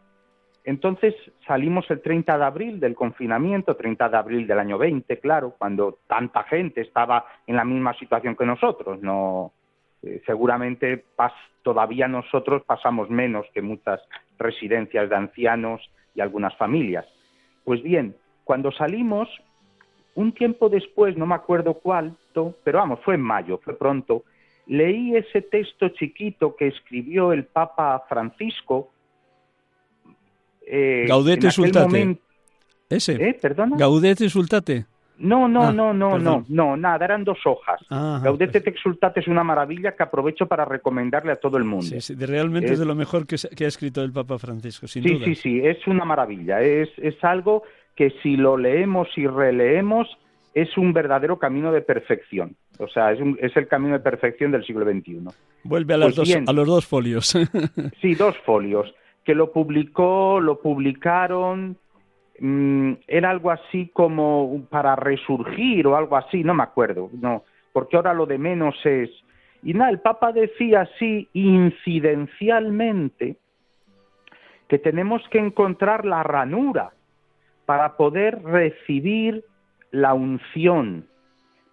Entonces 0.63 1.13
salimos 1.45 1.89
el 1.91 2.01
30 2.01 2.37
de 2.37 2.43
abril 2.43 2.79
del 2.79 2.95
confinamiento, 2.95 3.75
30 3.75 4.09
de 4.09 4.17
abril 4.17 4.47
del 4.47 4.57
año 4.57 4.79
20, 4.79 5.19
claro, 5.19 5.53
cuando 5.57 5.99
tanta 6.07 6.43
gente 6.43 6.81
estaba 6.81 7.25
en 7.45 7.55
la 7.55 7.63
misma 7.63 7.93
situación 7.93 8.35
que 8.35 8.45
nosotros. 8.45 8.99
No, 9.01 9.53
eh, 10.01 10.21
seguramente 10.25 11.05
todavía 11.61 12.07
nosotros 12.07 12.63
pasamos 12.63 13.09
menos 13.09 13.45
que 13.53 13.61
muchas 13.61 14.01
residencias 14.39 15.09
de 15.09 15.15
ancianos 15.15 15.81
y 16.15 16.21
algunas 16.21 16.55
familias. 16.57 17.05
Pues 17.63 17.83
bien, 17.83 18.15
cuando 18.43 18.71
salimos, 18.71 19.27
un 20.15 20.31
tiempo 20.31 20.69
después, 20.69 21.15
no 21.17 21.25
me 21.25 21.35
acuerdo 21.35 21.75
cuál, 21.75 22.15
pero 22.63 22.79
vamos, 22.79 22.99
fue 23.03 23.15
en 23.15 23.21
mayo, 23.21 23.59
fue 23.63 23.77
pronto, 23.77 24.23
leí 24.67 25.15
ese 25.15 25.41
texto 25.41 25.89
chiquito 25.89 26.55
que 26.55 26.67
escribió 26.67 27.31
el 27.31 27.45
Papa 27.45 28.03
Francisco. 28.09 28.91
Eh, 30.65 31.05
Gaudete 31.07 31.51
sultate. 31.51 32.17
Ese. 32.89 33.13
¿Eh? 33.13 33.37
¿Perdona? 33.39 33.77
Gaudete 33.77 34.29
sultate. 34.29 34.85
No, 35.17 35.47
no, 35.47 35.67
ah, 35.67 35.71
no, 35.71 35.93
no, 35.93 36.19
no, 36.19 36.45
no, 36.49 36.75
nada, 36.75 37.05
eran 37.05 37.23
dos 37.23 37.37
hojas. 37.45 37.79
Ah, 37.89 38.19
Gaudete 38.21 38.59
te 38.59 38.69
exultate 38.69 39.21
es 39.21 39.27
una 39.27 39.45
maravilla 39.45 39.95
que 39.95 40.03
aprovecho 40.03 40.45
para 40.45 40.65
recomendarle 40.65 41.31
a 41.31 41.37
todo 41.37 41.57
el 41.57 41.63
mundo. 41.63 41.85
Sí, 41.85 42.01
sí, 42.01 42.15
realmente 42.15 42.73
es, 42.73 42.79
de 42.79 42.85
lo 42.85 42.95
mejor 42.95 43.25
que, 43.25 43.35
ha 43.35 43.67
escrito 43.67 44.01
el 44.01 44.11
Papa 44.11 44.37
Francisco, 44.37 44.87
sin 44.87 45.03
sí, 45.03 45.21
Sí, 45.23 45.35
sí, 45.35 45.61
es 45.63 45.87
una 45.87 46.03
maravilla, 46.03 46.61
es, 46.61 46.89
es 46.97 47.15
algo 47.23 47.63
que 47.95 48.11
si 48.21 48.35
lo 48.35 48.57
leemos 48.57 49.07
y 49.15 49.27
releemos 49.27 50.07
es 50.53 50.77
un 50.77 50.93
verdadero 50.93 51.37
camino 51.37 51.71
de 51.71 51.81
perfección. 51.81 52.55
O 52.79 52.87
sea, 52.87 53.11
es, 53.11 53.19
es 53.39 53.55
el 53.57 53.67
camino 53.67 53.93
de 53.93 53.99
perfección 53.99 54.51
del 54.51 54.65
siglo 54.65 54.85
XXI. 54.85 55.25
Vuelve 55.63 55.93
a, 55.93 55.99
pues 55.99 56.37
a 56.47 56.53
los 56.53 56.67
dos 56.67 56.85
folios. 56.85 57.37
sí, 58.01 58.15
dos 58.15 58.37
folios. 58.45 58.93
Que 59.25 59.35
lo 59.35 59.51
publicó, 59.51 60.39
lo 60.39 60.61
publicaron. 60.61 61.77
Mm, 62.39 62.93
era 63.07 63.31
algo 63.31 63.51
así 63.51 63.89
como 63.93 64.65
para 64.69 64.95
resurgir 64.95 65.87
o 65.87 65.97
algo 65.97 66.15
así, 66.15 66.43
no 66.43 66.53
me 66.53 66.63
acuerdo. 66.63 67.09
No, 67.19 67.43
porque 67.73 67.97
ahora 67.97 68.13
lo 68.13 68.25
de 68.25 68.37
menos 68.37 68.75
es. 68.85 69.09
Y 69.61 69.73
nada, 69.73 69.89
el 69.89 69.99
Papa 69.99 70.31
decía 70.31 70.81
así 70.81 71.27
incidencialmente 71.33 73.35
que 74.69 74.79
tenemos 74.79 75.21
que 75.29 75.39
encontrar 75.39 76.05
la 76.05 76.23
ranura 76.23 76.91
para 77.65 77.97
poder 77.97 78.41
recibir 78.43 79.43
la 79.91 80.13
unción, 80.13 81.07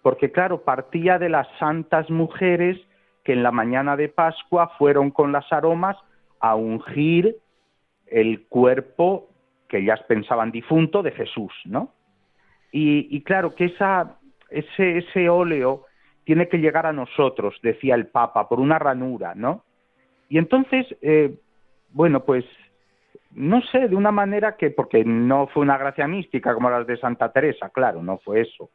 porque 0.01 0.31
claro, 0.31 0.63
partía 0.63 1.19
de 1.19 1.29
las 1.29 1.47
santas 1.59 2.09
mujeres 2.09 2.79
que 3.23 3.33
en 3.33 3.43
la 3.43 3.51
mañana 3.51 3.95
de 3.95 4.09
Pascua 4.09 4.71
fueron 4.77 5.11
con 5.11 5.31
las 5.31 5.51
aromas 5.51 5.97
a 6.39 6.55
ungir 6.55 7.37
el 8.07 8.45
cuerpo 8.47 9.29
que 9.69 9.79
ellas 9.79 10.01
pensaban 10.07 10.51
difunto 10.51 11.01
de 11.01 11.11
Jesús, 11.11 11.51
¿no? 11.65 11.91
Y, 12.71 13.21
claro 13.21 13.53
que 13.53 13.65
ese, 13.65 14.97
ese 14.97 15.29
óleo 15.29 15.85
tiene 16.23 16.47
que 16.47 16.57
llegar 16.57 16.87
a 16.87 16.93
nosotros, 16.93 17.55
decía 17.61 17.93
el 17.93 18.07
Papa, 18.07 18.49
por 18.49 18.59
una 18.59 18.79
ranura, 18.79 19.35
¿no? 19.35 19.63
Y 20.27 20.39
entonces, 20.39 20.87
eh, 21.01 21.35
bueno, 21.91 22.23
pues 22.23 22.45
no 23.35 23.61
sé, 23.61 23.87
de 23.87 23.95
una 23.95 24.11
manera 24.11 24.55
que, 24.55 24.69
porque 24.69 25.03
no 25.03 25.47
fue 25.47 25.63
una 25.63 25.77
gracia 25.77 26.07
mística 26.07 26.53
como 26.53 26.69
las 26.69 26.85
de 26.85 26.97
Santa 26.97 27.31
Teresa, 27.31 27.69
claro, 27.69 28.03
no 28.03 28.17
fue 28.19 28.41
eso, 28.41 28.69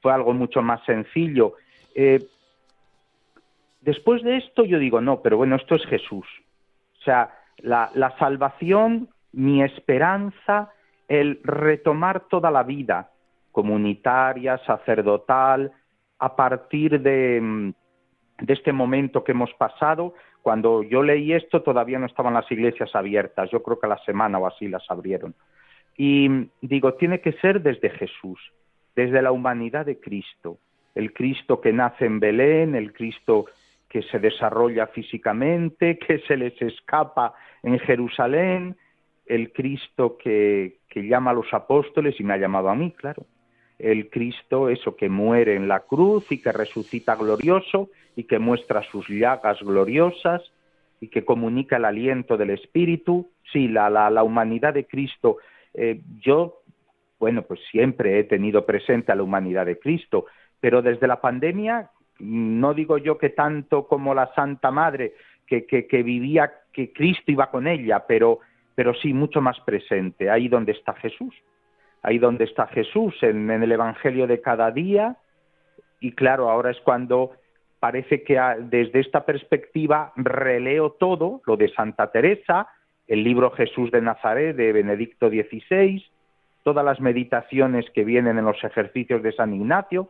fue 0.00 0.12
algo 0.12 0.32
mucho 0.32 0.62
más 0.62 0.82
sencillo. 0.84 1.54
Eh, 1.94 2.24
después 3.80 4.22
de 4.22 4.38
esto 4.38 4.64
yo 4.64 4.78
digo, 4.78 5.00
no, 5.00 5.20
pero 5.20 5.36
bueno, 5.36 5.56
esto 5.56 5.74
es 5.74 5.84
Jesús. 5.86 6.26
O 7.00 7.02
sea, 7.02 7.34
la, 7.58 8.14
salvación, 8.18 9.08
mi 9.32 9.62
esperanza, 9.62 10.70
el 11.08 11.40
retomar 11.42 12.20
toda 12.28 12.50
la 12.50 12.62
vida 12.62 13.10
comunitaria, 13.52 14.58
sacerdotal, 14.58 15.72
a 16.18 16.36
partir 16.36 17.00
de, 17.00 17.40
mm, 17.40 17.70
de 18.40 18.52
este 18.52 18.72
momento 18.72 19.24
que 19.24 19.32
hemos 19.32 19.52
pasado, 19.54 20.14
cuando 20.48 20.82
yo 20.82 21.02
leí 21.02 21.34
esto 21.34 21.60
todavía 21.60 21.98
no 21.98 22.06
estaban 22.06 22.32
las 22.32 22.50
iglesias 22.50 22.88
abiertas, 22.94 23.50
yo 23.50 23.62
creo 23.62 23.78
que 23.78 23.84
a 23.84 23.90
la 23.90 24.04
semana 24.06 24.38
o 24.38 24.46
así 24.46 24.66
las 24.66 24.82
abrieron. 24.90 25.34
Y 25.94 26.26
digo, 26.62 26.94
tiene 26.94 27.20
que 27.20 27.32
ser 27.32 27.60
desde 27.60 27.90
Jesús, 27.90 28.40
desde 28.96 29.20
la 29.20 29.30
humanidad 29.30 29.84
de 29.84 30.00
Cristo, 30.00 30.56
el 30.94 31.12
Cristo 31.12 31.60
que 31.60 31.70
nace 31.74 32.06
en 32.06 32.18
Belén, 32.18 32.74
el 32.74 32.94
Cristo 32.94 33.44
que 33.90 34.00
se 34.04 34.18
desarrolla 34.20 34.86
físicamente, 34.86 35.98
que 36.06 36.20
se 36.20 36.38
les 36.38 36.54
escapa 36.62 37.34
en 37.62 37.78
Jerusalén, 37.80 38.74
el 39.26 39.52
Cristo 39.52 40.16
que, 40.16 40.78
que 40.88 41.06
llama 41.06 41.32
a 41.32 41.34
los 41.34 41.52
apóstoles 41.52 42.18
y 42.18 42.24
me 42.24 42.32
ha 42.32 42.38
llamado 42.38 42.70
a 42.70 42.74
mí, 42.74 42.90
claro. 42.92 43.26
El 43.78 44.10
Cristo, 44.10 44.68
eso 44.68 44.96
que 44.96 45.08
muere 45.08 45.54
en 45.54 45.68
la 45.68 45.80
cruz 45.80 46.30
y 46.30 46.42
que 46.42 46.52
resucita 46.52 47.14
glorioso 47.14 47.90
y 48.16 48.24
que 48.24 48.38
muestra 48.38 48.82
sus 48.82 49.08
llagas 49.08 49.60
gloriosas 49.60 50.42
y 51.00 51.08
que 51.08 51.24
comunica 51.24 51.76
el 51.76 51.84
aliento 51.84 52.36
del 52.36 52.50
Espíritu. 52.50 53.30
Sí, 53.52 53.68
la, 53.68 53.88
la, 53.88 54.10
la 54.10 54.24
humanidad 54.24 54.74
de 54.74 54.86
Cristo. 54.86 55.38
Eh, 55.74 56.00
yo, 56.20 56.62
bueno, 57.20 57.42
pues 57.42 57.60
siempre 57.70 58.18
he 58.18 58.24
tenido 58.24 58.66
presente 58.66 59.12
a 59.12 59.14
la 59.14 59.22
humanidad 59.22 59.66
de 59.66 59.78
Cristo, 59.78 60.26
pero 60.60 60.82
desde 60.82 61.06
la 61.06 61.20
pandemia, 61.20 61.90
no 62.18 62.74
digo 62.74 62.98
yo 62.98 63.16
que 63.16 63.30
tanto 63.30 63.86
como 63.86 64.14
la 64.14 64.34
Santa 64.34 64.70
Madre, 64.72 65.14
que, 65.46 65.64
que, 65.66 65.86
que 65.86 66.02
vivía, 66.02 66.52
que 66.72 66.92
Cristo 66.92 67.30
iba 67.30 67.50
con 67.50 67.66
ella, 67.68 68.04
pero 68.06 68.40
pero 68.78 68.94
sí 68.94 69.12
mucho 69.12 69.40
más 69.40 69.58
presente, 69.66 70.30
ahí 70.30 70.46
donde 70.46 70.70
está 70.70 70.94
Jesús, 70.94 71.34
ahí 72.02 72.18
donde 72.18 72.44
está 72.44 72.66
Jesús, 72.68 73.14
en, 73.22 73.50
el 73.50 73.72
Evangelio 73.72 74.26
de 74.26 74.40
cada 74.40 74.70
día, 74.70 75.16
y 76.00 76.12
claro, 76.12 76.50
ahora 76.50 76.70
es 76.70 76.80
cuando 76.80 77.32
parece 77.80 78.22
que 78.22 78.40
desde 78.60 79.00
esta 79.00 79.24
perspectiva 79.24 80.12
releo 80.16 80.92
todo, 80.92 81.42
lo 81.46 81.56
de 81.56 81.68
Santa 81.70 82.10
Teresa, 82.10 82.68
el 83.06 83.24
libro 83.24 83.50
Jesús 83.52 83.90
de 83.90 84.02
Nazaret 84.02 84.56
de 84.56 84.72
Benedicto 84.72 85.28
XVI, 85.28 86.04
todas 86.62 86.84
las 86.84 87.00
meditaciones 87.00 87.86
que 87.90 88.04
vienen 88.04 88.38
en 88.38 88.44
los 88.44 88.62
ejercicios 88.62 89.22
de 89.22 89.32
San 89.32 89.54
Ignacio, 89.54 90.08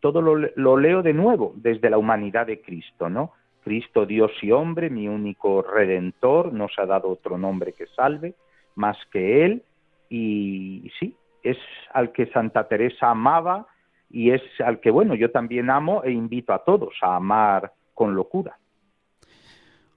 todo 0.00 0.22
lo, 0.22 0.34
lo, 0.36 0.76
leo 0.76 1.02
de 1.02 1.12
nuevo 1.12 1.52
desde 1.56 1.90
la 1.90 1.98
humanidad 1.98 2.46
de 2.46 2.60
Cristo, 2.60 3.08
¿no? 3.08 3.32
Cristo 3.62 4.06
Dios 4.06 4.32
y 4.42 4.50
hombre, 4.50 4.88
mi 4.88 5.06
único 5.06 5.62
redentor, 5.62 6.52
nos 6.52 6.72
ha 6.78 6.86
dado 6.86 7.10
otro 7.10 7.36
nombre 7.36 7.74
que 7.74 7.86
salve, 7.88 8.34
más 8.74 8.96
que 9.12 9.44
Él, 9.44 9.62
y 10.08 10.90
sí, 10.98 11.14
es 11.42 11.58
al 11.92 12.12
que 12.12 12.26
Santa 12.26 12.68
Teresa 12.68 13.10
amaba 13.10 13.66
y 14.08 14.30
es 14.30 14.42
al 14.64 14.80
que, 14.80 14.90
bueno, 14.90 15.14
yo 15.14 15.30
también 15.30 15.70
amo 15.70 16.02
e 16.04 16.12
invito 16.12 16.52
a 16.52 16.64
todos 16.64 16.94
a 17.02 17.16
amar 17.16 17.72
con 17.94 18.14
locura. 18.14 18.58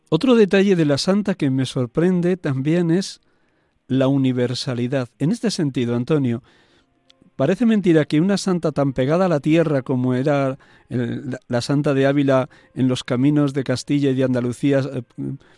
Otro 0.09 0.35
detalle 0.35 0.75
de 0.75 0.85
la 0.85 0.97
santa 0.97 1.33
que 1.33 1.49
me 1.49 1.65
sorprende 1.65 2.37
también 2.37 2.91
es 2.91 3.21
la 3.87 4.07
universalidad. 4.07 5.09
En 5.17 5.31
este 5.31 5.49
sentido, 5.49 5.95
Antonio, 5.95 6.43
Parece 7.35 7.65
mentira 7.65 8.05
que 8.05 8.21
una 8.21 8.37
santa 8.37 8.71
tan 8.71 8.93
pegada 8.93 9.25
a 9.25 9.29
la 9.29 9.39
tierra 9.39 9.81
como 9.81 10.13
era 10.13 10.59
la 10.89 11.61
santa 11.61 11.95
de 11.95 12.05
Ávila 12.05 12.47
en 12.75 12.87
los 12.87 13.03
caminos 13.03 13.53
de 13.53 13.63
Castilla 13.63 14.11
y 14.11 14.13
de 14.13 14.23
Andalucía 14.23 14.81
eh, 14.81 15.01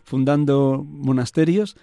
fundando 0.04 0.86
monasterios, 0.88 1.76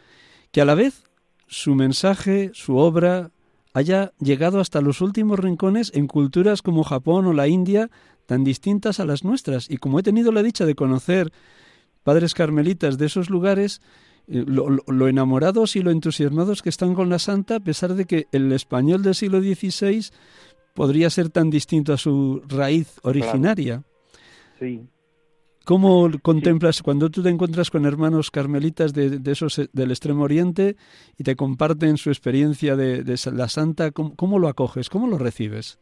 que 0.50 0.62
a 0.62 0.64
la 0.64 0.74
vez 0.74 1.04
su 1.46 1.74
mensaje, 1.74 2.50
su 2.54 2.78
obra, 2.78 3.30
haya 3.74 4.12
llegado 4.18 4.60
hasta 4.60 4.80
los 4.80 5.00
últimos 5.00 5.38
rincones 5.38 5.92
en 5.94 6.06
culturas 6.06 6.62
como 6.62 6.84
Japón 6.84 7.26
o 7.26 7.32
la 7.32 7.48
India, 7.48 7.90
tan 8.26 8.44
distintas 8.44 9.00
a 9.00 9.04
las 9.04 9.24
nuestras. 9.24 9.70
Y 9.70 9.78
como 9.78 9.98
he 9.98 10.02
tenido 10.02 10.32
la 10.32 10.42
dicha 10.42 10.66
de 10.66 10.74
conocer 10.74 11.32
padres 12.02 12.34
carmelitas 12.34 12.98
de 12.98 13.06
esos 13.06 13.30
lugares, 13.30 13.80
lo, 14.26 15.08
enamorados 15.08 15.76
y 15.76 15.82
lo 15.82 15.90
entusiasmados 15.90 16.62
que 16.62 16.68
están 16.68 16.94
con 16.94 17.08
la 17.08 17.18
santa, 17.18 17.56
a 17.56 17.60
pesar 17.60 17.94
de 17.94 18.04
que 18.04 18.26
el 18.32 18.52
español 18.52 19.02
del 19.02 19.14
siglo 19.14 19.40
XVI 19.40 20.10
podría 20.74 21.10
ser 21.10 21.28
tan 21.28 21.50
distinto 21.50 21.92
a 21.92 21.96
su 21.96 22.42
raíz 22.46 22.98
originaria. 23.02 23.82
Sí. 24.58 24.86
¿Cómo 25.64 26.10
contemplas 26.22 26.82
cuando 26.82 27.08
tú 27.10 27.22
te 27.22 27.28
encuentras 27.28 27.70
con 27.70 27.86
hermanos 27.86 28.30
carmelitas 28.30 28.92
de, 28.92 29.20
esos 29.30 29.70
del 29.72 29.90
extremo 29.90 30.24
oriente 30.24 30.76
y 31.18 31.24
te 31.24 31.36
comparten 31.36 31.96
su 31.96 32.10
experiencia 32.10 32.74
de, 32.74 33.04
la 33.32 33.48
santa? 33.48 33.92
¿cómo, 33.92 34.38
lo 34.38 34.48
acoges? 34.48 34.90
¿Cómo 34.90 35.06
lo 35.06 35.18
recibes? 35.18 35.78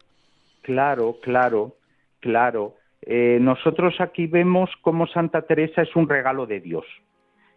Claro, 0.63 1.17
claro, 1.23 1.77
claro. 2.21 2.77
Eh, 3.03 3.39
nosotros 3.41 3.95
aquí 4.01 4.27
vemos 4.27 4.71
cómo 4.83 5.07
Santa 5.07 5.43
Teresa 5.43 5.83
es 5.83 5.97
un 5.97 6.09
regalo 6.09 6.47
de 6.47 6.61
Dios. 6.61 6.85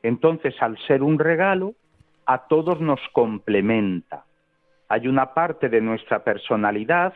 Entonces, 0.01 0.55
al 0.61 0.78
ser 0.88 1.03
un 1.03 1.19
regalo, 1.19 1.76
a 2.26 2.47
todos 2.47 2.80
nos 2.80 2.99
complementa. 3.11 4.26
Hay 4.88 5.07
una 5.07 5.34
parte 5.34 5.69
de 5.69 5.82
nuestra 5.82 6.24
personalidad 6.24 7.13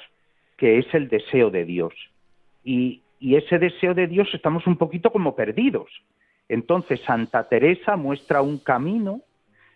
que 0.58 0.80
es 0.80 0.94
el 0.94 1.08
deseo 1.08 1.50
de 1.50 1.66
Dios. 1.66 1.94
Y, 2.64 3.04
ese 3.20 3.60
deseo 3.60 3.94
de 3.94 4.08
Dios 4.08 4.28
estamos 4.34 4.68
un 4.68 4.78
poquito 4.78 5.12
como 5.12 5.36
perdidos. 5.36 5.90
Entonces, 6.50 7.02
Santa 7.02 7.50
Teresa 7.50 7.96
muestra 7.96 8.42
un 8.42 8.60
camino, 8.60 9.22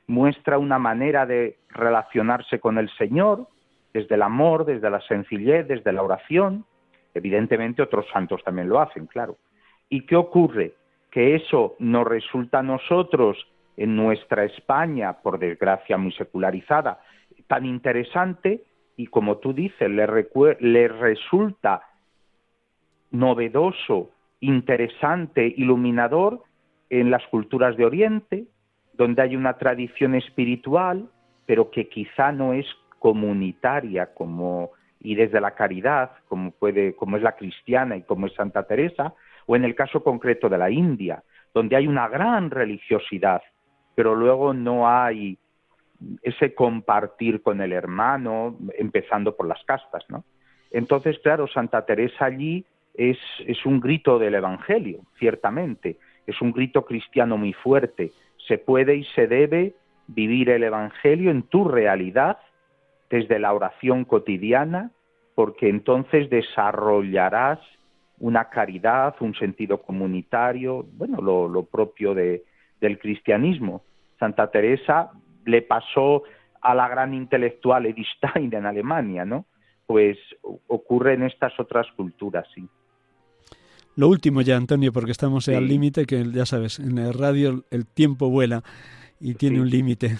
muestra 0.07 0.57
una 0.57 0.79
manera 0.79 1.25
de 1.25 1.57
relacionarse 1.69 2.59
con 2.59 2.77
el 2.77 2.89
Señor, 2.97 3.47
desde 3.93 4.15
el 4.15 4.21
amor, 4.21 4.65
desde 4.65 4.89
la 4.89 5.01
sencillez, 5.01 5.67
desde 5.67 5.91
la 5.91 6.03
oración. 6.03 6.65
Evidentemente 7.13 7.81
otros 7.81 8.05
santos 8.13 8.41
también 8.43 8.69
lo 8.69 8.79
hacen, 8.79 9.07
claro. 9.07 9.37
¿Y 9.89 10.05
qué 10.05 10.15
ocurre? 10.15 10.73
que 11.11 11.35
eso 11.35 11.75
nos 11.77 12.07
resulta 12.07 12.59
a 12.59 12.63
nosotros 12.63 13.37
en 13.77 13.95
nuestra 13.95 14.45
España, 14.45 15.21
por 15.21 15.37
desgracia 15.37 15.97
muy 15.97 16.13
secularizada, 16.13 17.01
tan 17.47 17.65
interesante 17.65 18.63
y 18.95 19.07
como 19.07 19.37
tú 19.37 19.53
dices, 19.53 19.89
le, 19.89 20.07
le 20.59 20.87
resulta 20.87 21.81
novedoso, 23.11 24.11
interesante, 24.39 25.53
iluminador 25.55 26.41
en 26.89 27.11
las 27.11 27.25
culturas 27.27 27.77
de 27.77 27.85
Oriente, 27.85 28.45
donde 28.93 29.21
hay 29.21 29.35
una 29.35 29.57
tradición 29.57 30.15
espiritual, 30.15 31.09
pero 31.45 31.71
que 31.71 31.87
quizá 31.87 32.31
no 32.31 32.53
es 32.53 32.65
comunitaria 32.99 34.13
como 34.13 34.71
y 35.03 35.15
desde 35.15 35.41
la 35.41 35.55
caridad, 35.55 36.11
como 36.27 36.51
puede, 36.51 36.95
como 36.95 37.17
es 37.17 37.23
la 37.23 37.35
cristiana 37.35 37.97
y 37.97 38.03
como 38.03 38.27
es 38.27 38.33
Santa 38.33 38.63
Teresa, 38.63 39.15
o 39.47 39.55
en 39.55 39.65
el 39.65 39.73
caso 39.73 40.03
concreto 40.03 40.47
de 40.47 40.59
la 40.59 40.69
India, 40.69 41.23
donde 41.53 41.75
hay 41.75 41.87
una 41.87 42.07
gran 42.07 42.51
religiosidad, 42.51 43.41
pero 43.95 44.15
luego 44.15 44.53
no 44.53 44.87
hay 44.87 45.37
ese 46.21 46.53
compartir 46.53 47.41
con 47.41 47.61
el 47.61 47.73
hermano, 47.73 48.57
empezando 48.77 49.35
por 49.35 49.47
las 49.47 49.63
castas, 49.65 50.03
¿no? 50.09 50.23
Entonces, 50.71 51.19
claro, 51.19 51.47
Santa 51.47 51.85
Teresa 51.85 52.25
allí 52.25 52.65
es, 52.93 53.17
es 53.45 53.65
un 53.65 53.79
grito 53.79 54.19
del 54.19 54.35
Evangelio, 54.35 55.01
ciertamente, 55.17 55.97
es 56.27 56.41
un 56.41 56.51
grito 56.51 56.85
cristiano 56.85 57.37
muy 57.37 57.53
fuerte. 57.53 58.11
Se 58.47 58.57
puede 58.57 58.95
y 58.95 59.03
se 59.15 59.27
debe 59.27 59.73
vivir 60.07 60.49
el 60.49 60.63
Evangelio 60.63 61.31
en 61.31 61.43
tu 61.43 61.65
realidad, 61.65 62.37
desde 63.09 63.39
la 63.39 63.53
oración 63.53 64.05
cotidiana, 64.05 64.91
porque 65.35 65.69
entonces 65.69 66.29
desarrollarás 66.29 67.59
una 68.19 68.49
caridad, 68.49 69.15
un 69.19 69.33
sentido 69.35 69.81
comunitario, 69.81 70.85
bueno, 70.93 71.21
lo, 71.21 71.63
propio 71.65 72.13
de, 72.13 72.43
del 72.79 72.99
cristianismo. 72.99 73.83
Santa 74.19 74.49
Teresa 74.51 75.11
le 75.45 75.61
pasó 75.63 76.23
a 76.61 76.75
la 76.75 76.87
gran 76.87 77.13
intelectual 77.13 77.87
Edith 77.87 78.07
Stein 78.17 78.53
en 78.53 78.65
Alemania, 78.65 79.25
¿no? 79.25 79.45
Pues 79.87 80.17
ocurre 80.67 81.15
en 81.15 81.23
estas 81.23 81.59
otras 81.59 81.87
culturas, 81.97 82.47
sí. 82.53 82.67
Lo 83.95 84.07
último 84.07 84.41
ya, 84.41 84.55
Antonio, 84.55 84.93
porque 84.93 85.11
estamos 85.11 85.47
al 85.49 85.67
límite, 85.67 86.05
que 86.05 86.29
ya 86.31 86.45
sabes, 86.45 86.79
en 86.79 86.95
la 86.95 87.11
radio 87.11 87.65
el 87.71 87.85
tiempo 87.85 88.29
vuela 88.29 88.63
y 89.19 89.35
tiene 89.35 89.61
un 89.61 89.69
límite. 89.69 90.17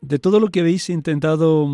De 0.00 0.18
todo 0.18 0.40
lo 0.40 0.48
que 0.48 0.60
habéis 0.60 0.88
intentado 0.90 1.68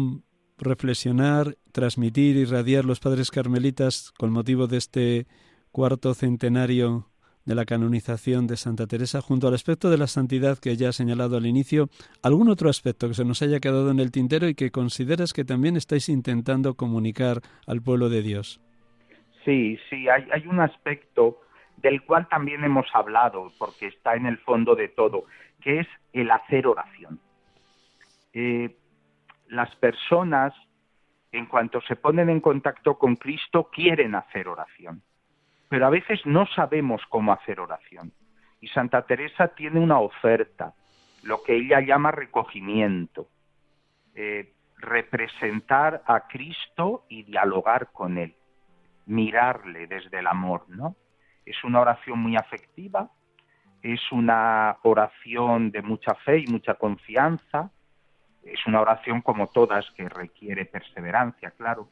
reflexionar, 0.58 1.56
transmitir, 1.72 2.36
y 2.36 2.40
irradiar 2.40 2.84
los 2.84 3.00
padres 3.00 3.30
carmelitas 3.30 4.12
con 4.18 4.30
motivo 4.30 4.66
de 4.66 4.76
este 4.76 5.26
cuarto 5.72 6.14
centenario 6.14 7.08
de 7.44 7.54
la 7.54 7.64
canonización 7.64 8.46
de 8.46 8.56
Santa 8.56 8.86
Teresa, 8.86 9.22
junto 9.22 9.48
al 9.48 9.54
aspecto 9.54 9.90
de 9.90 9.98
la 9.98 10.06
santidad 10.06 10.58
que 10.58 10.76
ya 10.76 10.90
ha 10.90 10.92
señalado 10.92 11.36
al 11.36 11.46
inicio, 11.46 11.88
¿algún 12.22 12.48
otro 12.48 12.68
aspecto 12.68 13.08
que 13.08 13.14
se 13.14 13.24
nos 13.24 13.42
haya 13.42 13.60
quedado 13.60 13.90
en 13.90 14.00
el 14.00 14.10
tintero 14.10 14.48
y 14.48 14.54
que 14.54 14.70
consideras 14.70 15.32
que 15.32 15.44
también 15.44 15.76
estáis 15.76 16.08
intentando 16.08 16.74
comunicar 16.74 17.42
al 17.66 17.80
pueblo 17.80 18.08
de 18.10 18.22
Dios? 18.22 18.60
Sí, 19.44 19.78
sí, 19.88 20.08
hay, 20.08 20.28
hay 20.32 20.46
un 20.46 20.60
aspecto 20.60 21.40
del 21.76 22.02
cual 22.02 22.28
también 22.28 22.62
hemos 22.64 22.86
hablado, 22.94 23.50
porque 23.58 23.86
está 23.86 24.14
en 24.14 24.26
el 24.26 24.38
fondo 24.38 24.74
de 24.74 24.88
todo, 24.88 25.24
que 25.60 25.80
es 25.80 25.86
el 26.12 26.30
hacer 26.30 26.66
oración. 26.66 27.20
Eh, 28.32 28.76
las 29.48 29.74
personas, 29.76 30.54
en 31.32 31.46
cuanto 31.46 31.80
se 31.82 31.96
ponen 31.96 32.28
en 32.28 32.40
contacto 32.40 32.98
con 32.98 33.16
Cristo, 33.16 33.70
quieren 33.72 34.14
hacer 34.14 34.48
oración. 34.48 35.02
Pero 35.68 35.86
a 35.86 35.90
veces 35.90 36.20
no 36.26 36.46
sabemos 36.46 37.00
cómo 37.08 37.32
hacer 37.32 37.60
oración. 37.60 38.12
Y 38.60 38.68
Santa 38.68 39.02
Teresa 39.02 39.48
tiene 39.48 39.80
una 39.80 40.00
oferta, 40.00 40.74
lo 41.22 41.42
que 41.42 41.56
ella 41.56 41.80
llama 41.80 42.10
recogimiento. 42.10 43.28
Eh, 44.14 44.52
representar 44.80 46.02
a 46.06 46.26
Cristo 46.26 47.04
y 47.08 47.22
dialogar 47.24 47.92
con 47.92 48.18
Él, 48.18 48.34
mirarle 49.06 49.86
desde 49.86 50.18
el 50.18 50.26
amor, 50.26 50.64
¿no? 50.68 50.96
Es 51.44 51.62
una 51.64 51.80
oración 51.80 52.18
muy 52.18 52.36
afectiva, 52.36 53.10
es 53.82 54.00
una 54.12 54.76
oración 54.82 55.70
de 55.70 55.82
mucha 55.82 56.14
fe 56.14 56.38
y 56.38 56.46
mucha 56.46 56.74
confianza, 56.74 57.70
es 58.44 58.66
una 58.66 58.80
oración 58.80 59.20
como 59.20 59.48
todas 59.48 59.90
que 59.92 60.08
requiere 60.08 60.64
perseverancia, 60.64 61.50
claro, 61.52 61.88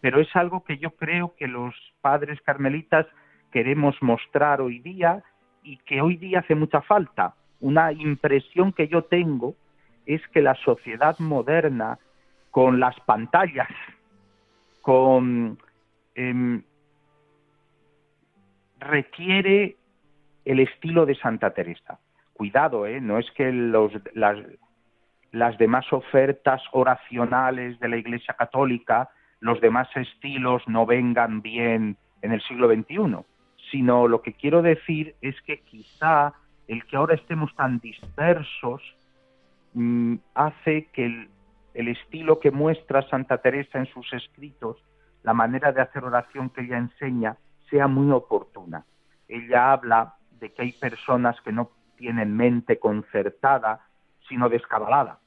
pero 0.00 0.20
es 0.20 0.34
algo 0.34 0.64
que 0.64 0.78
yo 0.78 0.90
creo 0.92 1.34
que 1.36 1.46
los 1.46 1.74
padres 2.00 2.40
carmelitas 2.42 3.06
queremos 3.52 3.96
mostrar 4.00 4.60
hoy 4.60 4.78
día 4.78 5.22
y 5.62 5.76
que 5.78 6.00
hoy 6.00 6.16
día 6.16 6.40
hace 6.40 6.54
mucha 6.54 6.80
falta. 6.80 7.34
Una 7.60 7.92
impresión 7.92 8.72
que 8.72 8.88
yo 8.88 9.04
tengo 9.04 9.54
es 10.06 10.26
que 10.28 10.40
la 10.40 10.54
sociedad 10.54 11.18
moderna, 11.18 11.98
con 12.50 12.80
las 12.80 12.98
pantallas, 13.00 13.68
con 14.80 15.58
em, 16.20 16.62
requiere 18.78 19.76
el 20.44 20.60
estilo 20.60 21.06
de 21.06 21.14
Santa 21.14 21.54
Teresa. 21.54 21.98
Cuidado, 22.34 22.86
¿eh? 22.86 23.00
no 23.00 23.18
es 23.18 23.30
que 23.32 23.52
las, 23.52 25.58
demás 25.58 25.92
ofertas 25.92 26.62
oracionales 26.72 27.78
de 27.80 27.88
la 27.88 27.96
Iglesia 27.96 28.34
Católica, 28.34 29.10
los 29.40 29.60
demás 29.60 29.88
estilos 29.94 30.62
no 30.66 30.86
vengan 30.86 31.42
bien 31.42 31.96
en 32.22 32.32
el 32.32 32.42
siglo 32.42 32.68
XXI, 32.68 33.24
sino 33.70 34.08
lo 34.08 34.22
que 34.22 34.32
quiero 34.32 34.62
decir 34.62 35.14
es 35.20 35.40
que 35.42 35.60
quizá 35.60 36.32
el 36.68 36.84
que 36.86 36.96
ahora 36.96 37.14
estemos 37.14 37.54
tan 37.56 37.78
dispersos 37.80 38.82
mm, 39.74 40.16
hace 40.34 40.86
que 40.92 41.28
el 41.74 41.88
estilo 41.88 42.40
que 42.40 42.50
muestra 42.50 43.08
Santa 43.08 43.38
Teresa 43.38 43.78
en 43.78 43.86
sus 43.86 44.12
escritos, 44.12 44.76
la 45.22 45.34
manera 45.34 45.72
de 45.72 45.82
hacer 45.82 46.04
oración 46.04 46.50
que 46.50 46.62
ella 46.62 46.78
enseña, 46.78 47.36
sea 47.68 47.86
muy 47.86 48.10
oportuna. 48.10 48.84
Ella 49.28 49.72
habla 49.72 50.14
de 50.40 50.52
que 50.52 50.62
hay 50.62 50.72
personas 50.72 51.40
que 51.42 51.52
no 51.52 51.70
tienen 51.96 52.36
mente 52.36 52.78
concertada, 52.78 53.86
sino 54.28 54.48
descabalada. 54.48 55.18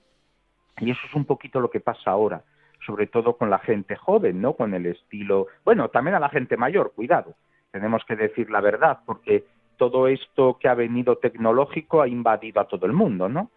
Y 0.80 0.92
eso 0.92 1.02
es 1.06 1.14
un 1.14 1.26
poquito 1.26 1.60
lo 1.60 1.70
que 1.70 1.80
pasa 1.80 2.12
ahora, 2.12 2.44
sobre 2.86 3.08
todo 3.08 3.38
con 3.38 3.50
la 3.50 3.60
gente 3.60 3.96
joven, 3.96 4.42
¿no? 4.42 4.54
Con 4.54 4.74
el 4.74 4.88
estilo, 4.88 5.48
bueno, 5.64 5.90
también 5.90 6.16
a 6.16 6.20
la 6.20 6.30
gente 6.30 6.58
mayor, 6.58 6.94
cuidado. 6.94 7.36
Tenemos 7.72 8.04
que 8.06 8.16
decir 8.16 8.50
la 8.50 8.62
verdad, 8.62 9.00
porque 9.06 9.46
todo 9.78 10.08
esto 10.08 10.58
que 10.60 10.68
ha 10.68 10.74
venido 10.74 11.18
tecnológico 11.18 12.02
ha 12.02 12.08
invadido 12.08 12.62
a 12.62 12.68
todo 12.68 12.86
el 12.86 12.94
mundo, 12.94 13.30
¿no? 13.30 13.52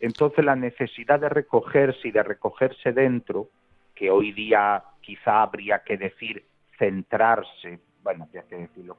Entonces 0.00 0.44
la 0.44 0.56
necesidad 0.56 1.20
de 1.20 1.28
recogerse 1.28 2.08
y 2.08 2.10
de 2.10 2.22
recogerse 2.22 2.92
dentro, 2.92 3.48
que 3.96 4.10
hoy 4.10 4.32
día 4.32 4.84
quizá 5.00 5.42
habría 5.42 5.82
que 5.82 5.96
decir 5.96 6.44
centrarse, 6.78 7.80
bueno, 8.04 8.24
habría 8.24 8.44
que 8.44 8.56
decirlo 8.56 8.96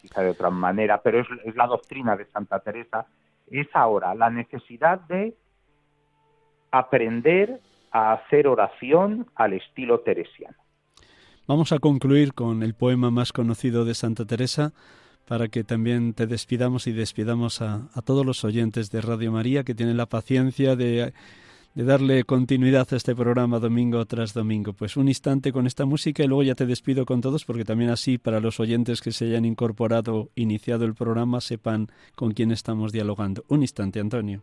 quizá 0.00 0.22
de 0.22 0.30
otra 0.30 0.50
manera, 0.50 1.00
pero 1.02 1.20
es, 1.20 1.54
la 1.54 1.66
doctrina 1.66 2.16
de 2.16 2.24
Santa 2.26 2.60
Teresa, 2.60 3.06
es 3.50 3.68
ahora 3.74 4.14
la 4.14 4.30
necesidad 4.30 5.00
de 5.02 5.36
aprender 6.70 7.60
a 7.90 8.12
hacer 8.12 8.46
oración 8.46 9.26
al 9.34 9.54
estilo 9.54 10.00
teresiano. 10.00 10.56
Vamos 11.46 11.72
a 11.72 11.78
concluir 11.78 12.34
con 12.34 12.62
el 12.62 12.74
poema 12.74 13.10
más 13.10 13.32
conocido 13.32 13.84
de 13.84 13.94
Santa 13.94 14.26
Teresa 14.26 14.72
para 15.26 15.48
que 15.48 15.64
también 15.64 16.14
te 16.14 16.26
despidamos 16.26 16.86
y 16.86 16.92
despidamos 16.92 17.60
a, 17.62 17.88
todos 18.04 18.24
los 18.24 18.44
oyentes 18.44 18.90
de 18.90 19.00
Radio 19.00 19.32
María 19.32 19.64
que 19.64 19.74
tienen 19.74 19.96
la 19.96 20.06
paciencia 20.06 20.76
de 20.76 21.12
de 21.78 21.84
darle 21.84 22.24
continuidad 22.24 22.88
a 22.90 22.96
este 22.96 23.14
programa 23.14 23.60
domingo 23.60 24.04
tras 24.04 24.34
domingo. 24.34 24.72
Pues 24.72 24.96
un 24.96 25.06
instante 25.06 25.52
con 25.52 25.64
esta 25.64 25.84
música 25.84 26.24
y 26.24 26.26
luego 26.26 26.42
ya 26.42 26.56
te 26.56 26.66
despido 26.66 27.06
con 27.06 27.20
todos 27.20 27.44
porque 27.44 27.64
también 27.64 27.90
así 27.90 28.18
para 28.18 28.40
los 28.40 28.58
oyentes 28.58 29.00
que 29.00 29.12
se 29.12 29.26
hayan 29.26 29.44
incorporado, 29.44 30.28
iniciado 30.34 30.84
el 30.84 30.94
programa, 30.94 31.40
sepan 31.40 31.86
con 32.16 32.32
quién 32.32 32.50
estamos 32.50 32.90
dialogando. 32.90 33.44
Un 33.46 33.62
instante, 33.62 34.00
Antonio. 34.00 34.42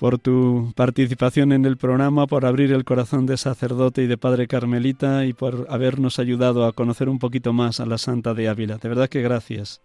por 0.00 0.18
tu 0.18 0.72
participación 0.76 1.52
en 1.52 1.66
el 1.66 1.76
programa, 1.76 2.26
por 2.26 2.46
abrir 2.46 2.72
el 2.72 2.84
corazón 2.86 3.26
de 3.26 3.36
sacerdote 3.36 4.02
y 4.02 4.06
de 4.06 4.16
padre 4.16 4.46
carmelita 4.46 5.26
y 5.26 5.34
por 5.34 5.66
habernos 5.68 6.18
ayudado 6.18 6.64
a 6.64 6.72
conocer 6.72 7.10
un 7.10 7.18
poquito 7.18 7.52
más 7.52 7.80
a 7.80 7.86
la 7.86 7.98
Santa 7.98 8.32
de 8.32 8.48
Ávila. 8.48 8.78
De 8.78 8.88
verdad 8.88 9.10
que 9.10 9.20
gracias. 9.20 9.82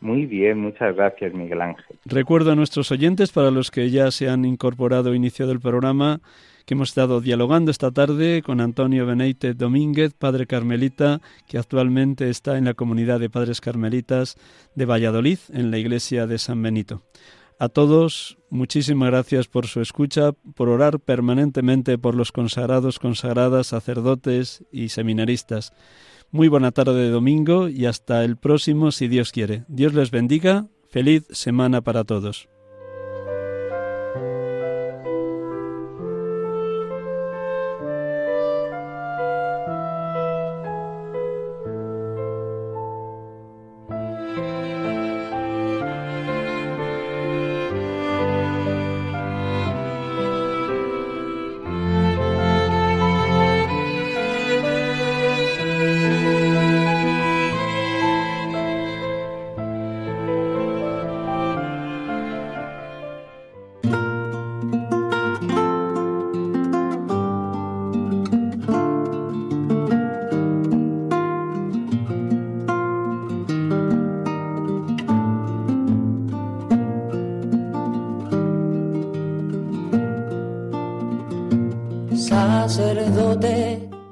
Muy 0.00 0.26
bien, 0.26 0.58
muchas 0.58 0.96
gracias 0.96 1.32
Miguel 1.34 1.60
Ángel. 1.60 1.98
Recuerdo 2.04 2.50
a 2.50 2.56
nuestros 2.56 2.90
oyentes, 2.90 3.30
para 3.30 3.52
los 3.52 3.70
que 3.70 3.90
ya 3.90 4.10
se 4.10 4.28
han 4.28 4.44
incorporado 4.44 5.14
iniciado 5.14 5.52
el 5.52 5.60
programa, 5.60 6.20
que 6.66 6.74
hemos 6.74 6.88
estado 6.88 7.20
dialogando 7.20 7.70
esta 7.70 7.92
tarde 7.92 8.42
con 8.42 8.60
Antonio 8.60 9.06
Beneite 9.06 9.54
Domínguez, 9.54 10.14
padre 10.14 10.48
carmelita, 10.48 11.20
que 11.46 11.58
actualmente 11.58 12.28
está 12.28 12.58
en 12.58 12.64
la 12.64 12.74
comunidad 12.74 13.20
de 13.20 13.30
padres 13.30 13.60
carmelitas 13.60 14.36
de 14.74 14.84
Valladolid, 14.84 15.38
en 15.52 15.70
la 15.70 15.78
iglesia 15.78 16.26
de 16.26 16.38
San 16.38 16.60
Benito. 16.60 17.02
A 17.60 17.68
todos, 17.68 18.38
muchísimas 18.50 19.10
gracias 19.10 19.48
por 19.48 19.66
su 19.66 19.80
escucha, 19.80 20.30
por 20.54 20.68
orar 20.68 21.00
permanentemente 21.00 21.98
por 21.98 22.14
los 22.14 22.30
consagrados, 22.30 23.00
consagradas, 23.00 23.66
sacerdotes 23.66 24.64
y 24.70 24.90
seminaristas. 24.90 25.72
Muy 26.30 26.46
buena 26.46 26.70
tarde 26.70 26.94
de 26.94 27.10
domingo 27.10 27.68
y 27.68 27.86
hasta 27.86 28.22
el 28.22 28.36
próximo 28.36 28.92
si 28.92 29.08
Dios 29.08 29.32
quiere. 29.32 29.64
Dios 29.66 29.92
les 29.92 30.12
bendiga. 30.12 30.68
Feliz 30.88 31.26
semana 31.30 31.80
para 31.80 32.04
todos. 32.04 32.48